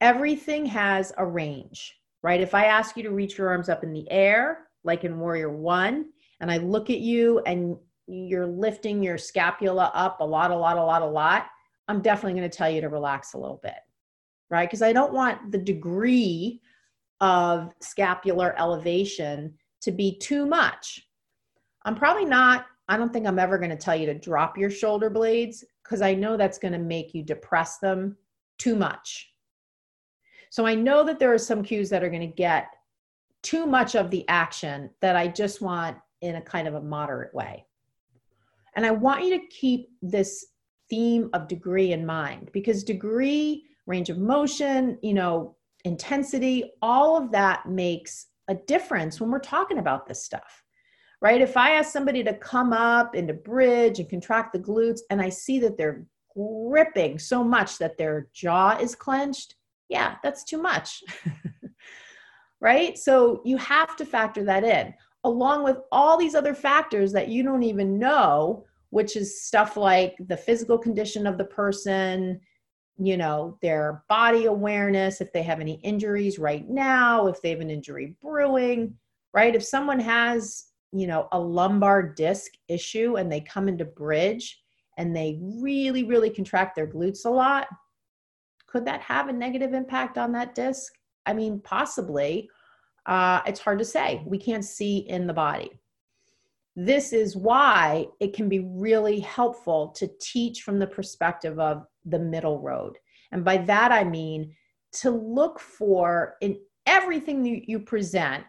everything 0.01 0.67
has 0.67 1.13
a 1.19 1.27
range, 1.27 1.97
right? 2.23 2.41
If 2.41 2.55
I 2.55 2.67
ask 2.67 2.97
you 2.97 3.03
to 3.05 3.11
reach 3.11 3.39
your 3.39 3.49
arms 3.49 3.69
up 3.69 3.85
in 3.85 3.93
the 3.93 4.11
air, 4.11 4.69
like 4.85 5.05
in 5.05 5.19
Warrior 5.19 5.51
One, 5.51 6.07
and 6.41 6.51
I 6.51 6.57
look 6.59 6.91
at 6.91 6.99
you 6.99 7.41
and 7.41 7.77
you're 8.07 8.47
lifting 8.47 9.03
your 9.03 9.19
scapula 9.19 9.91
up 9.95 10.21
a 10.21 10.25
lot, 10.25 10.51
a 10.51 10.57
lot, 10.57 10.77
a 10.77 10.83
lot, 10.83 11.03
a 11.03 11.07
lot, 11.07 11.47
I'm 11.89 12.01
definitely 12.01 12.39
going 12.39 12.51
to 12.51 12.57
tell 12.57 12.71
you 12.71 12.81
to 12.81 12.89
relax 12.89 13.35
a 13.35 13.39
little 13.39 13.61
bit, 13.63 13.79
right? 14.49 14.69
Because 14.69 14.83
I 14.83 14.93
don't 14.93 15.13
want 15.13 15.53
the 15.53 15.59
degree 15.59 16.61
of 17.21 17.73
scapular 17.81 18.55
elevation 18.59 19.55
to 19.83 19.93
be 19.93 20.19
too 20.19 20.47
much. 20.47 21.07
I'm 21.85 21.95
probably 21.95 22.25
not, 22.25 22.67
I 22.89 22.97
don't 22.97 23.13
think 23.13 23.27
I'm 23.27 23.39
ever 23.39 23.59
going 23.59 23.71
to 23.71 23.77
tell 23.77 23.97
you 23.97 24.07
to 24.07 24.15
drop 24.15 24.59
your 24.59 24.71
shoulder 24.71 25.11
blades 25.11 25.65
because 25.83 26.03
I 26.03 26.15
know 26.15 26.37
that's 26.37 26.59
going 26.59 26.73
to 26.73 26.79
make 26.79 27.15
you 27.15 27.23
depress 27.23 27.79
them 27.79 28.17
too 28.59 28.77
much. 28.77 29.33
So 30.51 30.67
I 30.67 30.75
know 30.75 31.05
that 31.05 31.19
there 31.19 31.33
are 31.33 31.39
some 31.39 31.63
cues 31.63 31.91
that 31.91 32.03
are 32.03 32.11
going 32.11 32.21
to 32.21 32.27
get 32.27 32.69
too 33.43 33.67
much 33.67 33.95
of 33.95 34.11
the 34.11 34.29
action 34.29 34.91
that 35.01 35.17
I 35.17 35.29
just 35.29 35.61
want 35.61 35.97
in 36.21 36.37
a 36.37 36.43
kind 36.43 36.69
of 36.69 36.75
a 36.75 36.81
moderate 36.81 37.35
way. 37.35 37.65
And 38.77 38.87
I 38.87 38.91
want 38.91 39.25
you 39.25 39.39
to 39.39 39.47
keep 39.47 39.89
this 40.03 40.47
theme 40.89 41.31
of 41.33 41.49
degree 41.49 41.93
in 41.93 42.05
mind 42.05 42.51
because 42.53 42.85
degree, 42.85 43.65
range 43.87 44.11
of 44.11 44.19
motion, 44.19 44.99
you 45.03 45.15
know, 45.15 45.57
intensity, 45.85 46.73
all 46.83 47.17
of 47.17 47.31
that 47.33 47.67
makes 47.67 48.27
a 48.49 48.55
difference 48.55 49.21
when 49.21 49.31
we're 49.31 49.39
talking 49.39 49.79
about 49.79 50.07
this 50.07 50.25
stuff. 50.25 50.65
Right? 51.23 51.43
If 51.43 51.57
I 51.57 51.73
ask 51.73 51.93
somebody 51.93 52.25
to 52.25 52.33
come 52.35 52.73
up 52.73 53.15
into 53.15 53.35
bridge 53.35 53.99
and 53.99 54.09
contract 54.09 54.55
the 54.55 54.59
glutes 54.59 55.01
and 55.11 55.21
I 55.21 55.29
see 55.29 55.59
that 55.61 55.77
they're 55.77 56.07
gripping 56.35 57.19
so 57.19 57.45
much 57.45 57.77
that 57.79 57.99
their 57.99 58.29
jaw 58.33 58.79
is 58.79 58.95
clenched, 58.95 59.57
yeah, 59.91 60.17
that's 60.23 60.45
too 60.45 60.63
much. 60.63 61.03
right? 62.61 62.97
So 62.97 63.43
you 63.45 63.59
have 63.59 63.97
to 63.97 64.07
factor 64.07 64.45
that 64.45 64.65
in 64.65 64.95
along 65.25 65.65
with 65.65 65.79
all 65.93 66.17
these 66.17 66.35
other 66.35 66.55
factors 66.55 67.13
that 67.13 67.29
you 67.29 67.43
don't 67.43 67.63
even 67.63 67.99
know, 67.99 68.65
which 68.91 69.17
is 69.17 69.43
stuff 69.43 69.77
like 69.77 70.17
the 70.29 70.37
physical 70.37 70.79
condition 70.79 71.27
of 71.27 71.39
the 71.39 71.45
person, 71.45 72.41
you 72.99 73.17
know, 73.17 73.57
their 73.63 74.05
body 74.09 74.47
awareness, 74.47 75.21
if 75.21 75.33
they 75.33 75.43
have 75.43 75.61
any 75.61 75.75
injuries 75.83 76.39
right 76.39 76.69
now, 76.69 77.27
if 77.27 77.41
they 77.41 77.51
have 77.51 77.61
an 77.61 77.71
injury 77.71 78.15
brewing, 78.21 78.95
right? 79.33 79.55
If 79.55 79.65
someone 79.65 80.01
has, 80.01 80.67
you 80.93 81.07
know, 81.07 81.29
a 81.33 81.39
lumbar 81.39 82.03
disc 82.03 82.53
issue 82.69 83.17
and 83.17 83.31
they 83.31 83.41
come 83.41 83.69
into 83.69 83.85
bridge 83.85 84.61
and 84.99 85.15
they 85.15 85.39
really, 85.41 86.05
really 86.05 86.31
contract 86.31 86.77
their 86.77 86.87
glutes 86.87 87.25
a 87.25 87.31
lot, 87.31 87.69
could 88.67 88.85
that 88.85 89.01
have 89.01 89.29
a 89.29 89.33
negative 89.33 89.73
impact 89.73 90.19
on 90.19 90.33
that 90.33 90.55
disc? 90.55 90.93
I 91.27 91.33
mean, 91.33 91.61
possibly 91.61 92.51
uh, 93.07 93.41
it's 93.47 93.61
hard 93.61 93.79
to 93.79 93.85
say. 93.85 94.23
We 94.27 94.39
can't 94.39 94.65
see 94.65 94.99
in 94.99 95.27
the 95.27 95.33
body. 95.33 95.71
This 96.77 97.13
is 97.13 97.37
why 97.37 98.07
it 98.21 98.33
can 98.33 98.49
be 98.49 98.61
really 98.61 99.21
helpful 99.21 99.89
to 99.97 100.09
teach 100.21 100.63
from 100.63 100.79
the 100.79 100.87
perspective 100.87 101.59
of 101.59 101.85
the 102.05 102.19
middle 102.19 102.61
road. 102.61 102.97
And 103.33 103.45
by 103.45 103.59
that, 103.59 103.93
I 103.93 104.05
mean 104.05 104.55
to 104.93 105.11
look 105.11 105.61
for 105.61 106.37
in 106.41 106.59
everything 106.87 107.43
that 107.43 107.69
you 107.69 107.81
present 107.81 108.45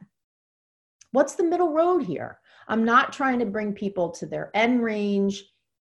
what's 1.11 1.35
the 1.35 1.43
middle 1.43 1.73
road 1.73 2.03
here? 2.03 2.39
I'm 2.67 2.85
not 2.85 3.13
trying 3.13 3.39
to 3.39 3.45
bring 3.45 3.73
people 3.73 4.09
to 4.11 4.25
their 4.25 4.49
end 4.53 4.81
range 4.81 5.43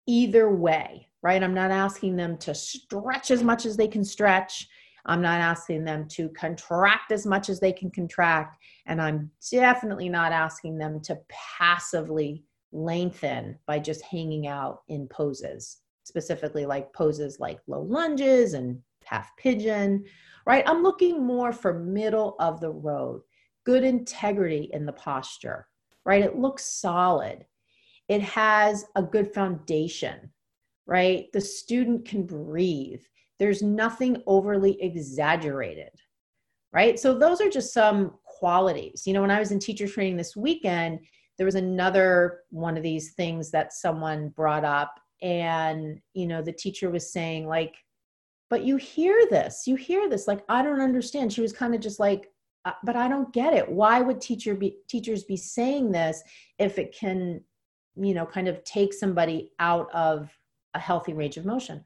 either 0.05 0.49
way, 0.49 1.07
right? 1.21 1.41
I'm 1.41 1.53
not 1.53 1.71
asking 1.71 2.15
them 2.15 2.37
to 2.39 2.53
stretch 2.53 3.31
as 3.31 3.43
much 3.43 3.65
as 3.65 3.77
they 3.77 3.87
can 3.87 4.03
stretch 4.03 4.67
I'm 5.05 5.21
not 5.21 5.41
asking 5.41 5.83
them 5.83 6.07
to 6.09 6.29
contract 6.29 7.11
as 7.11 7.25
much 7.25 7.49
as 7.49 7.59
they 7.59 7.73
can 7.73 7.91
contract. 7.91 8.57
And 8.85 9.01
I'm 9.01 9.29
definitely 9.51 10.09
not 10.09 10.31
asking 10.31 10.77
them 10.77 11.01
to 11.01 11.19
passively 11.29 12.43
lengthen 12.71 13.57
by 13.65 13.79
just 13.79 14.01
hanging 14.01 14.47
out 14.47 14.81
in 14.87 15.07
poses, 15.07 15.79
specifically 16.03 16.65
like 16.65 16.93
poses 16.93 17.39
like 17.39 17.59
low 17.67 17.81
lunges 17.81 18.53
and 18.53 18.79
half 19.05 19.35
pigeon, 19.37 20.05
right? 20.45 20.63
I'm 20.67 20.83
looking 20.83 21.23
more 21.23 21.51
for 21.51 21.73
middle 21.73 22.35
of 22.39 22.59
the 22.59 22.71
road, 22.71 23.21
good 23.65 23.83
integrity 23.83 24.69
in 24.73 24.85
the 24.85 24.93
posture, 24.93 25.67
right? 26.05 26.23
It 26.23 26.37
looks 26.37 26.65
solid. 26.65 27.45
It 28.07 28.21
has 28.21 28.85
a 28.95 29.03
good 29.03 29.33
foundation, 29.33 30.31
right? 30.85 31.31
The 31.33 31.41
student 31.41 32.05
can 32.05 32.25
breathe 32.25 33.01
there's 33.39 33.61
nothing 33.61 34.21
overly 34.27 34.81
exaggerated, 34.81 35.89
right? 36.71 36.99
So 36.99 37.17
those 37.17 37.41
are 37.41 37.49
just 37.49 37.73
some 37.73 38.13
qualities. 38.23 39.03
You 39.05 39.13
know, 39.13 39.21
when 39.21 39.31
I 39.31 39.39
was 39.39 39.51
in 39.51 39.59
teacher 39.59 39.87
training 39.87 40.17
this 40.17 40.35
weekend, 40.35 40.99
there 41.37 41.45
was 41.45 41.55
another 41.55 42.41
one 42.49 42.77
of 42.77 42.83
these 42.83 43.13
things 43.13 43.51
that 43.51 43.73
someone 43.73 44.29
brought 44.29 44.63
up 44.63 44.99
and 45.21 45.99
you 46.13 46.27
know 46.27 46.41
the 46.41 46.51
teacher 46.51 46.89
was 46.89 47.11
saying 47.11 47.47
like 47.47 47.75
but 48.49 48.63
you 48.63 48.75
hear 48.75 49.25
this 49.29 49.63
you 49.65 49.75
hear 49.75 50.09
this 50.09 50.27
like 50.27 50.43
i 50.49 50.61
don't 50.61 50.81
understand 50.81 51.31
she 51.31 51.41
was 51.41 51.53
kind 51.53 51.73
of 51.73 51.79
just 51.79 51.99
like 51.99 52.29
uh, 52.65 52.73
but 52.83 52.95
i 52.95 53.07
don't 53.07 53.33
get 53.33 53.53
it 53.53 53.67
why 53.67 54.01
would 54.01 54.19
teacher 54.19 54.53
be 54.53 54.77
teachers 54.89 55.23
be 55.23 55.37
saying 55.37 55.91
this 55.91 56.21
if 56.59 56.77
it 56.77 56.95
can 56.97 57.41
you 57.95 58.13
know 58.13 58.25
kind 58.25 58.49
of 58.49 58.61
take 58.65 58.93
somebody 58.93 59.51
out 59.59 59.89
of 59.93 60.29
a 60.73 60.79
healthy 60.79 61.13
range 61.13 61.37
of 61.37 61.45
motion 61.45 61.83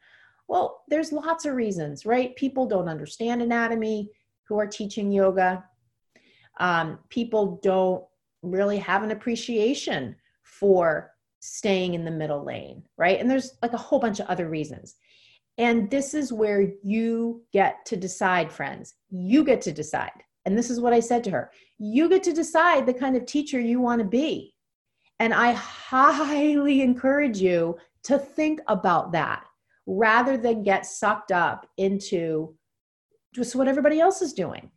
well, 0.47 0.83
there's 0.87 1.11
lots 1.11 1.45
of 1.45 1.55
reasons, 1.55 2.05
right? 2.05 2.35
People 2.35 2.65
don't 2.65 2.87
understand 2.87 3.41
anatomy 3.41 4.09
who 4.47 4.57
are 4.57 4.67
teaching 4.67 5.11
yoga. 5.11 5.63
Um, 6.59 6.99
people 7.09 7.59
don't 7.61 8.03
really 8.41 8.77
have 8.77 9.03
an 9.03 9.11
appreciation 9.11 10.15
for 10.43 11.11
staying 11.39 11.93
in 11.93 12.05
the 12.05 12.11
middle 12.11 12.43
lane, 12.43 12.83
right? 12.97 13.19
And 13.19 13.29
there's 13.29 13.57
like 13.61 13.73
a 13.73 13.77
whole 13.77 13.99
bunch 13.99 14.19
of 14.19 14.27
other 14.27 14.49
reasons. 14.49 14.95
And 15.57 15.89
this 15.89 16.13
is 16.13 16.31
where 16.31 16.71
you 16.83 17.43
get 17.51 17.85
to 17.87 17.97
decide, 17.97 18.51
friends. 18.51 18.95
You 19.09 19.43
get 19.43 19.61
to 19.61 19.71
decide. 19.71 20.23
And 20.45 20.57
this 20.57 20.69
is 20.69 20.79
what 20.79 20.93
I 20.93 20.99
said 20.99 21.23
to 21.25 21.31
her 21.31 21.51
you 21.79 22.09
get 22.09 22.23
to 22.23 22.33
decide 22.33 22.85
the 22.85 22.93
kind 22.93 23.15
of 23.15 23.25
teacher 23.25 23.59
you 23.59 23.79
want 23.79 23.99
to 23.99 24.07
be. 24.07 24.55
And 25.19 25.33
I 25.33 25.51
highly 25.51 26.81
encourage 26.89 27.39
you 27.39 27.77
to 28.03 28.17
think 28.17 28.61
about 28.67 29.11
that 29.11 29.43
rather 29.88 30.38
than 30.38 30.61
get 30.61 30.85
sucked 30.85 31.31
up 31.31 31.65
into 31.77 32.53
just 33.33 33.55
what 33.55 33.67
everybody 33.67 33.99
else 33.99 34.21
is 34.21 34.33
doing. 34.33 34.69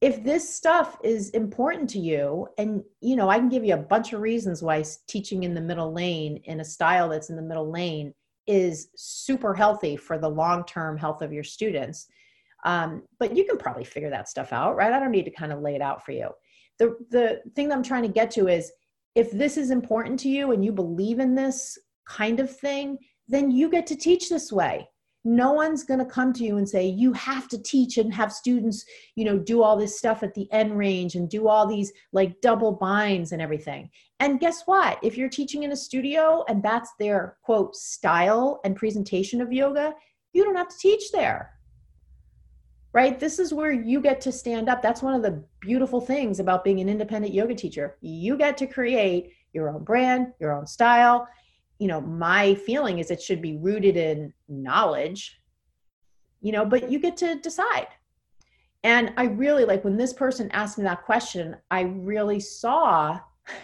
If 0.00 0.24
this 0.24 0.54
stuff 0.54 0.98
is 1.04 1.30
important 1.30 1.88
to 1.90 1.98
you, 1.98 2.48
and 2.58 2.82
you 3.00 3.16
know, 3.16 3.28
I 3.28 3.38
can 3.38 3.48
give 3.48 3.64
you 3.64 3.74
a 3.74 3.78
bunch 3.78 4.12
of 4.12 4.20
reasons 4.20 4.62
why 4.62 4.82
teaching 5.06 5.44
in 5.44 5.54
the 5.54 5.60
middle 5.60 5.92
lane 5.92 6.38
in 6.44 6.60
a 6.60 6.64
style 6.64 7.08
that's 7.08 7.30
in 7.30 7.36
the 7.36 7.42
middle 7.42 7.70
lane 7.70 8.12
is 8.46 8.88
super 8.96 9.54
healthy 9.54 9.96
for 9.96 10.18
the 10.18 10.28
long 10.28 10.64
term 10.64 10.96
health 10.96 11.22
of 11.22 11.32
your 11.32 11.44
students. 11.44 12.06
Um, 12.64 13.02
but 13.18 13.36
you 13.36 13.44
can 13.44 13.58
probably 13.58 13.84
figure 13.84 14.10
that 14.10 14.28
stuff 14.28 14.52
out, 14.52 14.74
right? 14.74 14.92
I 14.92 14.98
don't 14.98 15.10
need 15.10 15.26
to 15.26 15.30
kind 15.30 15.52
of 15.52 15.60
lay 15.60 15.74
it 15.74 15.82
out 15.82 16.04
for 16.04 16.12
you. 16.12 16.30
The, 16.78 16.96
the 17.10 17.42
thing 17.54 17.68
that 17.68 17.76
I'm 17.76 17.82
trying 17.82 18.02
to 18.02 18.08
get 18.08 18.30
to 18.32 18.48
is 18.48 18.72
if 19.14 19.30
this 19.30 19.56
is 19.56 19.70
important 19.70 20.18
to 20.20 20.28
you 20.28 20.52
and 20.52 20.64
you 20.64 20.72
believe 20.72 21.18
in 21.18 21.34
this 21.34 21.78
kind 22.06 22.40
of 22.40 22.54
thing, 22.54 22.98
then 23.28 23.50
you 23.50 23.70
get 23.70 23.86
to 23.88 23.96
teach 23.96 24.28
this 24.28 24.52
way. 24.52 24.88
No 25.26 25.52
one's 25.52 25.84
going 25.84 26.00
to 26.00 26.04
come 26.04 26.34
to 26.34 26.44
you 26.44 26.58
and 26.58 26.68
say 26.68 26.86
you 26.86 27.14
have 27.14 27.48
to 27.48 27.62
teach 27.62 27.96
and 27.96 28.12
have 28.12 28.30
students 28.30 28.84
you 29.14 29.24
know 29.24 29.38
do 29.38 29.62
all 29.62 29.76
this 29.76 29.96
stuff 29.96 30.22
at 30.22 30.34
the 30.34 30.46
end 30.52 30.76
range 30.76 31.14
and 31.14 31.30
do 31.30 31.48
all 31.48 31.66
these 31.66 31.92
like 32.12 32.40
double 32.42 32.72
binds 32.72 33.32
and 33.32 33.40
everything. 33.40 33.88
And 34.20 34.38
guess 34.38 34.64
what? 34.66 34.98
If 35.02 35.16
you're 35.16 35.30
teaching 35.30 35.62
in 35.62 35.72
a 35.72 35.76
studio 35.76 36.44
and 36.48 36.62
that's 36.62 36.92
their 36.98 37.38
quote 37.42 37.74
style 37.74 38.60
and 38.64 38.76
presentation 38.76 39.40
of 39.40 39.52
yoga 39.52 39.94
you 40.34 40.44
don't 40.44 40.56
have 40.56 40.68
to 40.68 40.78
teach 40.78 41.12
there. 41.12 41.52
Right? 42.92 43.18
This 43.18 43.38
is 43.38 43.54
where 43.54 43.72
you 43.72 44.00
get 44.00 44.20
to 44.22 44.32
stand 44.32 44.68
up. 44.68 44.82
That's 44.82 45.02
one 45.02 45.14
of 45.14 45.22
the 45.22 45.42
beautiful 45.60 46.00
things 46.00 46.38
about 46.38 46.64
being 46.64 46.80
an 46.80 46.88
independent 46.88 47.32
yoga 47.32 47.54
teacher. 47.54 47.96
You 48.00 48.36
get 48.36 48.56
to 48.58 48.66
create 48.66 49.32
your 49.54 49.70
own 49.70 49.84
brand 49.84 50.32
your 50.38 50.52
own 50.52 50.66
style 50.66 51.26
you 51.78 51.88
know 51.88 52.00
my 52.00 52.54
feeling 52.54 52.98
is 52.98 53.10
it 53.10 53.22
should 53.22 53.42
be 53.42 53.56
rooted 53.56 53.96
in 53.96 54.32
knowledge 54.48 55.40
you 56.40 56.52
know 56.52 56.64
but 56.64 56.90
you 56.90 56.98
get 56.98 57.16
to 57.16 57.36
decide. 57.36 57.88
And 58.84 59.12
i 59.16 59.24
really 59.24 59.64
like 59.64 59.82
when 59.82 59.96
this 59.96 60.12
person 60.12 60.50
asked 60.52 60.78
me 60.78 60.84
that 60.84 61.04
question 61.04 61.56
i 61.70 61.82
really 61.82 62.38
saw 62.38 63.18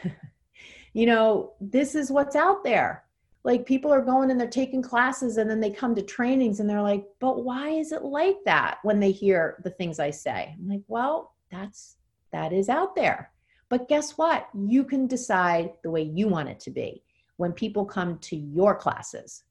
you 0.95 1.07
know 1.07 1.53
this 1.61 1.95
is 1.95 2.11
what's 2.11 2.37
out 2.37 2.65
there. 2.65 3.05
Like 3.43 3.65
people 3.65 3.91
are 3.91 4.03
going 4.03 4.31
and 4.31 4.39
they're 4.39 4.49
taking 4.49 4.83
classes 4.83 5.39
and 5.39 5.49
then 5.49 5.61
they 5.61 5.71
come 5.71 5.95
to 5.95 6.03
trainings 6.03 6.61
and 6.61 6.69
they're 6.69 6.83
like 6.83 7.05
but 7.21 7.45
why 7.45 7.71
is 7.71 7.93
it 7.93 8.03
like 8.03 8.39
that? 8.45 8.79
when 8.83 9.01
they 9.01 9.13
hear 9.13 9.61
the 9.65 9.71
things 9.71 9.99
i 9.99 10.11
say. 10.11 10.55
I'm 10.59 10.69
like 10.69 10.83
well 10.89 11.35
that's 11.51 11.97
that 12.33 12.53
is 12.53 12.69
out 12.69 12.95
there. 12.95 13.33
But 13.69 13.89
guess 13.89 14.19
what? 14.19 14.49
You 14.55 14.85
can 14.85 15.07
decide 15.07 15.73
the 15.83 15.91
way 15.91 16.03
you 16.03 16.29
want 16.29 16.49
it 16.49 16.61
to 16.61 16.71
be 16.71 17.03
when 17.41 17.55
people 17.55 17.87
come 17.87 18.19
to 18.19 18.37
your 18.37 18.75
classes. 18.75 19.45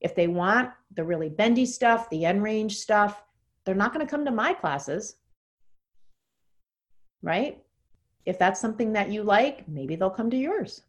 If 0.00 0.14
they 0.14 0.26
want 0.26 0.70
the 0.94 1.04
really 1.04 1.28
bendy 1.28 1.66
stuff, 1.66 2.08
the 2.08 2.24
end 2.24 2.42
range 2.42 2.78
stuff, 2.78 3.22
they're 3.66 3.74
not 3.74 3.92
going 3.92 4.04
to 4.04 4.10
come 4.10 4.24
to 4.24 4.30
my 4.30 4.54
classes. 4.54 5.16
Right? 7.20 7.62
If 8.24 8.38
that's 8.38 8.58
something 8.58 8.94
that 8.94 9.10
you 9.10 9.22
like, 9.22 9.68
maybe 9.68 9.96
they'll 9.96 10.08
come 10.08 10.30
to 10.30 10.36
yours. 10.36 10.84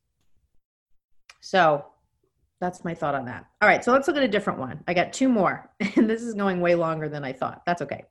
So 1.42 1.86
that's 2.62 2.86
my 2.86 2.94
thought 2.94 3.16
on 3.16 3.26
that. 3.26 3.48
All 3.62 3.68
right, 3.68 3.84
so 3.84 3.92
let's 3.92 4.08
look 4.08 4.16
at 4.16 4.24
a 4.24 4.30
different 4.30 4.58
one. 4.58 4.82
I 4.88 4.94
got 4.94 5.12
two 5.12 5.28
more, 5.28 5.70
and 5.98 6.10
this 6.10 6.22
is 6.22 6.34
going 6.34 6.62
way 6.62 6.76
longer 6.76 7.10
than 7.10 7.26
I 7.26 7.34
thought. 7.34 7.64
That's 7.66 7.82
okay. 7.82 8.06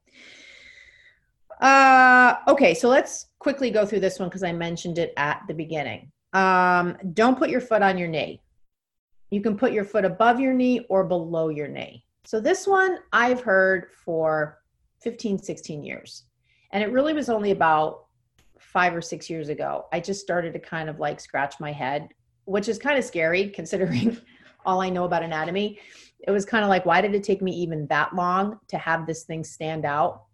Uh, 1.59 2.35
okay, 2.49 2.75
so 2.75 2.91
let's 2.91 3.29
quickly 3.39 3.71
go 3.71 3.87
through 3.87 4.01
this 4.01 4.19
one 4.19 4.29
because 4.29 4.43
I 4.43 4.53
mentioned 4.53 4.99
it 4.99 5.15
at 5.17 5.41
the 5.49 5.55
beginning. 5.55 6.13
Um, 6.33 6.97
don't 7.13 7.39
put 7.39 7.51
your 7.51 7.61
foot 7.61 7.83
on 7.83 7.99
your 7.99 8.09
knee. 8.09 8.41
You 9.31 9.41
can 9.41 9.57
put 9.57 9.73
your 9.73 9.85
foot 9.85 10.05
above 10.05 10.41
your 10.41 10.53
knee 10.53 10.87
or 10.89 11.05
below 11.05 11.49
your 11.49 11.69
knee. 11.69 12.05
So 12.25 12.41
this 12.41 12.67
one 12.67 12.99
I've 13.13 13.41
heard 13.41 13.91
for 14.05 14.59
15, 15.03 15.39
16 15.39 15.83
years. 15.83 16.25
And 16.73 16.83
it 16.83 16.93
really 16.93 17.13
was 17.13 17.29
only 17.29 17.51
about 17.51 18.07
five 18.59 18.95
or 18.95 19.01
six 19.01 19.29
years 19.29 19.49
ago. 19.49 19.87
I 19.93 20.01
just 20.01 20.21
started 20.21 20.53
to 20.53 20.59
kind 20.59 20.89
of 20.89 21.01
like 21.01 21.21
scratch 21.21 21.59
my 21.59 21.73
head, 21.73 22.09
which 22.45 22.69
is 22.69 22.79
kind 22.79 22.99
of 22.99 23.05
scary 23.05 23.49
considering 23.55 24.17
all 24.65 24.81
I 24.81 24.91
know 24.91 25.05
about 25.05 25.23
anatomy. 25.23 25.81
It 26.27 26.31
was 26.31 26.45
kind 26.45 26.63
of 26.63 26.69
like, 26.69 26.85
why 26.85 27.01
did 27.01 27.15
it 27.15 27.25
take 27.25 27.41
me 27.41 27.53
even 27.53 27.87
that 27.87 28.15
long 28.15 28.59
to 28.69 28.79
have 28.79 29.07
this 29.07 29.25
thing 29.25 29.43
stand 29.43 29.87
out? 29.87 30.25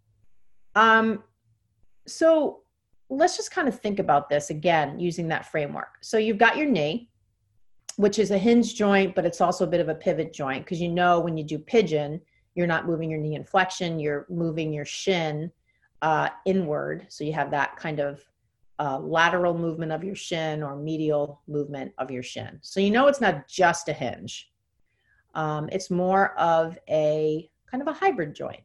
Um, 0.75 1.23
so 2.05 2.61
let's 3.09 3.37
just 3.37 3.51
kind 3.51 3.67
of 3.67 3.79
think 3.79 3.99
about 3.99 4.29
this 4.29 4.49
again 4.49 4.99
using 4.99 5.27
that 5.29 5.45
framework. 5.45 5.97
So 6.01 6.17
you've 6.17 6.37
got 6.37 6.57
your 6.57 6.67
knee, 6.67 7.09
which 7.95 8.19
is 8.19 8.31
a 8.31 8.37
hinge 8.37 8.75
joint, 8.75 9.15
but 9.15 9.25
it's 9.25 9.41
also 9.41 9.63
a 9.63 9.69
bit 9.69 9.79
of 9.79 9.89
a 9.89 9.95
pivot 9.95 10.33
joint 10.33 10.65
because 10.65 10.81
you 10.81 10.89
know 10.89 11.19
when 11.19 11.37
you 11.37 11.43
do 11.43 11.57
pigeon, 11.57 12.21
you're 12.55 12.67
not 12.67 12.87
moving 12.87 13.09
your 13.09 13.19
knee 13.19 13.35
in 13.35 13.43
flexion, 13.43 13.99
you're 13.99 14.25
moving 14.29 14.73
your 14.73 14.85
shin 14.85 15.51
uh, 16.01 16.29
inward. 16.45 17.05
So 17.09 17.23
you 17.23 17.33
have 17.33 17.51
that 17.51 17.77
kind 17.77 17.99
of 17.99 18.23
uh, 18.79 18.99
lateral 18.99 19.57
movement 19.57 19.91
of 19.91 20.03
your 20.03 20.15
shin 20.15 20.61
or 20.61 20.75
medial 20.75 21.41
movement 21.47 21.93
of 21.97 22.11
your 22.11 22.23
shin. 22.23 22.59
So 22.61 22.79
you 22.79 22.91
know 22.91 23.07
it's 23.07 23.21
not 23.21 23.47
just 23.47 23.89
a 23.89 23.93
hinge. 23.93 24.51
Um, 25.33 25.69
it's 25.71 25.89
more 25.89 26.37
of 26.37 26.77
a 26.89 27.49
kind 27.69 27.81
of 27.81 27.87
a 27.87 27.93
hybrid 27.93 28.35
joint. 28.35 28.61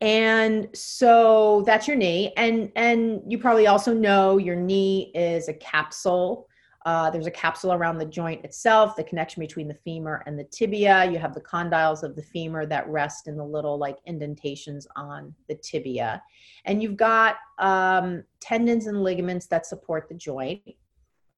And 0.00 0.68
so 0.74 1.62
that's 1.66 1.88
your 1.88 1.96
knee. 1.96 2.32
And 2.36 2.70
and 2.76 3.22
you 3.26 3.38
probably 3.38 3.66
also 3.66 3.94
know 3.94 4.36
your 4.38 4.56
knee 4.56 5.10
is 5.14 5.48
a 5.48 5.54
capsule. 5.54 6.48
Uh, 6.84 7.10
there's 7.10 7.26
a 7.26 7.32
capsule 7.32 7.72
around 7.72 7.98
the 7.98 8.04
joint 8.04 8.44
itself, 8.44 8.94
the 8.94 9.02
connection 9.02 9.40
between 9.40 9.66
the 9.66 9.74
femur 9.74 10.22
and 10.26 10.38
the 10.38 10.44
tibia. 10.44 11.10
You 11.10 11.18
have 11.18 11.34
the 11.34 11.40
condyles 11.40 12.04
of 12.04 12.14
the 12.14 12.22
femur 12.22 12.64
that 12.66 12.86
rest 12.88 13.26
in 13.26 13.36
the 13.36 13.44
little 13.44 13.76
like 13.76 13.96
indentations 14.06 14.86
on 14.94 15.34
the 15.48 15.56
tibia. 15.56 16.22
And 16.64 16.80
you've 16.80 16.96
got 16.96 17.38
um, 17.58 18.22
tendons 18.38 18.86
and 18.86 19.02
ligaments 19.02 19.46
that 19.46 19.66
support 19.66 20.08
the 20.08 20.14
joint 20.14 20.62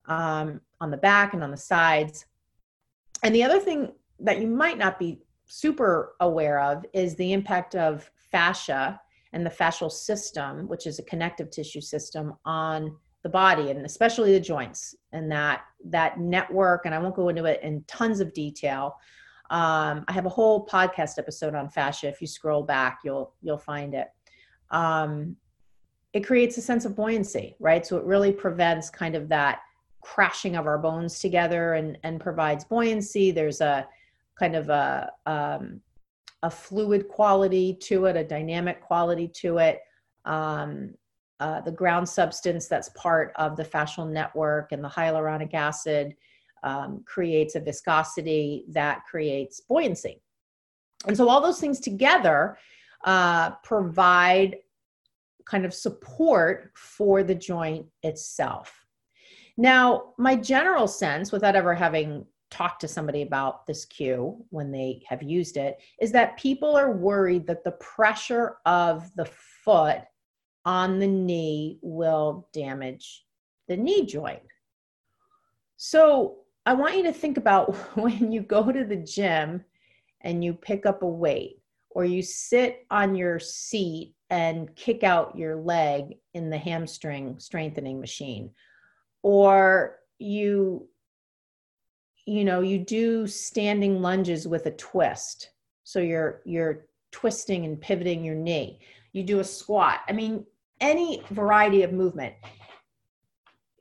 um, 0.04 0.61
on 0.82 0.90
the 0.90 0.98
back 0.98 1.32
and 1.32 1.42
on 1.42 1.50
the 1.50 1.56
sides. 1.56 2.26
And 3.22 3.34
the 3.34 3.44
other 3.44 3.59
thing 3.59 3.92
that 4.20 4.42
you 4.42 4.48
might 4.48 4.76
not 4.76 4.98
be 4.98 5.20
super 5.46 6.14
aware 6.20 6.61
of 6.61 6.84
is 6.92 7.14
the 7.14 7.32
impact 7.32 7.74
of 7.74 8.11
fascia 8.31 9.01
and 9.33 9.45
the 9.45 9.51
fascial 9.51 9.91
system, 9.91 10.68
which 10.68 10.87
is 10.87 10.99
a 10.99 11.05
connective 11.05 11.51
tissue 11.51 11.81
system 11.81 12.35
on 12.45 12.97
the 13.22 13.29
body 13.29 13.70
and 13.70 13.85
especially 13.85 14.33
the 14.33 14.41
joints 14.41 14.95
and 15.12 15.31
that 15.31 15.62
that 15.85 16.20
network 16.20 16.87
and 16.87 16.95
i 16.95 16.99
won't 16.99 17.16
go 17.16 17.29
into 17.29 17.45
it 17.47 17.61
in 17.62 17.83
tons 17.87 18.20
of 18.20 18.33
detail. 18.33 18.95
Um, 19.51 20.05
i 20.07 20.12
have 20.12 20.26
a 20.26 20.31
whole 20.31 20.66
podcast 20.66 21.18
episode 21.18 21.55
on 21.55 21.68
fascia. 21.68 22.09
If 22.09 22.20
you 22.20 22.26
scroll 22.26 22.62
back 22.62 23.01
you'll 23.05 23.35
you'll 23.43 23.59
find 23.59 23.95
it. 23.95 24.09
Um, 24.70 25.37
it 26.12 26.20
creates 26.20 26.57
a 26.59 26.62
sense 26.62 26.85
of 26.85 26.95
buoyancy 26.95 27.57
right? 27.59 27.85
So 27.85 27.97
it 27.97 28.05
really 28.05 28.33
prevents 28.33 28.89
kind 28.89 29.16
of 29.16 29.29
that 29.31 29.61
crashing 30.01 30.57
of 30.57 30.66
our 30.66 30.79
bones 30.79 31.18
together 31.18 31.74
and 31.74 31.99
and 32.05 32.20
provides 32.20 32.64
buoyancy. 32.64 33.31
There's 33.33 33.61
a 33.61 33.89
kind 34.39 34.55
of 34.55 34.68
a 34.68 35.11
um, 35.26 35.81
a 36.43 36.51
fluid 36.51 37.09
quality 37.09 37.74
to 37.74 38.07
it 38.07 38.16
a 38.16 38.24
dynamic 38.24 38.80
quality 38.80 39.28
to 39.28 39.59
it 39.59 39.80
um, 40.24 40.95
uh, 41.41 41.61
the 41.61 41.72
ground 41.72 42.09
substance 42.09 42.66
that's 42.66 42.91
part 42.91 43.32
of 43.36 43.57
the 43.57 43.64
fascial 43.64 44.09
network 44.09 44.72
and 44.72 44.82
the 44.82 44.89
hyaluronic 44.89 45.55
acid 45.55 46.16
um, 46.64 47.03
creates 47.07 47.55
a 47.55 47.61
viscosity 47.61 48.64
that 48.68 49.05
creates 49.05 49.61
buoyancy. 49.61 50.20
And 51.07 51.16
so 51.16 51.28
all 51.28 51.41
those 51.41 51.61
things 51.61 51.78
together 51.78 52.59
uh, 53.05 53.51
provide 53.62 54.57
kind 55.45 55.64
of 55.64 55.72
support 55.72 56.72
for 56.74 57.22
the 57.22 57.34
joint 57.34 57.86
itself. 58.03 58.74
Now, 59.57 60.14
my 60.18 60.36
general 60.36 60.89
sense, 60.89 61.32
without 61.32 61.57
ever 61.57 61.74
having 61.74 62.26
talked 62.51 62.80
to 62.80 62.88
somebody 62.88 63.22
about 63.22 63.66
this 63.66 63.84
cue 63.84 64.44
when 64.51 64.70
they 64.70 65.03
have 65.09 65.22
used 65.22 65.57
it, 65.57 65.78
is 66.01 66.12
that 66.12 66.38
people 66.38 66.76
are 66.76 66.92
worried 66.92 67.46
that 67.46 67.64
the 67.64 67.72
pressure 67.72 68.57
of 68.66 69.11
the 69.16 69.28
foot 69.64 70.03
on 70.64 70.99
the 70.99 71.07
knee 71.07 71.78
will 71.82 72.49
damage 72.53 73.24
the 73.68 73.76
knee 73.76 74.05
joint. 74.07 74.42
So 75.76 76.38
I 76.66 76.74
want 76.74 76.96
you 76.96 77.05
to 77.05 77.12
think 77.12 77.36
about 77.36 77.74
when 77.96 78.32
you 78.32 78.42
go 78.42 78.70
to 78.70 78.84
the 78.84 78.96
gym 78.96 79.64
and 80.22 80.44
you 80.44 80.53
pick 80.53 80.86
up 80.86 81.03
a 81.03 81.09
weight 81.09 81.62
or 81.90 82.05
you 82.05 82.22
sit 82.22 82.86
on 82.90 83.14
your 83.14 83.38
seat 83.38 84.14
and 84.30 84.74
kick 84.76 85.03
out 85.03 85.38
your 85.38 85.57
leg 85.57 86.16
in 86.34 86.51
the 86.51 86.59
hamstring 86.59 87.38
strengthening 87.38 87.99
machine 87.99 88.51
or 89.22 89.99
you 90.18 90.86
you 92.29 92.45
know 92.45 92.61
you 92.61 92.79
do 92.79 93.26
standing 93.26 94.03
lunges 94.03 94.47
with 94.47 94.66
a 94.66 94.72
twist. 94.72 95.51
So 95.85 96.01
you're 96.01 96.43
you're 96.45 96.87
twisting 97.11 97.64
and 97.64 97.81
pivoting 97.81 98.22
your 98.22 98.35
knee. 98.35 98.81
You 99.12 99.22
do 99.22 99.41
a 99.41 99.45
squat. 99.45 100.01
I 100.09 100.12
mean 100.12 100.45
any 100.81 101.22
variety 101.31 101.83
of 101.83 101.93
movement. 101.93 102.35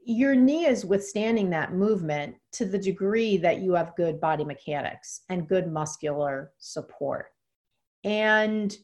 Your 0.06 0.34
knee 0.34 0.66
is 0.66 0.86
withstanding 0.86 1.50
that 1.50 1.74
movement 1.74 2.36
to 2.54 2.66
the 2.66 2.78
degree 2.78 3.36
that 3.38 3.60
you 3.60 3.74
have 3.74 3.98
good 3.98 4.22
body 4.22 4.45
mechanics 4.45 5.22
and 5.28 5.50
good 5.50 5.70
muscular 5.70 6.54
support. 6.58 7.26
And 8.06 8.76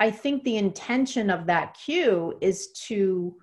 I 0.00 0.10
think 0.10 0.42
the 0.42 0.56
intention 0.56 1.28
of 1.28 1.44
that 1.46 1.76
cue 1.84 2.38
is 2.40 2.72
to 2.86 3.36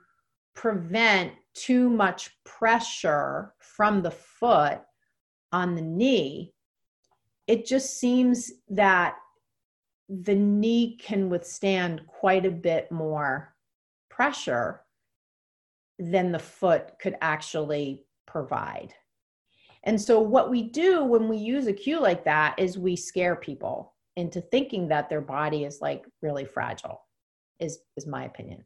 prevent 0.56 1.34
too 1.54 1.90
much 1.92 2.32
pressure 2.44 3.54
from 3.60 4.02
the 4.02 4.12
foot 4.12 4.82
on 5.52 5.76
the 5.76 5.82
knee. 5.82 6.54
It 7.48 7.66
just 7.66 8.00
seems 8.00 8.52
that 8.70 9.16
the 10.08 10.36
knee 10.36 10.98
can 11.00 11.30
withstand 11.30 12.02
quite 12.08 12.46
a 12.46 12.52
bit 12.52 12.92
more 12.92 13.56
pressure 14.10 14.82
than 16.00 16.32
the 16.32 16.40
foot 16.40 16.94
could 17.00 17.16
actually 17.22 18.04
provide. 18.26 18.94
And 19.84 20.00
so, 20.00 20.20
what 20.20 20.50
we 20.50 20.64
do 20.64 21.04
when 21.04 21.28
we 21.28 21.38
use 21.38 21.68
a 21.68 21.74
cue 21.74 22.02
like 22.02 22.26
that 22.26 22.58
is 22.58 22.78
we 22.78 22.96
scare 22.96 23.36
people 23.36 23.94
into 24.16 24.42
thinking 24.42 24.88
that 24.90 25.10
their 25.10 25.22
body 25.22 25.64
is 25.64 25.80
like 25.82 26.06
really 26.22 26.46
fragile, 26.46 27.02
is, 27.60 27.80
is 27.96 28.06
my 28.06 28.26
opinion. 28.26 28.64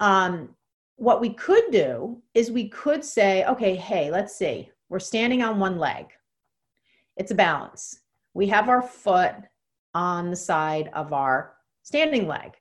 Um, 0.00 0.50
what 0.96 1.20
we 1.20 1.30
could 1.30 1.70
do 1.70 2.20
is 2.34 2.50
we 2.50 2.68
could 2.68 3.04
say, 3.04 3.44
okay, 3.44 3.76
hey, 3.76 4.10
let's 4.10 4.36
see, 4.36 4.70
we're 4.88 4.98
standing 4.98 5.42
on 5.42 5.58
one 5.58 5.78
leg, 5.78 6.06
it's 7.16 7.30
a 7.30 7.34
balance. 7.34 8.00
We 8.34 8.46
have 8.48 8.68
our 8.68 8.82
foot 8.82 9.34
on 9.94 10.30
the 10.30 10.36
side 10.36 10.90
of 10.94 11.12
our 11.12 11.54
standing 11.82 12.26
leg. 12.26 12.52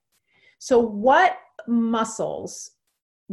So, 0.59 0.79
what 0.79 1.37
muscles 1.67 2.71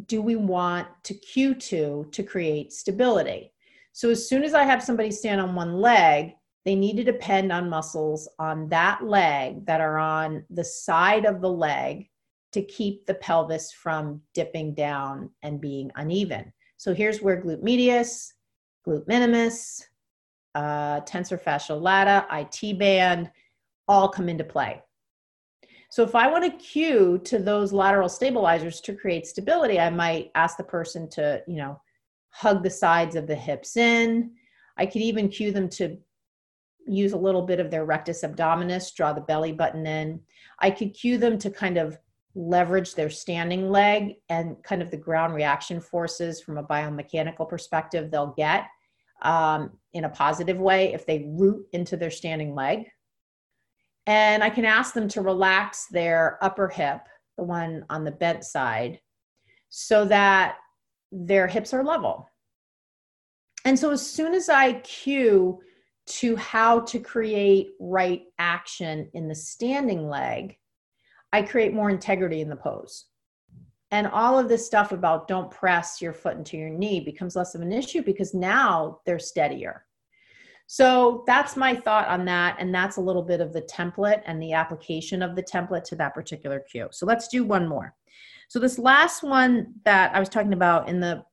do 0.07 0.21
we 0.21 0.37
want 0.37 0.89
to 1.05 1.15
cue 1.15 1.55
to 1.55 2.07
to 2.11 2.23
create 2.23 2.73
stability? 2.73 3.53
So 3.97 4.11
as 4.11 4.29
soon 4.29 4.43
as 4.43 4.55
I 4.55 4.65
have 4.65 4.83
somebody 4.83 5.13
stand 5.13 5.41
on 5.41 5.55
one 5.55 5.75
leg, 5.75 6.33
they 6.65 6.75
need 6.75 6.97
to 6.97 7.05
depend 7.05 7.53
on 7.53 7.71
muscles 7.71 8.29
on 8.41 8.69
that 8.71 9.05
leg 9.05 9.65
that 9.67 9.81
are 9.81 9.99
on 9.99 10.45
the 10.51 10.65
side 10.65 11.25
of 11.25 11.41
the 11.41 11.51
leg 11.51 12.11
to 12.53 12.63
keep 12.63 13.07
the 13.07 13.15
pelvis 13.15 13.71
from 13.71 14.21
dipping 14.35 14.75
down 14.75 15.31
and 15.43 15.61
being 15.61 15.93
uneven. 15.95 16.53
So 16.77 16.93
here's 16.93 17.23
where 17.23 17.41
glute 17.41 17.63
medius, 17.63 18.34
glute 18.87 19.07
minimus, 19.07 19.89
uh, 20.55 21.01
tensor 21.01 21.43
fasciae 21.43 21.81
lata, 21.81 22.27
IT 22.33 22.79
band 22.79 23.31
all 23.89 24.09
come 24.09 24.29
into 24.29 24.45
play. 24.45 24.83
So 25.91 26.03
if 26.03 26.15
I 26.15 26.29
want 26.29 26.45
to 26.45 26.65
cue 26.65 27.21
to 27.25 27.39
those 27.39 27.73
lateral 27.73 28.09
stabilizers 28.09 28.81
to 28.81 28.95
create 28.95 29.27
stability, 29.27 29.79
I 29.79 29.91
might 29.91 30.31
ask 30.35 30.57
the 30.57 30.65
person 30.65 31.09
to, 31.11 31.43
you 31.47 31.57
know, 31.57 31.81
hug 32.31 32.65
the 32.65 32.71
sides 32.71 33.15
of 33.15 33.27
the 33.29 33.37
hips 33.37 33.77
in. 33.77 34.33
I 34.77 34.87
could 34.87 35.03
even 35.03 35.29
cue 35.29 35.53
them 35.53 35.69
to 35.71 35.97
use 36.87 37.13
a 37.13 37.19
little 37.19 37.43
bit 37.43 37.61
of 37.61 37.71
their 37.71 37.85
rectus 37.85 38.25
abdominis, 38.25 38.95
draw 38.95 39.13
the 39.13 39.21
belly 39.21 39.53
button 39.53 39.87
in. 39.87 40.21
I 40.59 40.71
could 40.71 40.95
cue 40.95 41.17
them 41.17 41.39
to 41.39 41.51
kind 41.51 41.79
of 41.79 41.97
leverage 42.35 42.95
their 42.95 43.11
standing 43.11 43.71
leg 43.71 44.15
and 44.29 44.57
kind 44.65 44.83
of 44.83 44.91
the 44.91 44.97
ground 44.97 45.35
reaction 45.35 45.81
forces 45.81 46.41
from 46.41 46.59
a 46.59 46.65
biomechanical 46.65 47.49
perspective 47.49 48.11
they'll 48.11 48.35
get 48.37 48.65
um, 49.25 49.71
in 49.93 50.05
a 50.05 50.09
positive 50.09 50.59
way 50.59 50.93
if 50.93 51.07
they 51.07 51.27
root 51.27 51.67
into 51.73 51.97
their 51.97 52.11
standing 52.11 52.55
leg. 52.55 52.85
And 54.07 54.45
I 54.45 54.51
can 54.51 54.65
ask 54.65 54.93
them 54.93 55.09
to 55.09 55.23
relax 55.23 55.87
their 55.87 56.39
upper 56.43 56.69
hip, 56.69 57.01
the 57.39 57.45
one 57.45 57.85
on 57.89 58.05
the 58.05 58.13
bent 58.13 58.45
side, 58.45 59.01
so 59.71 60.05
that 60.05 60.57
their 61.11 61.47
hips 61.47 61.73
are 61.73 61.83
level. 61.83 62.29
And 63.65 63.79
so 63.79 63.91
as 63.91 64.07
soon 64.07 64.35
as 64.35 64.49
I 64.49 64.75
cue 64.75 65.61
to 66.07 66.37
how 66.37 66.81
to 66.81 66.99
create 66.99 67.71
right 67.81 68.25
action 68.39 69.09
in 69.15 69.27
the 69.27 69.35
standing 69.35 70.07
leg, 70.07 70.57
I 71.33 71.43
create 71.43 71.73
more 71.73 71.89
integrity 71.89 72.43
in 72.43 72.51
the 72.51 72.57
pose. 72.57 73.07
And 73.95 74.09
all 74.09 74.37
of 74.37 74.49
this 74.49 74.67
stuff 74.67 74.91
about 74.91 75.29
don't 75.29 75.49
press 75.53 76.03
your 76.03 76.13
foot 76.13 76.37
into 76.37 76.57
your 76.57 76.69
knee 76.69 76.99
becomes 76.99 77.37
less 77.37 77.55
of 77.55 77.61
an 77.61 77.71
issue 77.71 78.03
because 78.03 78.35
now 78.35 78.99
they're 79.07 79.21
steadier. 79.21 79.87
So 80.67 81.23
that's 81.29 81.57
my 81.57 81.77
thought 81.77 82.09
on 82.09 82.25
that. 82.25 82.57
And 82.59 82.75
that's 82.75 82.97
a 82.97 83.01
little 83.01 83.23
bit 83.23 83.41
of 83.41 83.53
the 83.53 83.63
template 83.63 84.21
and 84.27 84.43
the 84.43 84.53
application 84.53 85.23
of 85.23 85.37
the 85.37 85.45
template 85.45 85.85
to 85.85 85.97
that 85.97 86.13
particular 86.13 86.59
cue. 86.59 86.89
So 86.91 87.07
let's 87.07 87.29
do 87.29 87.45
one 87.45 87.69
more. 87.69 87.95
So, 88.49 88.59
this 88.59 88.81
last 88.81 89.23
one 89.23 89.75
that 89.85 90.13
I 90.13 90.19
was 90.19 90.29
talking 90.29 90.55
about 90.55 90.89
in 90.89 90.99
the 90.99 91.25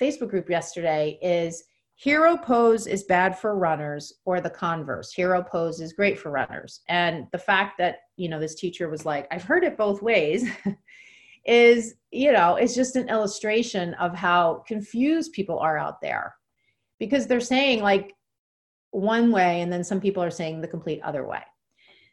Facebook 0.00 0.30
group 0.30 0.48
yesterday 0.48 1.18
is 1.20 1.64
hero 1.96 2.34
pose 2.38 2.86
is 2.86 3.04
bad 3.04 3.38
for 3.38 3.58
runners 3.58 4.14
or 4.24 4.40
the 4.40 4.50
converse 4.50 5.12
hero 5.12 5.42
pose 5.42 5.80
is 5.80 5.94
great 5.94 6.18
for 6.18 6.30
runners 6.30 6.82
and 6.90 7.26
the 7.32 7.38
fact 7.38 7.78
that 7.78 8.00
you 8.16 8.28
know 8.28 8.38
this 8.38 8.54
teacher 8.54 8.90
was 8.90 9.06
like 9.06 9.26
i've 9.30 9.42
heard 9.42 9.64
it 9.64 9.78
both 9.78 10.02
ways 10.02 10.46
is 11.46 11.94
you 12.10 12.32
know 12.32 12.56
it's 12.56 12.74
just 12.74 12.96
an 12.96 13.08
illustration 13.08 13.94
of 13.94 14.14
how 14.14 14.64
confused 14.66 15.32
people 15.32 15.58
are 15.58 15.78
out 15.78 16.00
there 16.00 16.34
because 16.98 17.26
they're 17.26 17.40
saying 17.40 17.82
like 17.82 18.14
one 18.90 19.30
way 19.30 19.60
and 19.60 19.72
then 19.72 19.84
some 19.84 20.00
people 20.00 20.22
are 20.22 20.30
saying 20.30 20.60
the 20.60 20.68
complete 20.68 21.00
other 21.02 21.26
way 21.26 21.42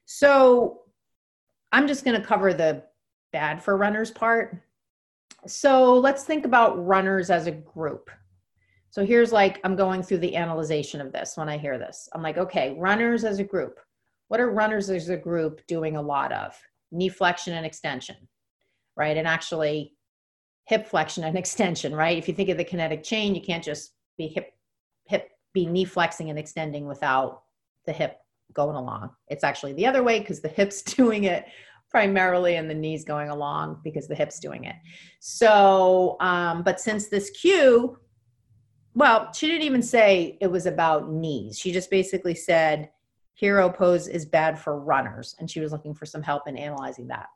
so 0.06 0.82
i'm 1.72 1.88
just 1.88 2.06
going 2.06 2.20
to 2.20 2.26
cover 2.26 2.54
the 2.54 2.84
bad 3.32 3.64
for 3.64 3.78
runners 3.78 4.12
part 4.12 4.62
so 5.48 5.98
let's 6.00 6.24
think 6.24 6.46
about 6.46 6.86
runners 6.86 7.30
as 7.30 7.48
a 7.48 7.52
group 7.52 8.10
so 8.94 9.04
here's 9.04 9.32
like, 9.32 9.60
I'm 9.64 9.76
going 9.76 10.04
through 10.04 10.20
the 10.20 10.36
analyzation 10.36 11.02
of 11.02 11.12
this 11.12 11.36
when 11.36 11.50
I 11.50 11.58
hear 11.58 11.80
this. 11.80 12.08
I'm 12.14 12.22
like, 12.22 12.38
okay, 12.38 12.76
runners 12.78 13.24
as 13.24 13.40
a 13.40 13.44
group. 13.44 13.80
What 14.28 14.40
are 14.40 14.52
runners 14.52 14.88
as 14.92 15.10
a 15.10 15.18
group 15.18 15.66
doing 15.66 15.96
a 15.96 16.02
lot 16.02 16.32
of? 16.32 16.56
Knee 16.92 17.10
flexion 17.10 17.56
and 17.56 17.66
extension, 17.66 18.16
right? 18.96 19.18
And 19.18 19.28
actually, 19.28 19.94
hip 20.66 20.88
flexion 20.88 21.24
and 21.24 21.38
extension, 21.44 21.96
right? 21.96 22.18
If 22.18 22.28
you 22.28 22.34
think 22.34 22.50
of 22.50 22.58
the 22.58 22.64
kinetic 22.64 23.04
chain, 23.04 23.36
you 23.36 23.42
can't 23.42 23.64
just 23.64 23.94
be 24.18 24.28
hip, 24.28 24.54
hip, 25.06 25.30
be 25.54 25.66
knee 25.66 25.86
flexing 25.86 26.30
and 26.30 26.40
extending 26.40 26.86
without 26.86 27.44
the 27.86 27.92
hip 27.92 28.18
going 28.54 28.76
along. 28.76 29.10
It's 29.28 29.44
actually 29.44 29.74
the 29.74 29.88
other 29.88 30.04
way 30.04 30.20
because 30.20 30.42
the 30.42 30.48
hip's 30.48 30.82
doing 30.82 31.26
it 31.26 31.46
primarily 31.90 32.56
and 32.56 32.70
the 32.70 32.74
knees 32.74 33.04
going 33.06 33.30
along 33.30 33.80
because 33.84 34.08
the 34.08 34.16
hip's 34.16 34.40
doing 34.40 34.64
it. 34.64 34.76
So, 35.20 36.18
um, 36.20 36.64
but 36.64 36.80
since 36.80 37.08
this 37.08 37.30
cue 37.30 37.98
well, 38.96 39.32
she 39.34 39.48
didn't 39.48 39.64
even 39.64 39.82
say 39.82 40.38
it 40.40 40.48
was 40.48 40.66
about 40.66 41.12
knees. 41.12 41.58
She 41.58 41.72
just 41.72 41.90
basically 41.90 42.36
said 42.36 42.90
hero 43.34 43.70
pose 43.70 44.08
is 44.08 44.26
bad 44.26 44.60
for 44.60 44.80
runners. 44.80 45.36
And 45.40 45.50
she 45.50 45.60
was 45.60 45.72
looking 45.72 45.96
for 45.96 46.06
some 46.06 46.22
help 46.22 46.48
in 46.48 46.58
analyzing 46.58 47.08
that. 47.08 47.28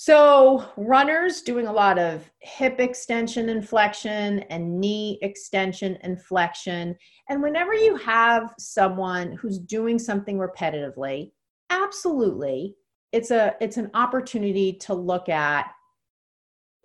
So, 0.00 0.64
runners 0.76 1.42
doing 1.42 1.66
a 1.66 1.72
lot 1.72 1.98
of 1.98 2.30
hip 2.38 2.78
extension 2.78 3.48
and 3.48 3.68
flexion 3.68 4.38
and 4.48 4.78
knee 4.78 5.18
extension 5.22 5.98
and 6.02 6.22
flexion. 6.22 6.94
And 7.28 7.42
whenever 7.42 7.74
you 7.74 7.96
have 7.96 8.54
someone 8.60 9.32
who's 9.32 9.58
doing 9.58 9.98
something 9.98 10.38
repetitively, 10.38 11.32
absolutely, 11.70 12.76
it's 13.10 13.32
a 13.32 13.56
it's 13.60 13.76
an 13.76 13.90
opportunity 13.94 14.72
to 14.74 14.94
look 14.94 15.28
at 15.28 15.66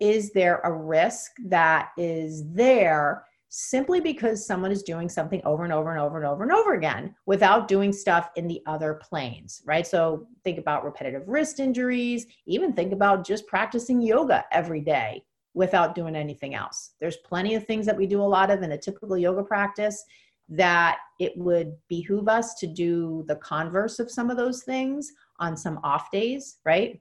is 0.00 0.32
there 0.32 0.58
a 0.64 0.72
risk 0.72 1.30
that 1.46 1.90
is 1.96 2.42
there 2.52 3.26
simply 3.56 4.00
because 4.00 4.44
someone 4.44 4.72
is 4.72 4.82
doing 4.82 5.08
something 5.08 5.40
over 5.44 5.62
and 5.62 5.72
over 5.72 5.92
and 5.92 6.00
over 6.00 6.16
and 6.16 6.26
over 6.26 6.42
and 6.42 6.50
over 6.50 6.74
again 6.74 7.14
without 7.26 7.68
doing 7.68 7.92
stuff 7.92 8.28
in 8.34 8.48
the 8.48 8.60
other 8.66 8.94
planes, 8.94 9.62
right? 9.64 9.86
So 9.86 10.26
think 10.42 10.58
about 10.58 10.84
repetitive 10.84 11.28
wrist 11.28 11.60
injuries, 11.60 12.26
even 12.46 12.72
think 12.72 12.92
about 12.92 13.24
just 13.24 13.46
practicing 13.46 14.02
yoga 14.02 14.44
every 14.50 14.80
day 14.80 15.24
without 15.54 15.94
doing 15.94 16.16
anything 16.16 16.56
else. 16.56 16.94
There's 17.00 17.18
plenty 17.18 17.54
of 17.54 17.64
things 17.64 17.86
that 17.86 17.96
we 17.96 18.08
do 18.08 18.20
a 18.20 18.24
lot 18.24 18.50
of 18.50 18.60
in 18.62 18.72
a 18.72 18.78
typical 18.78 19.16
yoga 19.16 19.44
practice 19.44 20.04
that 20.48 20.98
it 21.20 21.32
would 21.36 21.74
behoove 21.88 22.26
us 22.26 22.54
to 22.54 22.66
do 22.66 23.24
the 23.28 23.36
converse 23.36 24.00
of 24.00 24.10
some 24.10 24.30
of 24.30 24.36
those 24.36 24.64
things 24.64 25.12
on 25.38 25.56
some 25.56 25.78
off 25.84 26.10
days, 26.10 26.58
right? 26.64 27.00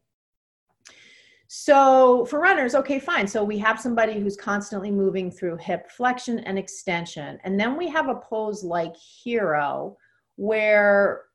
So 1.56 2.26
for 2.26 2.40
runners, 2.40 2.74
okay, 2.74 2.98
fine. 2.98 3.28
So 3.28 3.44
we 3.44 3.60
have 3.60 3.80
somebody 3.80 4.20
who's 4.20 4.36
constantly 4.36 4.90
moving 4.90 5.30
through 5.30 5.58
hip 5.58 5.88
flexion 5.92 6.40
and 6.40 6.58
extension. 6.58 7.38
And 7.44 7.60
then 7.60 7.78
we 7.78 7.88
have 7.90 8.10
a 8.10 8.16
pose 8.16 8.64
like 8.64 8.96
hero 8.98 9.96
where 10.36 11.26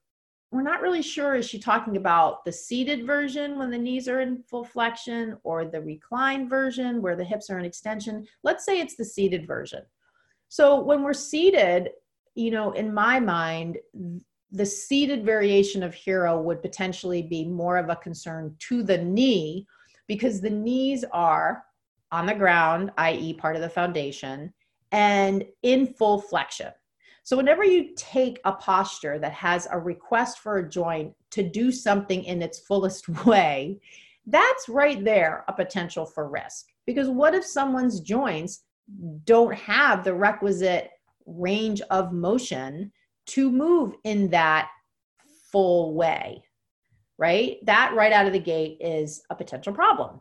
we're 0.51 0.63
not 0.63 0.81
really 0.81 1.03
sure 1.03 1.37
is 1.37 1.49
she 1.49 1.61
talking 1.61 1.97
about 1.97 2.45
the 2.45 2.51
seated 2.51 3.07
version 3.07 3.61
when 3.61 3.71
the 3.71 3.79
knees 3.79 4.09
are 4.09 4.21
in 4.21 4.43
full 4.43 4.65
flexion 4.65 5.39
or 5.45 5.65
the 5.65 5.81
reclined 5.81 6.51
version 6.51 7.01
where 7.01 7.15
the 7.15 7.23
hips 7.23 7.49
are 7.49 7.61
in 7.61 7.65
extension 7.65 8.27
let's 8.43 8.65
say 8.65 8.81
it's 8.81 8.97
the 8.97 9.05
seated 9.05 9.47
version 9.47 9.83
so 10.49 10.81
when 10.81 11.03
we're 11.03 11.13
seated 11.13 11.91
you 12.35 12.51
know 12.51 12.73
in 12.73 12.93
my 12.93 13.21
mind 13.21 13.77
the 14.51 14.67
seated 14.67 15.25
variation 15.25 15.83
of 15.83 15.95
hero 15.95 16.41
would 16.41 16.63
potentially 16.63 17.23
be 17.23 17.45
more 17.45 17.77
of 17.77 17.91
a 17.91 17.97
concern 17.97 18.57
to 18.59 18.83
the 18.83 18.99
knee 18.99 19.67
because 20.09 20.41
the 20.41 20.51
knees 20.51 21.05
are 21.13 21.63
on 22.11 22.27
the 22.27 22.35
ground, 22.35 22.91
i.e., 22.99 23.35
part 23.35 23.55
of 23.55 23.63
the 23.63 23.69
foundation, 23.69 24.53
and 24.91 25.45
in 25.63 25.87
full 25.87 26.21
flexion. 26.21 26.73
So, 27.23 27.37
whenever 27.37 27.63
you 27.63 27.91
take 27.95 28.41
a 28.47 28.53
posture 28.53 29.19
that 29.19 29.33
has 29.35 29.69
a 29.71 29.79
request 29.79 30.39
for 30.39 30.57
a 30.57 30.69
joint 30.69 31.13
to 31.33 31.43
do 31.43 31.71
something 31.71 32.25
in 32.25 32.41
its 32.41 32.61
fullest 32.61 33.09
way, 33.27 33.79
that's 34.27 34.69
right 34.69 35.05
there 35.05 35.45
a 35.49 35.53
potential 35.53 36.07
for 36.07 36.31
risk. 36.31 36.67
Because 36.87 37.09
what 37.09 37.35
if 37.35 37.45
someone's 37.45 38.01
joints 38.01 38.65
don't 39.25 39.55
have 39.55 40.05
the 40.05 40.15
requisite 40.15 40.91
range 41.27 41.83
of 41.91 42.13
motion 42.13 42.91
to 43.27 43.53
move 43.53 43.95
in 44.05 44.31
that 44.31 44.71
full 45.53 45.95
way? 45.95 46.43
Right? 47.19 47.59
That 47.65 47.95
right 47.95 48.13
out 48.13 48.27
of 48.27 48.33
the 48.33 48.39
gate 48.39 48.79
is 48.81 49.23
a 49.31 49.35
potential 49.35 49.73
problem. 49.73 50.21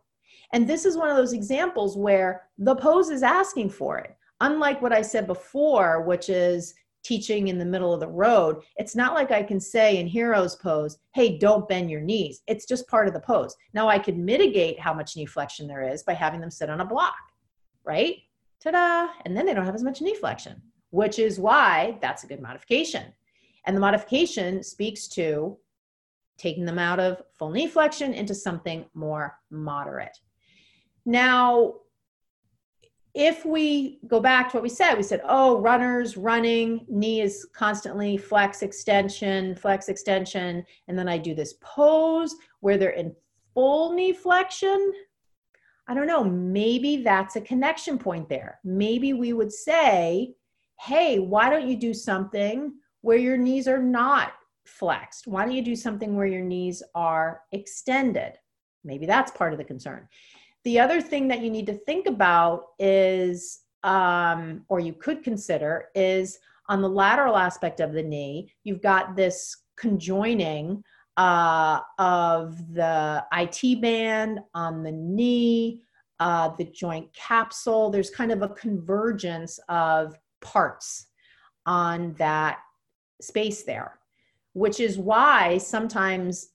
And 0.54 0.68
this 0.68 0.86
is 0.86 0.98
one 0.98 1.10
of 1.10 1.18
those 1.18 1.34
examples 1.34 1.96
where 1.98 2.44
the 2.58 2.76
pose 2.76 3.10
is 3.10 3.24
asking 3.24 3.70
for 3.70 4.00
it. 4.00 4.16
Unlike 4.42 4.82
what 4.82 4.94
I 4.94 5.02
said 5.02 5.28
before, 5.28 6.04
which 6.04 6.30
is 6.30 6.74
teaching 7.04 7.48
in 7.48 7.58
the 7.58 7.66
middle 7.66 7.94
of 7.94 8.00
the 8.00 8.08
road, 8.08 8.62
it's 8.76 8.96
not 8.96 9.14
like 9.14 9.32
I 9.32 9.44
can 9.44 9.60
say 9.60 9.98
in 9.98 10.08
Hero's 10.08 10.56
pose, 10.56 10.98
hey, 11.14 11.38
don't 11.38 11.68
bend 11.68 11.90
your 11.90 12.02
knees. 12.02 12.42
It's 12.48 12.66
just 12.66 12.88
part 12.88 13.08
of 13.08 13.14
the 13.14 13.20
pose. 13.20 13.56
Now 13.74 13.88
I 13.88 14.00
could 14.00 14.18
mitigate 14.18 14.80
how 14.80 14.94
much 14.94 15.16
knee 15.16 15.26
flexion 15.26 15.68
there 15.68 15.88
is 15.88 16.04
by 16.04 16.14
having 16.14 16.42
them 16.42 16.52
sit 16.52 16.70
on 16.70 16.82
a 16.82 16.86
block, 16.86 17.16
right? 17.86 18.16
Ta 18.62 18.72
da! 18.72 19.08
And 19.26 19.36
then 19.36 19.46
they 19.46 19.54
don't 19.54 19.66
have 19.66 19.76
as 19.76 19.84
much 19.84 20.02
knee 20.02 20.16
flexion, 20.16 20.62
which 20.90 21.20
is 21.20 21.40
why 21.40 21.98
that's 22.02 22.24
a 22.24 22.28
good 22.28 22.42
modification. 22.42 23.14
And 23.66 23.76
the 23.76 23.82
modification 23.82 24.64
speaks 24.64 25.08
to 25.10 25.58
taking 26.38 26.66
them 26.66 26.80
out 26.80 27.00
of 27.00 27.22
full 27.34 27.50
knee 27.50 27.68
flexion 27.68 28.14
into 28.14 28.36
something 28.36 28.86
more 28.94 29.38
moderate. 29.50 30.18
Now, 31.06 31.76
if 33.14 33.46
we 33.46 34.00
go 34.06 34.20
back 34.20 34.52
to 34.52 34.58
what 34.58 34.64
we 34.64 34.70
said, 34.70 34.94
we 34.94 35.02
said, 35.02 35.22
oh, 35.24 35.60
runners 35.60 36.18
running, 36.18 36.86
knee 36.88 37.22
is 37.22 37.48
constantly 37.52 38.16
flex 38.16 38.62
extension, 38.62 39.56
flex 39.56 39.90
extension. 39.90 40.64
And 40.88 40.98
then 40.98 41.10
I 41.10 41.18
do 41.18 41.34
this 41.34 41.56
pose 41.62 42.36
where 42.60 42.78
they're 42.78 42.92
in 42.92 43.16
full 43.56 43.94
knee 43.94 44.14
flexion. 44.14 44.94
I 45.88 45.96
don't 45.96 46.06
know, 46.06 46.24
maybe 46.24 46.98
that's 46.98 47.38
a 47.38 47.42
connection 47.42 47.98
point 47.98 48.30
there. 48.30 48.60
Maybe 48.64 49.14
we 49.14 49.34
would 49.34 49.52
say, 49.52 50.36
hey, 50.80 51.18
why 51.18 51.50
don't 51.50 51.68
you 51.68 51.76
do 51.76 51.96
something 51.96 52.74
where 53.02 53.18
your 53.18 53.38
knees 53.38 53.68
are 53.68 53.82
not 53.82 54.34
flexed? 54.68 55.28
Why 55.28 55.44
don't 55.44 55.54
you 55.54 55.62
do 55.62 55.76
something 55.76 56.16
where 56.16 56.28
your 56.28 56.44
knees 56.44 56.84
are 56.96 57.42
extended? 57.52 58.34
Maybe 58.84 59.06
that's 59.06 59.32
part 59.32 59.54
of 59.54 59.60
the 59.60 59.66
concern. 59.66 60.08
The 60.64 60.80
other 60.80 61.02
thing 61.02 61.28
that 61.30 61.42
you 61.42 61.50
need 61.50 61.66
to 61.68 61.74
think 61.74 62.08
about 62.08 62.64
is, 62.80 63.60
um, 63.84 64.66
or 64.70 64.80
you 64.80 64.94
could 64.94 65.24
consider, 65.24 65.86
is 65.96 66.40
On 66.70 66.82
the 66.82 66.90
lateral 66.90 67.38
aspect 67.38 67.80
of 67.80 67.94
the 67.94 68.04
knee, 68.04 68.54
you've 68.66 68.82
got 68.82 69.16
this 69.16 69.56
conjoining 69.78 70.84
uh, 71.16 71.80
of 71.98 72.74
the 72.74 73.24
IT 73.34 73.82
band 73.82 74.40
on 74.54 74.84
the 74.84 74.92
knee, 74.92 75.82
uh, 76.20 76.50
the 76.58 76.66
joint 76.66 77.12
capsule. 77.14 77.90
There's 77.90 78.10
kind 78.10 78.32
of 78.32 78.42
a 78.42 78.50
convergence 78.50 79.60
of 79.70 80.18
parts 80.42 81.08
on 81.66 82.14
that 82.16 82.60
space 83.22 83.64
there, 83.64 83.97
which 84.58 84.80
is 84.80 84.98
why 84.98 85.58
sometimes 85.58 86.50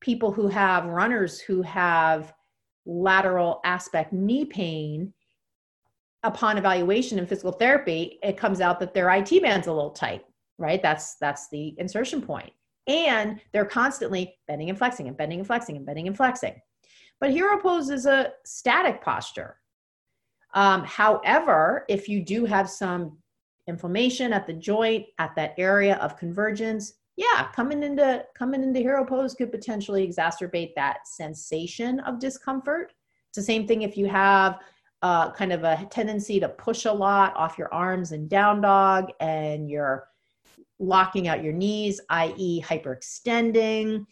people 0.00 0.30
who 0.32 0.48
have 0.48 0.86
runners 0.86 1.40
who 1.40 1.62
have 1.62 2.32
lateral 2.86 3.60
aspect 3.64 4.12
knee 4.12 4.44
pain 4.44 5.12
upon 6.22 6.58
evaluation 6.58 7.18
in 7.18 7.26
physical 7.26 7.52
therapy 7.52 8.18
it 8.22 8.36
comes 8.36 8.60
out 8.60 8.78
that 8.80 8.94
their 8.94 9.10
IT 9.10 9.42
band's 9.42 9.66
a 9.66 9.72
little 9.72 9.90
tight 9.90 10.24
right? 10.60 10.82
That's 10.82 11.16
that's 11.16 11.48
the 11.48 11.74
insertion 11.78 12.22
point. 12.22 12.52
And 12.86 13.40
they're 13.52 13.64
constantly 13.64 14.38
bending 14.46 14.68
and 14.68 14.78
flexing 14.78 15.08
and 15.08 15.16
bending 15.16 15.38
and 15.38 15.46
flexing 15.46 15.76
and 15.76 15.86
bending 15.86 16.06
and 16.06 16.16
flexing. 16.16 16.60
But 17.18 17.30
hero 17.30 17.58
pose 17.58 17.90
is 17.90 18.06
a 18.06 18.32
static 18.44 19.02
posture. 19.02 19.56
Um, 20.54 20.84
however 20.84 21.84
if 21.88 22.08
you 22.08 22.24
do 22.24 22.44
have 22.44 22.68
some 22.68 23.18
inflammation 23.66 24.32
at 24.32 24.46
the 24.46 24.52
joint 24.52 25.06
at 25.18 25.34
that 25.36 25.54
area 25.56 25.96
of 25.96 26.16
convergence 26.16 26.94
yeah 27.20 27.48
coming 27.54 27.82
into 27.82 28.24
coming 28.34 28.62
into 28.62 28.80
hero 28.80 29.04
pose 29.04 29.34
could 29.34 29.52
potentially 29.52 30.06
exacerbate 30.06 30.74
that 30.74 31.06
sensation 31.06 32.00
of 32.00 32.18
discomfort. 32.18 32.92
It's 33.28 33.36
the 33.36 33.42
same 33.42 33.66
thing 33.66 33.82
if 33.82 33.96
you 33.96 34.06
have 34.06 34.58
uh, 35.02 35.30
kind 35.32 35.52
of 35.52 35.62
a 35.64 35.86
tendency 35.90 36.40
to 36.40 36.48
push 36.48 36.84
a 36.84 36.92
lot 36.92 37.34
off 37.36 37.56
your 37.56 37.72
arms 37.72 38.12
and 38.12 38.28
down 38.28 38.60
dog 38.60 39.10
and 39.20 39.70
you're 39.70 40.08
locking 40.78 41.28
out 41.28 41.44
your 41.44 41.52
knees 41.52 42.00
i.e 42.08 42.62
hyperextending 42.62 44.04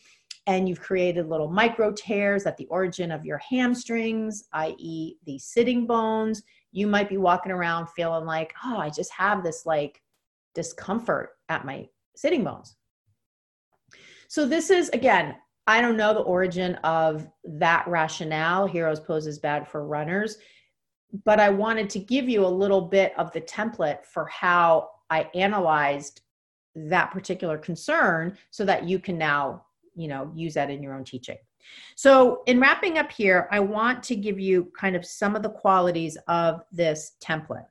and 0.46 0.68
you've 0.68 0.80
created 0.80 1.28
little 1.28 1.50
micro 1.50 1.92
tears 1.92 2.46
at 2.46 2.56
the 2.58 2.66
origin 2.66 3.10
of 3.10 3.24
your 3.24 3.38
hamstrings 3.38 4.44
i.e 4.52 5.16
the 5.24 5.38
sitting 5.38 5.86
bones 5.86 6.42
you 6.72 6.86
might 6.86 7.08
be 7.08 7.16
walking 7.16 7.52
around 7.52 7.88
feeling 7.88 8.24
like, 8.24 8.54
oh, 8.64 8.78
I 8.78 8.90
just 8.90 9.12
have 9.12 9.42
this 9.42 9.64
like 9.66 10.02
discomfort 10.54 11.30
at 11.48 11.64
my 11.64 11.88
sitting 12.16 12.44
bones. 12.44 12.76
So, 14.28 14.46
this 14.46 14.70
is 14.70 14.90
again, 14.90 15.36
I 15.66 15.80
don't 15.80 15.96
know 15.96 16.14
the 16.14 16.20
origin 16.20 16.76
of 16.76 17.26
that 17.44 17.86
rationale. 17.88 18.66
Heroes 18.66 19.00
pose 19.00 19.26
is 19.26 19.38
bad 19.38 19.66
for 19.66 19.86
runners, 19.86 20.38
but 21.24 21.40
I 21.40 21.50
wanted 21.50 21.90
to 21.90 21.98
give 21.98 22.28
you 22.28 22.44
a 22.44 22.48
little 22.48 22.82
bit 22.82 23.12
of 23.18 23.32
the 23.32 23.40
template 23.40 24.04
for 24.04 24.26
how 24.26 24.90
I 25.10 25.30
analyzed 25.34 26.20
that 26.74 27.10
particular 27.10 27.58
concern 27.58 28.36
so 28.50 28.64
that 28.64 28.84
you 28.84 28.98
can 28.98 29.18
now, 29.18 29.64
you 29.96 30.08
know, 30.08 30.30
use 30.34 30.54
that 30.54 30.70
in 30.70 30.82
your 30.82 30.94
own 30.94 31.04
teaching. 31.04 31.38
So, 31.96 32.42
in 32.46 32.60
wrapping 32.60 32.98
up 32.98 33.10
here, 33.10 33.48
I 33.50 33.60
want 33.60 34.02
to 34.04 34.16
give 34.16 34.38
you 34.38 34.70
kind 34.78 34.94
of 34.94 35.04
some 35.04 35.36
of 35.36 35.42
the 35.42 35.50
qualities 35.50 36.16
of 36.28 36.62
this 36.70 37.12
template. 37.22 37.66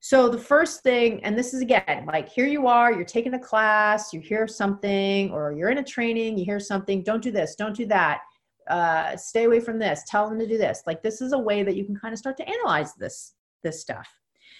So, 0.00 0.28
the 0.28 0.38
first 0.38 0.82
thing, 0.82 1.22
and 1.24 1.36
this 1.36 1.54
is 1.54 1.62
again, 1.62 2.04
like 2.06 2.28
here 2.28 2.46
you 2.46 2.66
are, 2.66 2.92
you're 2.92 3.04
taking 3.04 3.34
a 3.34 3.38
class, 3.38 4.12
you 4.12 4.20
hear 4.20 4.46
something, 4.46 5.30
or 5.30 5.52
you're 5.52 5.70
in 5.70 5.78
a 5.78 5.84
training, 5.84 6.38
you 6.38 6.44
hear 6.44 6.60
something, 6.60 7.02
don't 7.02 7.22
do 7.22 7.30
this, 7.30 7.54
don't 7.56 7.74
do 7.74 7.86
that, 7.86 8.20
uh, 8.68 9.16
stay 9.16 9.44
away 9.44 9.58
from 9.58 9.78
this, 9.78 10.02
tell 10.06 10.28
them 10.28 10.38
to 10.38 10.46
do 10.46 10.58
this. 10.58 10.82
Like, 10.86 11.02
this 11.02 11.20
is 11.20 11.32
a 11.32 11.38
way 11.38 11.62
that 11.62 11.76
you 11.76 11.84
can 11.84 11.96
kind 11.96 12.12
of 12.12 12.18
start 12.18 12.36
to 12.36 12.48
analyze 12.48 12.94
this, 12.94 13.34
this 13.64 13.80
stuff. 13.80 14.08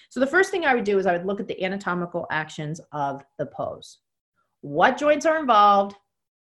So, 0.09 0.19
the 0.19 0.27
first 0.27 0.51
thing 0.51 0.65
I 0.65 0.75
would 0.75 0.83
do 0.83 0.97
is 0.97 1.05
I 1.05 1.13
would 1.13 1.25
look 1.25 1.39
at 1.39 1.47
the 1.47 1.63
anatomical 1.63 2.27
actions 2.31 2.81
of 2.91 3.23
the 3.37 3.45
pose. 3.45 3.99
What 4.61 4.97
joints 4.97 5.25
are 5.25 5.39
involved? 5.39 5.95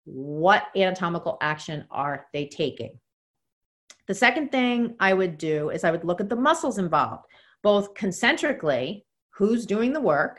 what 0.04 0.66
anatomical 0.76 1.38
action 1.40 1.84
are 1.90 2.26
they 2.32 2.46
taking? 2.46 2.98
The 4.06 4.14
second 4.14 4.52
thing 4.52 4.96
I 5.00 5.14
would 5.14 5.38
do 5.38 5.70
is 5.70 5.82
I 5.82 5.90
would 5.90 6.04
look 6.04 6.20
at 6.20 6.28
the 6.28 6.36
muscles 6.36 6.78
involved, 6.78 7.24
both 7.64 7.94
concentrically, 7.94 9.04
who's 9.30 9.66
doing 9.66 9.92
the 9.92 10.00
work, 10.00 10.38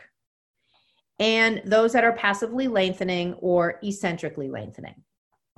and 1.20 1.62
those 1.66 1.92
that 1.92 2.04
are 2.06 2.14
passively 2.14 2.68
lengthening 2.68 3.34
or 3.40 3.80
eccentrically 3.84 4.50
lengthening. 4.50 4.96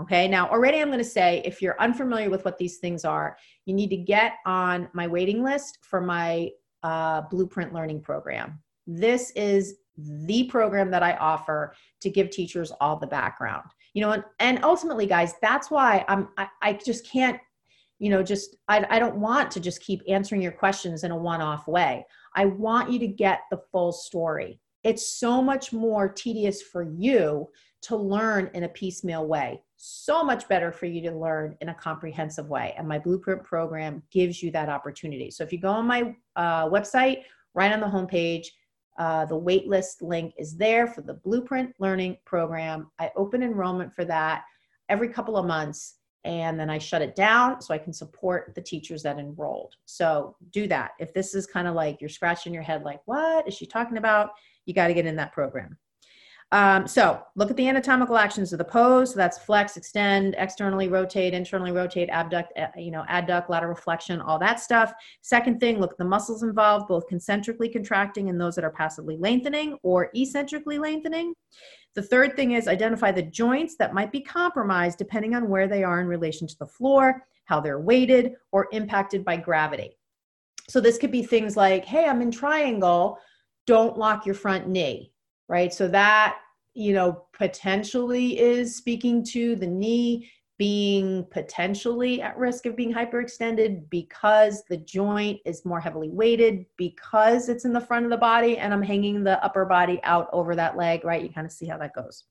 Okay, 0.01 0.27
now 0.27 0.47
already 0.47 0.79
I'm 0.79 0.87
going 0.87 0.99
to 0.99 1.03
say 1.03 1.41
if 1.43 1.61
you're 1.61 1.79
unfamiliar 1.79 2.29
with 2.29 2.45
what 2.45 2.57
these 2.57 2.77
things 2.77 3.03
are, 3.03 3.37
you 3.65 3.73
need 3.73 3.89
to 3.89 3.97
get 3.97 4.33
on 4.45 4.89
my 4.93 5.07
waiting 5.07 5.43
list 5.43 5.79
for 5.81 6.01
my 6.01 6.49
uh, 6.83 7.21
blueprint 7.29 7.73
learning 7.73 8.01
program. 8.01 8.59
This 8.85 9.31
is 9.31 9.75
the 9.97 10.45
program 10.45 10.89
that 10.91 11.03
I 11.03 11.13
offer 11.17 11.73
to 12.01 12.09
give 12.09 12.29
teachers 12.29 12.71
all 12.79 12.97
the 12.97 13.07
background 13.07 13.63
you 13.97 14.01
know 14.01 14.11
and, 14.11 14.23
and 14.39 14.63
ultimately 14.63 15.07
guys 15.07 15.33
that's 15.41 15.71
why 15.71 16.05
i'm 16.07 16.29
I, 16.37 16.47
I 16.61 16.73
just 16.73 17.09
can't 17.09 17.39
you 17.99 18.09
know 18.09 18.23
just 18.23 18.55
I, 18.67 18.85
I 18.89 18.99
don't 18.99 19.17
want 19.17 19.51
to 19.51 19.59
just 19.59 19.81
keep 19.81 20.01
answering 20.07 20.41
your 20.41 20.51
questions 20.51 21.03
in 21.03 21.11
a 21.11 21.17
one-off 21.17 21.67
way. 21.67 22.05
I 22.35 22.45
want 22.45 22.91
you 22.91 22.99
to 22.99 23.07
get 23.07 23.41
the 23.51 23.61
full 23.71 23.91
story. 23.91 24.59
It's 24.83 25.05
so 25.05 25.41
much 25.41 25.73
more 25.73 26.07
tedious 26.07 26.61
for 26.61 26.83
you 26.83 27.47
to 27.83 27.95
learn 27.95 28.49
in 28.53 28.63
a 28.63 28.69
piecemeal 28.69 29.27
way. 29.27 29.61
So 29.75 30.23
much 30.23 30.47
better 30.47 30.71
for 30.71 30.85
you 30.85 31.01
to 31.09 31.15
learn 31.15 31.55
in 31.61 31.69
a 31.69 31.75
comprehensive 31.75 32.47
way. 32.47 32.73
And 32.77 32.87
my 32.87 32.97
blueprint 32.97 33.43
program 33.43 34.01
gives 34.11 34.41
you 34.41 34.49
that 34.51 34.69
opportunity. 34.69 35.29
So 35.29 35.43
if 35.43 35.51
you 35.51 35.59
go 35.59 35.69
on 35.69 35.85
my 35.85 36.15
uh, 36.35 36.69
website 36.69 37.23
right 37.53 37.71
on 37.71 37.79
the 37.79 37.87
homepage 37.87 38.47
uh, 38.97 39.25
the 39.25 39.39
waitlist 39.39 40.01
link 40.01 40.33
is 40.37 40.57
there 40.57 40.87
for 40.87 41.01
the 41.01 41.13
Blueprint 41.13 41.73
Learning 41.79 42.17
Program. 42.25 42.89
I 42.99 43.11
open 43.15 43.43
enrollment 43.43 43.93
for 43.93 44.05
that 44.05 44.43
every 44.89 45.09
couple 45.09 45.37
of 45.37 45.45
months 45.45 45.95
and 46.27 46.59
then 46.59 46.69
I 46.69 46.77
shut 46.77 47.01
it 47.01 47.15
down 47.15 47.61
so 47.61 47.73
I 47.73 47.77
can 47.77 47.93
support 47.93 48.53
the 48.53 48.61
teachers 48.61 49.01
that 49.03 49.17
enrolled. 49.17 49.75
So 49.85 50.35
do 50.51 50.67
that. 50.67 50.91
If 50.99 51.13
this 51.13 51.33
is 51.33 51.47
kind 51.47 51.69
of 51.69 51.73
like 51.73 52.01
you're 52.01 52.09
scratching 52.09 52.53
your 52.53 52.63
head, 52.63 52.83
like, 52.83 52.99
what 53.05 53.47
is 53.47 53.53
she 53.53 53.65
talking 53.65 53.97
about? 53.97 54.31
You 54.65 54.73
got 54.73 54.87
to 54.87 54.93
get 54.93 55.05
in 55.05 55.15
that 55.15 55.31
program. 55.31 55.77
Um, 56.53 56.87
so 56.87 57.21
look 57.35 57.51
at 57.51 57.57
the 57.57 57.67
anatomical 57.67 58.17
actions 58.17 58.53
of 58.53 58.57
the 58.57 58.65
pose. 58.65 59.11
So 59.11 59.17
that's 59.17 59.37
flex, 59.37 59.75
extend, 59.75 60.33
externally 60.37 60.87
rotate, 60.87 61.33
internally 61.33 61.73
rotate, 61.73 62.09
abduct, 62.09 62.53
uh, 62.57 62.67
you 62.77 62.89
know, 62.89 63.03
adduct, 63.09 63.49
lateral 63.49 63.75
flexion, 63.75 64.21
all 64.21 64.39
that 64.39 64.61
stuff. 64.61 64.93
Second 65.21 65.59
thing, 65.59 65.79
look 65.79 65.91
at 65.91 65.97
the 65.97 66.05
muscles 66.05 66.43
involved, 66.43 66.87
both 66.87 67.07
concentrically 67.09 67.67
contracting 67.67 68.29
and 68.29 68.39
those 68.39 68.55
that 68.55 68.63
are 68.63 68.71
passively 68.71 69.17
lengthening 69.17 69.77
or 69.83 70.09
eccentrically 70.15 70.79
lengthening. 70.79 71.33
The 71.95 72.01
third 72.03 72.37
thing 72.37 72.53
is 72.53 72.69
identify 72.69 73.11
the 73.11 73.23
joints 73.23 73.75
that 73.77 73.93
might 73.93 74.11
be 74.13 74.21
compromised 74.21 74.97
depending 74.97 75.35
on 75.35 75.49
where 75.49 75.67
they 75.67 75.83
are 75.83 75.99
in 75.99 76.07
relation 76.07 76.47
to 76.47 76.57
the 76.59 76.67
floor, 76.67 77.25
how 77.45 77.59
they're 77.59 77.79
weighted, 77.79 78.35
or 78.53 78.69
impacted 78.71 79.25
by 79.25 79.35
gravity. 79.35 79.97
So 80.69 80.79
this 80.79 80.97
could 80.97 81.11
be 81.11 81.23
things 81.23 81.57
like, 81.57 81.83
hey, 81.83 82.05
I'm 82.05 82.21
in 82.21 82.31
triangle, 82.31 83.19
don't 83.65 83.97
lock 83.97 84.25
your 84.25 84.35
front 84.35 84.69
knee 84.69 85.11
right? 85.47 85.73
So 85.73 85.87
that, 85.89 86.37
you 86.73 86.93
know, 86.93 87.25
potentially 87.33 88.39
is 88.39 88.75
speaking 88.75 89.23
to 89.25 89.55
the 89.55 89.67
knee 89.67 90.29
being 90.57 91.23
potentially 91.29 92.21
at 92.21 92.37
risk 92.37 92.65
of 92.65 92.75
being 92.75 92.91
hyperextended 92.91 93.87
because 93.89 94.63
the 94.69 94.77
joint 94.77 95.39
is 95.45 95.65
more 95.65 95.79
heavily 95.79 96.09
weighted 96.09 96.65
because 96.77 97.47
it's 97.47 97.63
in 97.63 97.73
the 97.73 97.81
front 97.81 98.05
of 98.05 98.11
the 98.11 98.17
body 98.17 98.57
and 98.57 98.73
I'm 98.73 98.81
hanging 98.81 99.23
the 99.23 99.43
upper 99.43 99.65
body 99.65 99.99
out 100.03 100.27
over 100.33 100.55
that 100.55 100.75
leg, 100.75 101.05
right? 101.05 101.21
You 101.21 101.29
kind 101.29 101.45
of 101.45 101.53
see 101.53 101.67
how 101.67 101.77
that 101.77 101.93
goes. 101.93 102.23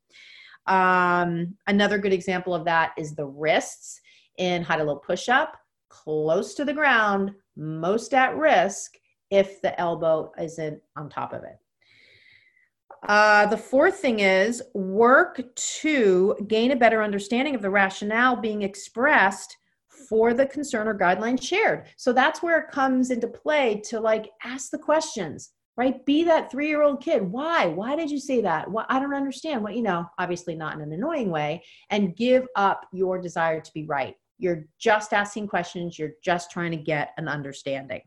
Um, 0.67 1.55
another 1.69 1.99
good 1.99 2.13
example 2.13 2.53
of 2.53 2.65
that 2.65 2.93
is 2.99 3.15
the 3.15 3.27
wrists 3.27 4.01
in 4.39 4.63
high 4.63 4.79
to 4.79 4.85
low 4.85 4.97
push 4.97 5.29
up, 5.29 5.57
close 5.89 6.55
to 6.55 6.65
the 6.65 6.75
ground, 6.75 7.31
most 7.57 8.13
at 8.13 8.37
risk 8.37 8.95
if 9.31 9.61
the 9.63 9.79
elbow 9.81 10.33
isn't 10.39 10.81
on 10.97 11.09
top 11.09 11.33
of 11.33 11.45
it. 11.45 11.59
Uh, 13.09 13.47
the 13.47 13.57
fourth 13.57 13.99
thing 13.99 14.21
is 14.21 14.63
work 14.75 15.43
to 15.55 16.37
gain 16.49 16.73
a 16.73 16.77
better 16.77 17.03
understanding 17.03 17.55
of 17.55 17.63
the 17.63 17.71
rationale 17.71 18.37
being 18.37 18.63
expressed 18.63 19.57
for 20.09 20.35
the 20.35 20.47
concern 20.47 20.89
or 20.89 20.97
guideline 20.97 21.41
shared. 21.41 21.87
So 21.97 22.13
that's 22.13 22.43
where 22.43 22.59
it 22.59 22.71
comes 22.71 23.11
into 23.11 23.29
play 23.29 23.81
to 23.87 24.01
like 24.01 24.31
ask 24.45 24.71
the 24.71 24.79
questions, 24.79 25.51
right? 25.77 26.05
Be 26.05 26.25
that 26.25 26.51
three 26.51 26.69
year 26.69 26.83
old 26.83 27.03
kid. 27.03 27.23
Why? 27.23 27.67
Why 27.67 27.97
did 27.97 28.11
you 28.11 28.21
say 28.21 28.41
that? 28.43 28.71
Well, 28.71 28.87
I 28.89 28.99
don't 28.99 29.15
understand. 29.15 29.63
What, 29.63 29.75
you 29.75 29.83
know, 29.83 30.07
obviously 30.19 30.55
not 30.55 30.75
in 30.75 30.81
an 30.81 30.93
annoying 30.93 31.31
way, 31.31 31.63
and 31.91 32.17
give 32.17 32.47
up 32.57 32.87
your 32.93 33.21
desire 33.21 33.61
to 33.61 33.73
be 33.73 33.85
right. 33.87 34.15
You're 34.39 34.67
just 34.79 35.13
asking 35.13 35.49
questions, 35.49 35.99
you're 35.99 36.13
just 36.23 36.51
trying 36.51 36.71
to 36.73 36.77
get 36.77 37.13
an 37.17 37.27
understanding. 37.27 38.03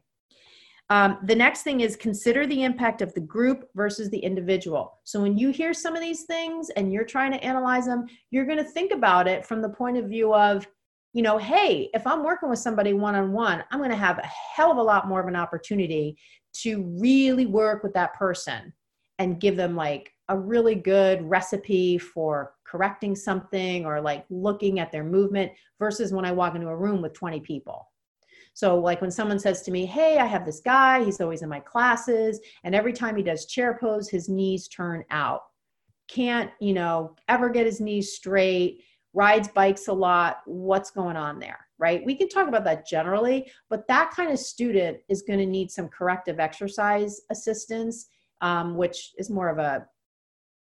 Um, 0.92 1.20
the 1.24 1.36
next 1.36 1.62
thing 1.62 1.82
is 1.82 1.96
consider 1.96 2.48
the 2.48 2.64
impact 2.64 3.02
of 3.02 3.14
the 3.14 3.22
group 3.22 3.70
versus 3.76 4.10
the 4.10 4.18
individual. 4.18 5.00
So 5.04 5.22
when 5.22 5.38
you 5.38 5.50
hear 5.52 5.74
some 5.74 5.96
of 5.96 6.02
these 6.02 6.24
things 6.24 6.72
and 6.72 6.92
you're 6.92 7.06
trying 7.06 7.32
to 7.32 7.44
analyze 7.44 7.86
them, 7.86 8.08
you're 8.32 8.46
going 8.46 8.58
to 8.58 8.64
think 8.64 8.92
about 8.92 9.28
it 9.28 9.46
from 9.46 9.62
the 9.62 9.70
point 9.70 9.98
of 9.98 10.06
view 10.06 10.34
of, 10.34 10.68
you 11.14 11.22
know, 11.22 11.38
hey, 11.38 11.90
if 11.94 12.08
I'm 12.08 12.24
working 12.24 12.50
with 12.50 12.60
somebody 12.60 12.94
one 12.94 13.16
on 13.16 13.32
one, 13.34 13.64
I'm 13.72 13.80
going 13.80 13.92
to 13.92 13.98
have 13.98 14.18
a 14.18 14.26
hell 14.56 14.72
of 14.72 14.78
a 14.78 14.84
lot 14.84 15.08
more 15.08 15.20
of 15.20 15.28
an 15.28 15.36
opportunity 15.36 16.18
to 16.62 16.84
really 17.00 17.46
work 17.46 17.84
with 17.84 17.94
that 17.94 18.16
person 18.16 18.74
and 19.20 19.40
give 19.40 19.58
them 19.58 19.76
like 19.76 20.12
a 20.30 20.38
really 20.38 20.76
good 20.76 21.28
recipe 21.28 21.98
for 22.00 22.54
correcting 22.66 23.16
something 23.16 23.86
or 23.86 24.02
like 24.02 24.26
looking 24.30 24.80
at 24.80 24.92
their 24.92 25.04
movement 25.04 25.52
versus 25.78 26.14
when 26.14 26.26
I 26.26 26.32
walk 26.32 26.56
into 26.56 26.68
a 26.68 26.76
room 26.76 27.02
with 27.02 27.14
20 27.14 27.42
people. 27.42 27.88
So, 28.60 28.78
like 28.78 29.00
when 29.00 29.10
someone 29.10 29.40
says 29.40 29.62
to 29.62 29.72
me, 29.72 29.86
Hey, 29.86 30.18
I 30.18 30.26
have 30.26 30.46
this 30.46 30.60
guy, 30.60 31.02
he's 31.06 31.22
always 31.22 31.44
in 31.44 31.48
my 31.48 31.62
classes, 31.62 32.42
and 32.66 32.76
every 32.76 32.92
time 32.92 33.16
he 33.16 33.24
does 33.24 33.46
chair 33.46 33.78
pose, 33.80 34.10
his 34.10 34.28
knees 34.28 34.68
turn 34.68 35.06
out. 35.12 35.44
Can't, 36.10 36.52
you 36.60 36.74
know, 36.74 37.16
ever 37.30 37.50
get 37.50 37.66
his 37.66 37.80
knees 37.80 38.12
straight, 38.12 38.84
rides 39.14 39.48
bikes 39.48 39.88
a 39.88 39.94
lot. 39.94 40.42
What's 40.46 40.92
going 40.92 41.16
on 41.16 41.40
there? 41.40 41.68
Right? 41.78 42.04
We 42.06 42.16
can 42.16 42.28
talk 42.28 42.50
about 42.50 42.66
that 42.66 42.86
generally, 42.86 43.50
but 43.70 43.88
that 43.88 44.12
kind 44.12 44.30
of 44.30 44.38
student 44.38 44.98
is 45.08 45.22
going 45.22 45.40
to 45.40 45.46
need 45.46 45.72
some 45.72 45.88
corrective 45.88 46.42
exercise 46.42 47.22
assistance, 47.30 48.08
um, 48.42 48.76
which 48.76 49.14
is 49.18 49.30
more 49.30 49.48
of 49.48 49.60
a 49.60 49.88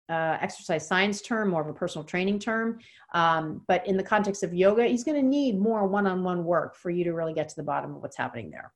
uh, 0.09 0.37
exercise 0.41 0.87
science 0.87 1.21
term, 1.21 1.49
more 1.49 1.61
of 1.61 1.67
a 1.67 1.73
personal 1.73 2.03
training 2.03 2.39
term. 2.39 2.79
Um, 3.13 3.61
but 3.67 3.85
in 3.87 3.97
the 3.97 4.03
context 4.03 4.43
of 4.43 4.53
yoga, 4.53 4.85
he's 4.85 5.03
going 5.03 5.21
to 5.21 5.27
need 5.27 5.59
more 5.59 5.85
one 5.87 6.07
on 6.07 6.23
one 6.23 6.45
work 6.45 6.75
for 6.75 6.89
you 6.89 7.03
to 7.03 7.13
really 7.13 7.33
get 7.33 7.49
to 7.49 7.55
the 7.55 7.63
bottom 7.63 7.95
of 7.95 8.01
what's 8.01 8.17
happening 8.17 8.49
there. 8.49 8.71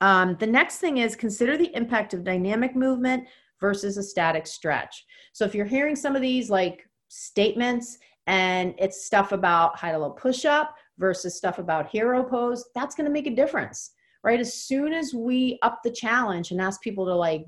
Um, 0.00 0.36
the 0.40 0.46
next 0.46 0.78
thing 0.78 0.98
is 0.98 1.14
consider 1.14 1.56
the 1.56 1.74
impact 1.76 2.12
of 2.12 2.24
dynamic 2.24 2.74
movement 2.74 3.28
versus 3.60 3.96
a 3.96 4.02
static 4.02 4.46
stretch. 4.46 5.06
So 5.32 5.44
if 5.44 5.54
you're 5.54 5.64
hearing 5.64 5.94
some 5.94 6.16
of 6.16 6.22
these 6.22 6.50
like 6.50 6.88
statements 7.08 7.98
and 8.26 8.74
it's 8.78 9.04
stuff 9.04 9.32
about 9.32 9.78
high 9.78 9.92
to 9.92 9.98
low 9.98 10.10
push 10.10 10.44
up 10.44 10.74
versus 10.98 11.36
stuff 11.36 11.58
about 11.58 11.88
hero 11.88 12.22
pose, 12.24 12.64
that's 12.74 12.94
going 12.94 13.04
to 13.06 13.12
make 13.12 13.28
a 13.28 13.34
difference, 13.34 13.92
right? 14.24 14.40
As 14.40 14.54
soon 14.54 14.92
as 14.92 15.14
we 15.14 15.58
up 15.62 15.80
the 15.84 15.90
challenge 15.90 16.50
and 16.50 16.60
ask 16.60 16.80
people 16.80 17.06
to 17.06 17.14
like 17.14 17.44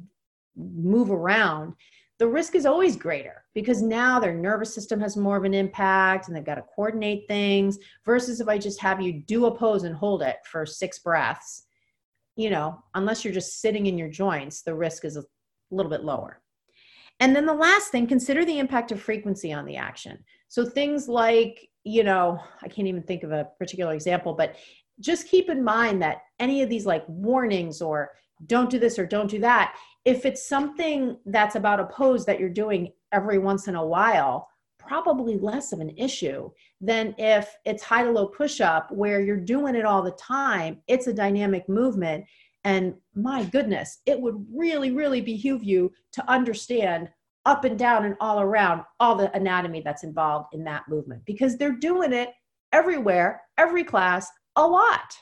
move 0.56 1.10
around, 1.10 1.74
the 2.24 2.30
risk 2.30 2.54
is 2.54 2.64
always 2.64 2.96
greater 2.96 3.44
because 3.54 3.82
now 3.82 4.18
their 4.18 4.32
nervous 4.32 4.74
system 4.74 4.98
has 4.98 5.14
more 5.14 5.36
of 5.36 5.44
an 5.44 5.52
impact 5.52 6.26
and 6.26 6.34
they've 6.34 6.42
got 6.42 6.54
to 6.54 6.64
coordinate 6.74 7.28
things 7.28 7.78
versus 8.06 8.40
if 8.40 8.48
I 8.48 8.56
just 8.56 8.80
have 8.80 9.02
you 9.02 9.12
do 9.12 9.44
a 9.44 9.54
pose 9.54 9.84
and 9.84 9.94
hold 9.94 10.22
it 10.22 10.38
for 10.50 10.64
six 10.64 11.00
breaths, 11.00 11.66
you 12.34 12.48
know, 12.48 12.82
unless 12.94 13.26
you're 13.26 13.34
just 13.34 13.60
sitting 13.60 13.84
in 13.84 13.98
your 13.98 14.08
joints, 14.08 14.62
the 14.62 14.74
risk 14.74 15.04
is 15.04 15.18
a 15.18 15.24
little 15.70 15.90
bit 15.90 16.02
lower. 16.02 16.40
And 17.20 17.36
then 17.36 17.44
the 17.44 17.52
last 17.52 17.90
thing, 17.90 18.06
consider 18.06 18.46
the 18.46 18.58
impact 18.58 18.90
of 18.90 19.02
frequency 19.02 19.52
on 19.52 19.66
the 19.66 19.76
action. 19.76 20.24
So 20.48 20.64
things 20.64 21.10
like, 21.10 21.68
you 21.82 22.04
know, 22.04 22.40
I 22.62 22.68
can't 22.68 22.88
even 22.88 23.02
think 23.02 23.22
of 23.22 23.32
a 23.32 23.50
particular 23.58 23.92
example, 23.92 24.32
but 24.32 24.56
just 24.98 25.28
keep 25.28 25.50
in 25.50 25.62
mind 25.62 26.00
that 26.00 26.22
any 26.40 26.62
of 26.62 26.70
these 26.70 26.86
like 26.86 27.04
warnings 27.06 27.82
or 27.82 28.12
don't 28.46 28.70
do 28.70 28.78
this 28.78 28.98
or 28.98 29.04
don't 29.04 29.30
do 29.30 29.40
that 29.40 29.76
if 30.04 30.26
it's 30.26 30.46
something 30.46 31.16
that's 31.26 31.54
about 31.54 31.80
a 31.80 31.86
pose 31.86 32.26
that 32.26 32.38
you're 32.38 32.48
doing 32.48 32.92
every 33.12 33.38
once 33.38 33.68
in 33.68 33.74
a 33.74 33.86
while, 33.86 34.48
probably 34.78 35.38
less 35.38 35.72
of 35.72 35.80
an 35.80 35.96
issue 35.96 36.50
than 36.80 37.14
if 37.16 37.56
it's 37.64 37.82
high 37.82 38.04
to 38.04 38.10
low 38.10 38.26
push 38.26 38.60
up 38.60 38.90
where 38.90 39.20
you're 39.20 39.36
doing 39.36 39.74
it 39.74 39.84
all 39.84 40.02
the 40.02 40.12
time. 40.12 40.78
It's 40.88 41.06
a 41.06 41.12
dynamic 41.12 41.68
movement. 41.68 42.24
And 42.64 42.94
my 43.14 43.44
goodness, 43.44 44.00
it 44.06 44.20
would 44.20 44.44
really, 44.54 44.90
really 44.90 45.20
behoove 45.20 45.64
you 45.64 45.90
to 46.12 46.30
understand 46.30 47.08
up 47.46 47.64
and 47.64 47.78
down 47.78 48.04
and 48.04 48.16
all 48.20 48.40
around 48.40 48.82
all 49.00 49.14
the 49.14 49.34
anatomy 49.36 49.82
that's 49.82 50.04
involved 50.04 50.48
in 50.52 50.64
that 50.64 50.88
movement 50.88 51.22
because 51.26 51.56
they're 51.56 51.72
doing 51.72 52.12
it 52.12 52.30
everywhere, 52.72 53.42
every 53.58 53.84
class, 53.84 54.28
a 54.56 54.66
lot. 54.66 55.14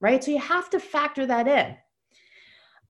Right? 0.00 0.22
So 0.22 0.30
you 0.30 0.38
have 0.38 0.70
to 0.70 0.80
factor 0.80 1.26
that 1.26 1.48
in. 1.48 1.76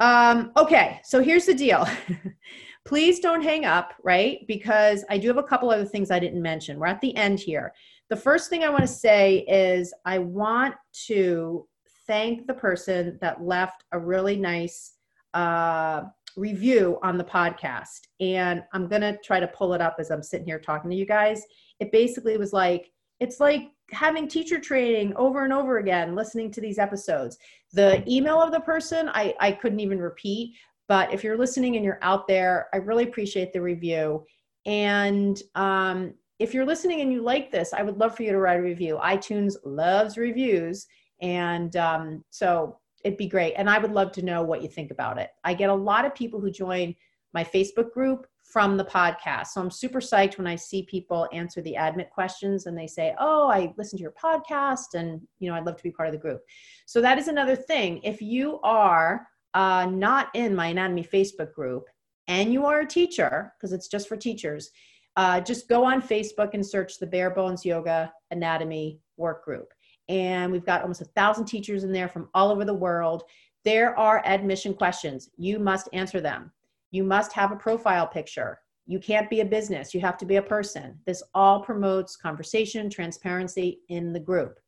Um, 0.01 0.53
okay, 0.57 1.01
so 1.05 1.23
here's 1.23 1.47
the 1.47 1.55
deal. 1.55 1.87
Please 2.85 3.21
don't 3.21 3.43
hang 3.43 3.65
up, 3.65 3.95
right? 4.03 4.47
Because 4.47 5.05
I 5.11 5.19
do 5.19 5.29
have 5.29 5.37
a 5.37 5.43
couple 5.43 5.71
other 5.71 5.85
things 5.85 6.11
I 6.11 6.19
didn't 6.19 6.41
mention. 6.41 6.79
We're 6.79 6.87
at 6.87 7.01
the 7.01 7.15
end 7.17 7.41
here. 7.41 7.73
The 8.09 8.17
first 8.17 8.49
thing 8.49 8.65
I 8.65 8.71
want 8.71 8.83
to 8.83 8.89
say 8.89 9.45
is 9.49 9.93
I 10.07 10.19
want 10.19 10.75
to 11.07 11.67
thank 12.07 12.47
the 12.47 12.55
person 12.55 13.19
that 13.21 13.43
left 13.43 13.85
a 13.93 13.99
really 13.99 14.37
nice 14.37 14.95
uh, 15.35 16.05
review 16.37 16.99
on 17.03 17.19
the 17.19 17.25
podcast. 17.25 18.01
And 18.21 18.63
I'm 18.73 18.89
going 18.89 19.03
to 19.03 19.19
try 19.23 19.41
to 19.41 19.49
pull 19.49 19.75
it 19.75 19.83
up 19.83 19.97
as 19.99 20.11
I'm 20.11 20.23
sitting 20.23 20.47
here 20.47 20.59
talking 20.59 20.91
to 20.91 20.97
you 20.97 21.05
guys. 21.05 21.43
It 21.81 21.93
basically 21.93 22.39
was 22.39 22.53
like, 22.53 22.91
it's 23.21 23.41
like 23.41 23.65
having 23.91 24.29
teacher 24.29 24.59
training 24.59 25.15
over 25.17 25.45
and 25.45 25.53
over 25.53 25.79
again, 25.79 26.15
listening 26.15 26.51
to 26.53 26.61
these 26.61 26.79
episodes. 26.79 27.39
The 27.73 28.03
email 28.11 28.41
of 28.41 28.53
the 28.53 28.61
person, 28.61 29.09
I, 29.09 29.35
I 29.41 29.53
couldn't 29.53 29.81
even 29.81 29.99
repeat. 29.99 30.55
But 30.89 31.13
if 31.13 31.23
you're 31.23 31.37
listening 31.37 31.77
and 31.77 31.85
you're 31.85 31.99
out 32.03 32.27
there, 32.27 32.69
I 32.73 32.79
really 32.79 33.05
appreciate 33.05 33.53
the 33.53 33.61
review. 33.61 34.25
And 34.65 35.41
um, 35.55 36.15
if 36.39 36.55
you're 36.55 36.65
listening 36.65 37.01
and 37.01 37.13
you 37.13 37.21
like 37.21 37.51
this, 37.51 37.73
I 37.73 37.83
would 37.83 37.99
love 37.99 38.17
for 38.17 38.23
you 38.23 38.33
to 38.33 38.39
write 38.39 38.59
a 38.59 38.63
review. 38.63 38.99
iTunes 39.03 39.55
loves 39.65 40.17
reviews. 40.17 40.87
And 41.21 41.77
um, 41.77 42.25
so 42.31 42.79
it'd 43.05 43.19
be 43.19 43.29
great. 43.29 43.55
And 43.55 43.69
I 43.69 43.79
would 43.79 43.93
love 43.93 44.13
to 44.13 44.23
know 44.23 44.43
what 44.43 44.63
you 44.63 44.69
think 44.69 44.91
about 44.91 45.19
it. 45.19 45.31
I 45.45 45.55
get 45.55 45.71
a 45.71 45.75
lot 45.75 46.05
of 46.05 46.15
people 46.15 46.41
who 46.41 46.51
join 46.51 46.95
my 47.35 47.45
Facebook 47.45 47.93
group 47.93 48.27
from 48.49 48.79
the 48.79 48.85
podcast. 48.85 49.49
So 49.49 49.61
I'm 49.61 49.71
super 49.71 50.01
psyched 50.01 50.39
when 50.39 50.47
I 50.47 50.57
see 50.57 50.83
people 50.85 51.29
answer 51.33 51.61
the 51.61 51.75
admit 51.75 52.11
questions 52.11 52.67
and 52.67 52.77
they 52.77 52.87
say, 52.87 53.15
"Oh, 53.19 53.49
I 53.49 53.75
listened 53.77 53.99
to 53.99 54.03
your 54.03 54.15
podcast 54.23 54.95
and, 54.95 55.21
you 55.39 55.51
know, 55.51 55.57
I'd 55.57 55.67
love 55.67 55.77
to 55.77 55.83
be 55.83 55.91
part 55.91 56.09
of 56.09 56.13
the 56.13 56.19
group." 56.19 56.41
So 56.87 57.01
that 57.03 57.19
is 57.19 57.29
another 57.29 57.55
thing. 57.55 58.01
If 58.03 58.23
you 58.23 58.59
are 58.63 59.29
uh, 59.53 59.87
not 59.91 60.29
in 60.35 60.55
my 60.55 60.69
anatomy 60.69 61.05
Facebook 61.05 61.53
group 61.53 61.85
and 62.27 62.53
you 62.53 62.65
are 62.65 62.81
a 62.81 62.87
teacher, 62.87 63.53
because 63.59 63.73
it's 63.73 63.89
just 63.89 64.09
for 64.09 64.17
teachers, 64.17 64.71
uh, 65.17 65.41
just 65.41 65.69
go 65.69 65.85
on 65.85 66.01
Facebook 66.01 66.55
and 66.55 66.65
search 66.65 66.99
the 66.99 67.07
Bare 67.07 67.31
Bones 67.31 67.67
Yoga 67.67 68.13
Anatomy 68.31 69.01
Work 69.19 69.45
Group. 69.45 69.75
And 70.09 70.51
we've 70.51 70.65
got 70.65 70.81
almost 70.81 71.03
a 71.03 71.07
thousand 71.17 71.47
teachers 71.47 71.85
in 71.85 71.93
there 71.93 72.09
from 72.09 72.31
all 72.33 72.51
over 72.51 72.65
the 72.65 72.73
world. 72.73 73.25
There 73.65 73.99
are 73.99 74.23
admission 74.25 74.73
questions. 74.73 75.29
You 75.37 75.59
must 75.59 75.89
answer 75.93 76.21
them 76.21 76.51
you 76.91 77.05
must 77.05 77.33
have 77.33 77.53
a 77.53 77.57
profile 77.57 78.07
picture. 78.07 78.59
You 78.87 78.99
can't 78.99 79.29
be 79.29 79.41
a 79.41 79.45
business, 79.45 79.93
you 79.93 80.01
have 80.01 80.17
to 80.19 80.27
be 80.27 80.37
a 80.37 80.43
person. 80.43 80.99
This 81.07 81.23
all 81.35 81.61
promotes 81.61 82.17
conversation, 82.17 82.89
transparency 82.89 83.81
in 83.89 84.13
the 84.13 84.21
group. 84.21 84.59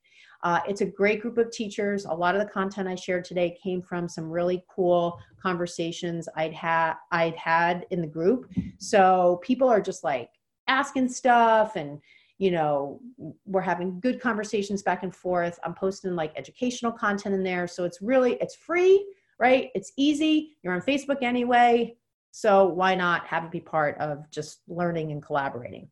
Uh, 0.42 0.60
it's 0.66 0.80
a 0.80 0.86
great 0.86 1.20
group 1.20 1.38
of 1.38 1.50
teachers. 1.50 2.06
A 2.06 2.12
lot 2.12 2.34
of 2.34 2.40
the 2.40 2.48
content 2.48 2.88
I 2.88 2.94
shared 2.94 3.24
today 3.24 3.56
came 3.62 3.82
from 3.82 4.08
some 4.08 4.30
really 4.30 4.64
cool 4.68 5.18
conversations 5.42 6.28
I'd 6.36 6.54
had 6.54 6.94
I'd 7.12 7.36
had 7.36 7.86
in 7.90 8.00
the 8.00 8.06
group. 8.06 8.50
So 8.78 9.40
people 9.42 9.68
are 9.68 9.80
just 9.80 10.02
like 10.02 10.30
asking 10.68 11.08
stuff 11.08 11.76
and 11.76 12.00
you 12.38 12.50
know 12.50 13.00
we're 13.44 13.60
having 13.60 14.00
good 14.00 14.20
conversations 14.20 14.82
back 14.82 15.02
and 15.02 15.14
forth. 15.14 15.58
I'm 15.62 15.74
posting 15.74 16.14
like 16.14 16.32
educational 16.36 16.92
content 16.92 17.34
in 17.34 17.42
there. 17.42 17.66
So 17.66 17.84
it's 17.84 18.00
really 18.00 18.34
it's 18.40 18.54
free, 18.54 19.04
right? 19.38 19.68
It's 19.74 19.92
easy. 19.98 20.56
You're 20.62 20.74
on 20.74 20.80
Facebook 20.80 21.22
anyway. 21.22 21.96
So 22.30 22.66
why 22.66 22.94
not 22.94 23.26
have 23.26 23.44
it 23.44 23.50
be 23.50 23.60
part 23.60 23.98
of 23.98 24.30
just 24.30 24.60
learning 24.68 25.12
and 25.12 25.22
collaborating? 25.22 25.88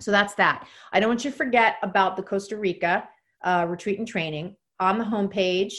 So 0.00 0.10
that's 0.10 0.34
that. 0.34 0.66
I 0.92 1.00
don't 1.00 1.08
want 1.08 1.24
you 1.24 1.30
to 1.30 1.36
forget 1.36 1.76
about 1.82 2.16
the 2.16 2.22
Costa 2.22 2.56
Rica 2.56 3.08
uh, 3.42 3.66
retreat 3.68 3.98
and 3.98 4.06
training 4.06 4.56
on 4.80 4.98
the 4.98 5.04
homepage. 5.04 5.74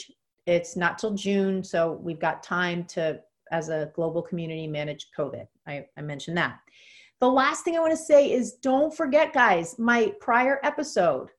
It's 0.46 0.76
not 0.76 0.98
till 0.98 1.14
June, 1.14 1.62
so 1.62 1.92
we've 2.02 2.20
got 2.20 2.42
time 2.42 2.84
to, 2.84 3.20
as 3.52 3.68
a 3.68 3.92
global 3.94 4.22
community, 4.22 4.66
manage 4.66 5.08
COVID. 5.16 5.46
I, 5.66 5.86
I 5.96 6.00
mentioned 6.00 6.36
that. 6.36 6.58
The 7.20 7.30
last 7.30 7.64
thing 7.64 7.76
I 7.76 7.80
want 7.80 7.92
to 7.92 7.96
say 7.96 8.32
is 8.32 8.54
don't 8.54 8.94
forget, 8.96 9.32
guys, 9.32 9.78
my 9.78 10.12
prior 10.20 10.60
episode 10.62 11.30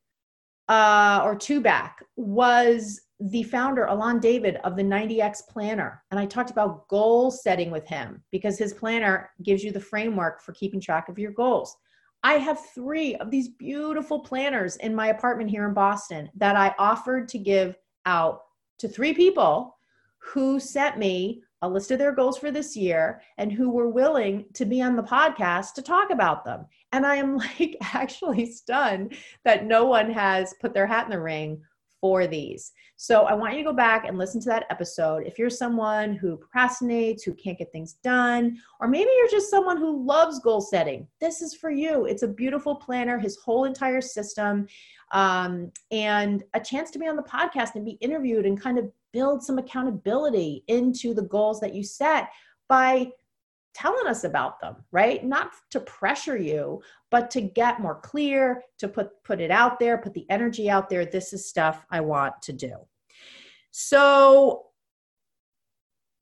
uh, 0.68 1.20
or 1.24 1.34
two 1.34 1.60
back 1.60 2.04
was 2.16 3.00
the 3.20 3.42
founder, 3.42 3.84
Alon 3.84 4.18
David 4.18 4.56
of 4.64 4.76
the 4.76 4.82
90X 4.82 5.46
Planner. 5.48 6.02
And 6.10 6.18
I 6.18 6.26
talked 6.26 6.50
about 6.50 6.88
goal 6.88 7.30
setting 7.30 7.70
with 7.70 7.86
him 7.86 8.22
because 8.30 8.58
his 8.58 8.72
planner 8.72 9.30
gives 9.42 9.62
you 9.62 9.72
the 9.72 9.80
framework 9.80 10.40
for 10.42 10.52
keeping 10.52 10.80
track 10.80 11.08
of 11.08 11.18
your 11.18 11.32
goals. 11.32 11.76
I 12.22 12.34
have 12.34 12.64
three 12.74 13.16
of 13.16 13.30
these 13.30 13.48
beautiful 13.48 14.20
planners 14.20 14.76
in 14.76 14.94
my 14.94 15.08
apartment 15.08 15.50
here 15.50 15.66
in 15.66 15.74
Boston 15.74 16.30
that 16.36 16.56
I 16.56 16.74
offered 16.78 17.28
to 17.28 17.38
give 17.38 17.76
out 18.06 18.42
to 18.78 18.88
three 18.88 19.14
people 19.14 19.76
who 20.18 20.60
sent 20.60 20.98
me 20.98 21.42
a 21.62 21.68
list 21.68 21.90
of 21.90 21.98
their 21.98 22.12
goals 22.12 22.38
for 22.38 22.50
this 22.50 22.74
year 22.74 23.20
and 23.36 23.52
who 23.52 23.70
were 23.70 23.88
willing 23.88 24.46
to 24.54 24.64
be 24.64 24.80
on 24.80 24.96
the 24.96 25.02
podcast 25.02 25.74
to 25.74 25.82
talk 25.82 26.10
about 26.10 26.44
them. 26.44 26.64
And 26.92 27.04
I 27.04 27.16
am 27.16 27.36
like 27.58 27.76
actually 27.80 28.46
stunned 28.46 29.14
that 29.44 29.66
no 29.66 29.84
one 29.84 30.10
has 30.10 30.54
put 30.60 30.72
their 30.72 30.86
hat 30.86 31.04
in 31.04 31.10
the 31.10 31.20
ring 31.20 31.62
for 32.00 32.26
these. 32.26 32.72
So 32.96 33.24
I 33.24 33.34
want 33.34 33.52
you 33.54 33.60
to 33.60 33.70
go 33.70 33.74
back 33.74 34.06
and 34.06 34.18
listen 34.18 34.40
to 34.42 34.48
that 34.50 34.66
episode. 34.70 35.26
If 35.26 35.38
you're 35.38 35.50
someone 35.50 36.14
who 36.14 36.38
procrastinates, 36.38 37.24
who 37.24 37.34
can't 37.34 37.58
get 37.58 37.72
things 37.72 37.94
done, 38.04 38.58
or 38.80 38.88
maybe 38.88 39.10
you're 39.16 39.30
just 39.30 39.50
someone 39.50 39.76
who 39.76 40.04
loves 40.04 40.38
goal 40.40 40.60
setting, 40.60 41.06
this 41.20 41.40
is 41.40 41.54
for 41.54 41.70
you. 41.70 42.06
It's 42.06 42.22
a 42.22 42.28
beautiful 42.28 42.74
planner, 42.74 43.18
his 43.18 43.38
whole 43.38 43.64
entire 43.64 44.00
system, 44.00 44.66
um, 45.12 45.72
and 45.90 46.44
a 46.54 46.60
chance 46.60 46.90
to 46.92 46.98
be 46.98 47.08
on 47.08 47.16
the 47.16 47.22
podcast 47.22 47.74
and 47.74 47.84
be 47.84 47.98
interviewed 48.00 48.46
and 48.46 48.60
kind 48.60 48.78
of 48.78 48.90
build 49.12 49.42
some 49.42 49.58
accountability 49.58 50.64
into 50.68 51.14
the 51.14 51.22
goals 51.22 51.60
that 51.60 51.74
you 51.74 51.82
set 51.82 52.30
by 52.68 53.10
telling 53.74 54.06
us 54.06 54.24
about 54.24 54.60
them, 54.60 54.76
right? 54.92 55.24
Not 55.24 55.52
to 55.70 55.80
pressure 55.80 56.36
you, 56.36 56.82
but 57.10 57.30
to 57.32 57.40
get 57.40 57.80
more 57.80 58.00
clear, 58.00 58.62
to 58.78 58.88
put 58.88 59.10
put 59.24 59.40
it 59.40 59.50
out 59.50 59.78
there, 59.78 59.98
put 59.98 60.14
the 60.14 60.26
energy 60.30 60.68
out 60.68 60.88
there. 60.88 61.06
This 61.06 61.32
is 61.32 61.48
stuff 61.48 61.84
I 61.90 62.00
want 62.00 62.40
to 62.42 62.52
do. 62.52 62.74
So 63.70 64.66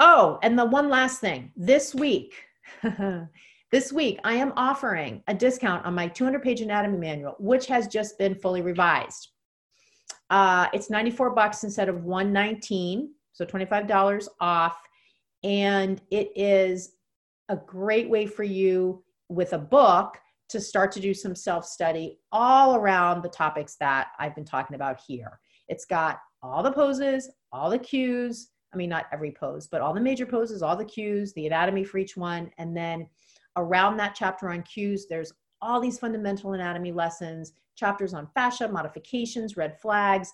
Oh, 0.00 0.38
and 0.42 0.58
the 0.58 0.64
one 0.64 0.88
last 0.88 1.20
thing. 1.20 1.50
This 1.56 1.94
week, 1.94 2.34
this 3.72 3.92
week 3.92 4.20
I 4.22 4.34
am 4.34 4.52
offering 4.56 5.22
a 5.26 5.34
discount 5.34 5.84
on 5.84 5.94
my 5.94 6.06
200 6.06 6.42
page 6.42 6.60
anatomy 6.60 6.98
manual, 6.98 7.34
which 7.38 7.66
has 7.66 7.88
just 7.88 8.16
been 8.18 8.34
fully 8.34 8.62
revised. 8.62 9.28
Uh, 10.30 10.66
it's 10.72 10.90
94 10.90 11.30
bucks 11.30 11.64
instead 11.64 11.88
of 11.88 12.04
119, 12.04 13.10
so 13.32 13.44
$25 13.44 14.28
off. 14.40 14.78
And 15.42 16.00
it 16.10 16.30
is 16.36 16.92
a 17.48 17.56
great 17.56 18.08
way 18.08 18.26
for 18.26 18.44
you 18.44 19.02
with 19.28 19.52
a 19.52 19.58
book 19.58 20.18
to 20.48 20.60
start 20.60 20.90
to 20.92 21.00
do 21.00 21.12
some 21.12 21.34
self 21.34 21.64
study 21.64 22.18
all 22.32 22.76
around 22.76 23.22
the 23.22 23.28
topics 23.28 23.76
that 23.76 24.08
I've 24.18 24.34
been 24.34 24.44
talking 24.44 24.74
about 24.74 25.00
here. 25.06 25.38
It's 25.68 25.84
got 25.84 26.18
all 26.42 26.62
the 26.62 26.72
poses, 26.72 27.30
all 27.52 27.70
the 27.70 27.78
cues. 27.78 28.50
I 28.72 28.76
mean, 28.76 28.90
not 28.90 29.06
every 29.12 29.32
pose, 29.32 29.66
but 29.66 29.80
all 29.80 29.94
the 29.94 30.00
major 30.00 30.26
poses, 30.26 30.62
all 30.62 30.76
the 30.76 30.84
cues, 30.84 31.32
the 31.32 31.46
anatomy 31.46 31.84
for 31.84 31.98
each 31.98 32.16
one. 32.16 32.50
And 32.58 32.76
then 32.76 33.08
around 33.56 33.96
that 33.96 34.14
chapter 34.14 34.50
on 34.50 34.62
cues, 34.62 35.06
there's 35.08 35.32
all 35.60 35.80
these 35.80 35.98
fundamental 35.98 36.52
anatomy 36.52 36.92
lessons, 36.92 37.54
chapters 37.76 38.14
on 38.14 38.28
fascia, 38.34 38.68
modifications, 38.68 39.56
red 39.56 39.78
flags, 39.80 40.30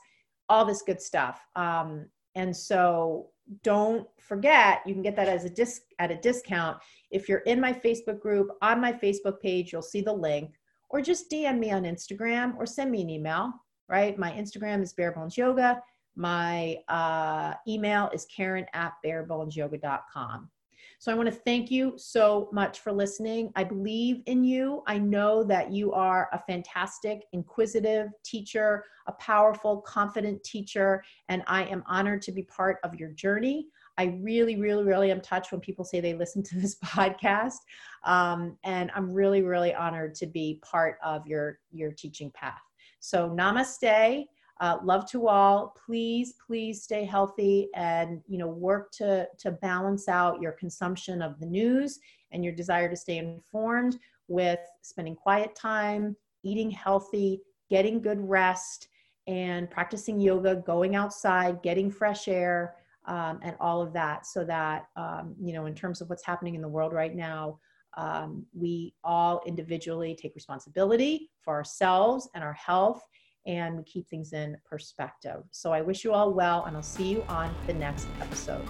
all 0.48 0.64
this 0.64 0.82
good 0.82 1.00
stuff. 1.00 1.46
Um, 1.56 2.06
and 2.34 2.54
so 2.54 3.30
don't 3.62 4.06
forget, 4.20 4.80
you 4.86 4.94
can 4.94 5.02
get 5.02 5.16
that 5.16 5.28
as 5.28 5.44
a 5.44 5.50
disc 5.50 5.82
at 5.98 6.10
a 6.10 6.16
discount. 6.16 6.78
If 7.14 7.28
you're 7.28 7.38
in 7.40 7.60
my 7.60 7.72
Facebook 7.72 8.18
group, 8.18 8.50
on 8.60 8.80
my 8.80 8.92
Facebook 8.92 9.40
page, 9.40 9.72
you'll 9.72 9.82
see 9.82 10.00
the 10.00 10.12
link, 10.12 10.50
or 10.90 11.00
just 11.00 11.30
DM 11.30 11.60
me 11.60 11.70
on 11.70 11.84
Instagram 11.84 12.56
or 12.58 12.66
send 12.66 12.90
me 12.90 13.02
an 13.02 13.08
email, 13.08 13.52
right? 13.88 14.18
My 14.18 14.32
Instagram 14.32 14.82
is 14.82 14.92
Barebones 14.92 15.36
Yoga. 15.36 15.80
My 16.16 16.78
uh, 16.88 17.54
email 17.68 18.10
is 18.12 18.26
Karen 18.26 18.66
at 18.74 18.94
barebonesyoga.com. 19.06 20.50
So 20.98 21.12
I 21.12 21.14
want 21.14 21.28
to 21.28 21.34
thank 21.34 21.70
you 21.70 21.92
so 21.96 22.48
much 22.52 22.80
for 22.80 22.92
listening. 22.92 23.52
I 23.54 23.62
believe 23.62 24.22
in 24.26 24.42
you. 24.42 24.82
I 24.86 24.98
know 24.98 25.44
that 25.44 25.70
you 25.70 25.92
are 25.92 26.28
a 26.32 26.38
fantastic, 26.38 27.24
inquisitive 27.32 28.08
teacher, 28.24 28.84
a 29.06 29.12
powerful, 29.12 29.82
confident 29.82 30.42
teacher, 30.42 31.04
and 31.28 31.42
I 31.46 31.64
am 31.64 31.84
honored 31.86 32.22
to 32.22 32.32
be 32.32 32.42
part 32.42 32.78
of 32.82 32.94
your 32.94 33.10
journey. 33.10 33.68
I 33.96 34.18
really, 34.20 34.56
really, 34.56 34.84
really 34.84 35.10
am 35.10 35.20
touched 35.20 35.52
when 35.52 35.60
people 35.60 35.84
say 35.84 36.00
they 36.00 36.14
listen 36.14 36.42
to 36.42 36.58
this 36.58 36.76
podcast. 36.84 37.58
Um, 38.04 38.56
and 38.64 38.90
I'm 38.94 39.12
really, 39.12 39.42
really 39.42 39.74
honored 39.74 40.14
to 40.16 40.26
be 40.26 40.60
part 40.64 40.98
of 41.04 41.26
your, 41.26 41.58
your 41.70 41.92
teaching 41.92 42.30
path. 42.32 42.60
So, 43.00 43.30
namaste. 43.30 44.26
Uh, 44.60 44.78
love 44.84 45.04
to 45.10 45.26
all. 45.26 45.74
Please, 45.84 46.34
please 46.46 46.82
stay 46.82 47.04
healthy 47.04 47.68
and 47.74 48.22
you 48.28 48.38
know 48.38 48.46
work 48.46 48.92
to 48.92 49.26
to 49.38 49.50
balance 49.50 50.08
out 50.08 50.40
your 50.40 50.52
consumption 50.52 51.22
of 51.22 51.40
the 51.40 51.46
news 51.46 51.98
and 52.30 52.44
your 52.44 52.54
desire 52.54 52.88
to 52.88 52.96
stay 52.96 53.18
informed 53.18 53.98
with 54.28 54.60
spending 54.82 55.16
quiet 55.16 55.54
time, 55.54 56.16
eating 56.44 56.70
healthy, 56.70 57.40
getting 57.68 58.00
good 58.00 58.20
rest, 58.20 58.88
and 59.26 59.70
practicing 59.70 60.20
yoga, 60.20 60.56
going 60.56 60.94
outside, 60.94 61.62
getting 61.62 61.90
fresh 61.90 62.28
air, 62.28 62.76
um, 63.06 63.40
and 63.42 63.56
all 63.60 63.82
of 63.82 63.92
that. 63.92 64.26
So 64.26 64.44
that 64.44 64.86
um, 64.96 65.34
you 65.40 65.52
know, 65.52 65.66
in 65.66 65.74
terms 65.74 66.00
of 66.00 66.08
what's 66.08 66.24
happening 66.24 66.54
in 66.54 66.62
the 66.62 66.68
world 66.68 66.92
right 66.92 67.14
now. 67.14 67.58
Um, 67.96 68.44
we 68.52 68.92
all 69.04 69.40
individually 69.46 70.18
take 70.20 70.34
responsibility 70.34 71.30
for 71.44 71.54
ourselves 71.54 72.28
and 72.34 72.42
our 72.42 72.54
health 72.54 73.00
and 73.46 73.76
we 73.76 73.82
keep 73.84 74.08
things 74.08 74.32
in 74.32 74.56
perspective. 74.64 75.42
So 75.50 75.72
I 75.72 75.82
wish 75.82 76.04
you 76.04 76.12
all 76.12 76.32
well, 76.32 76.64
and 76.64 76.76
I'll 76.76 76.82
see 76.82 77.04
you 77.04 77.24
on 77.28 77.54
the 77.66 77.74
next 77.74 78.06
episode. 78.20 78.66